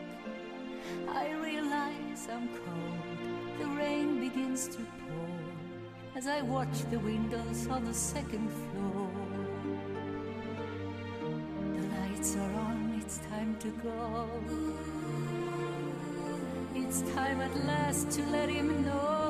[1.06, 3.58] I realize I'm cold.
[3.58, 9.10] The rain begins to pour as I watch the windows on the second floor.
[11.74, 14.30] The lights are on, it's time to go.
[16.74, 19.28] It's time at last to let him know.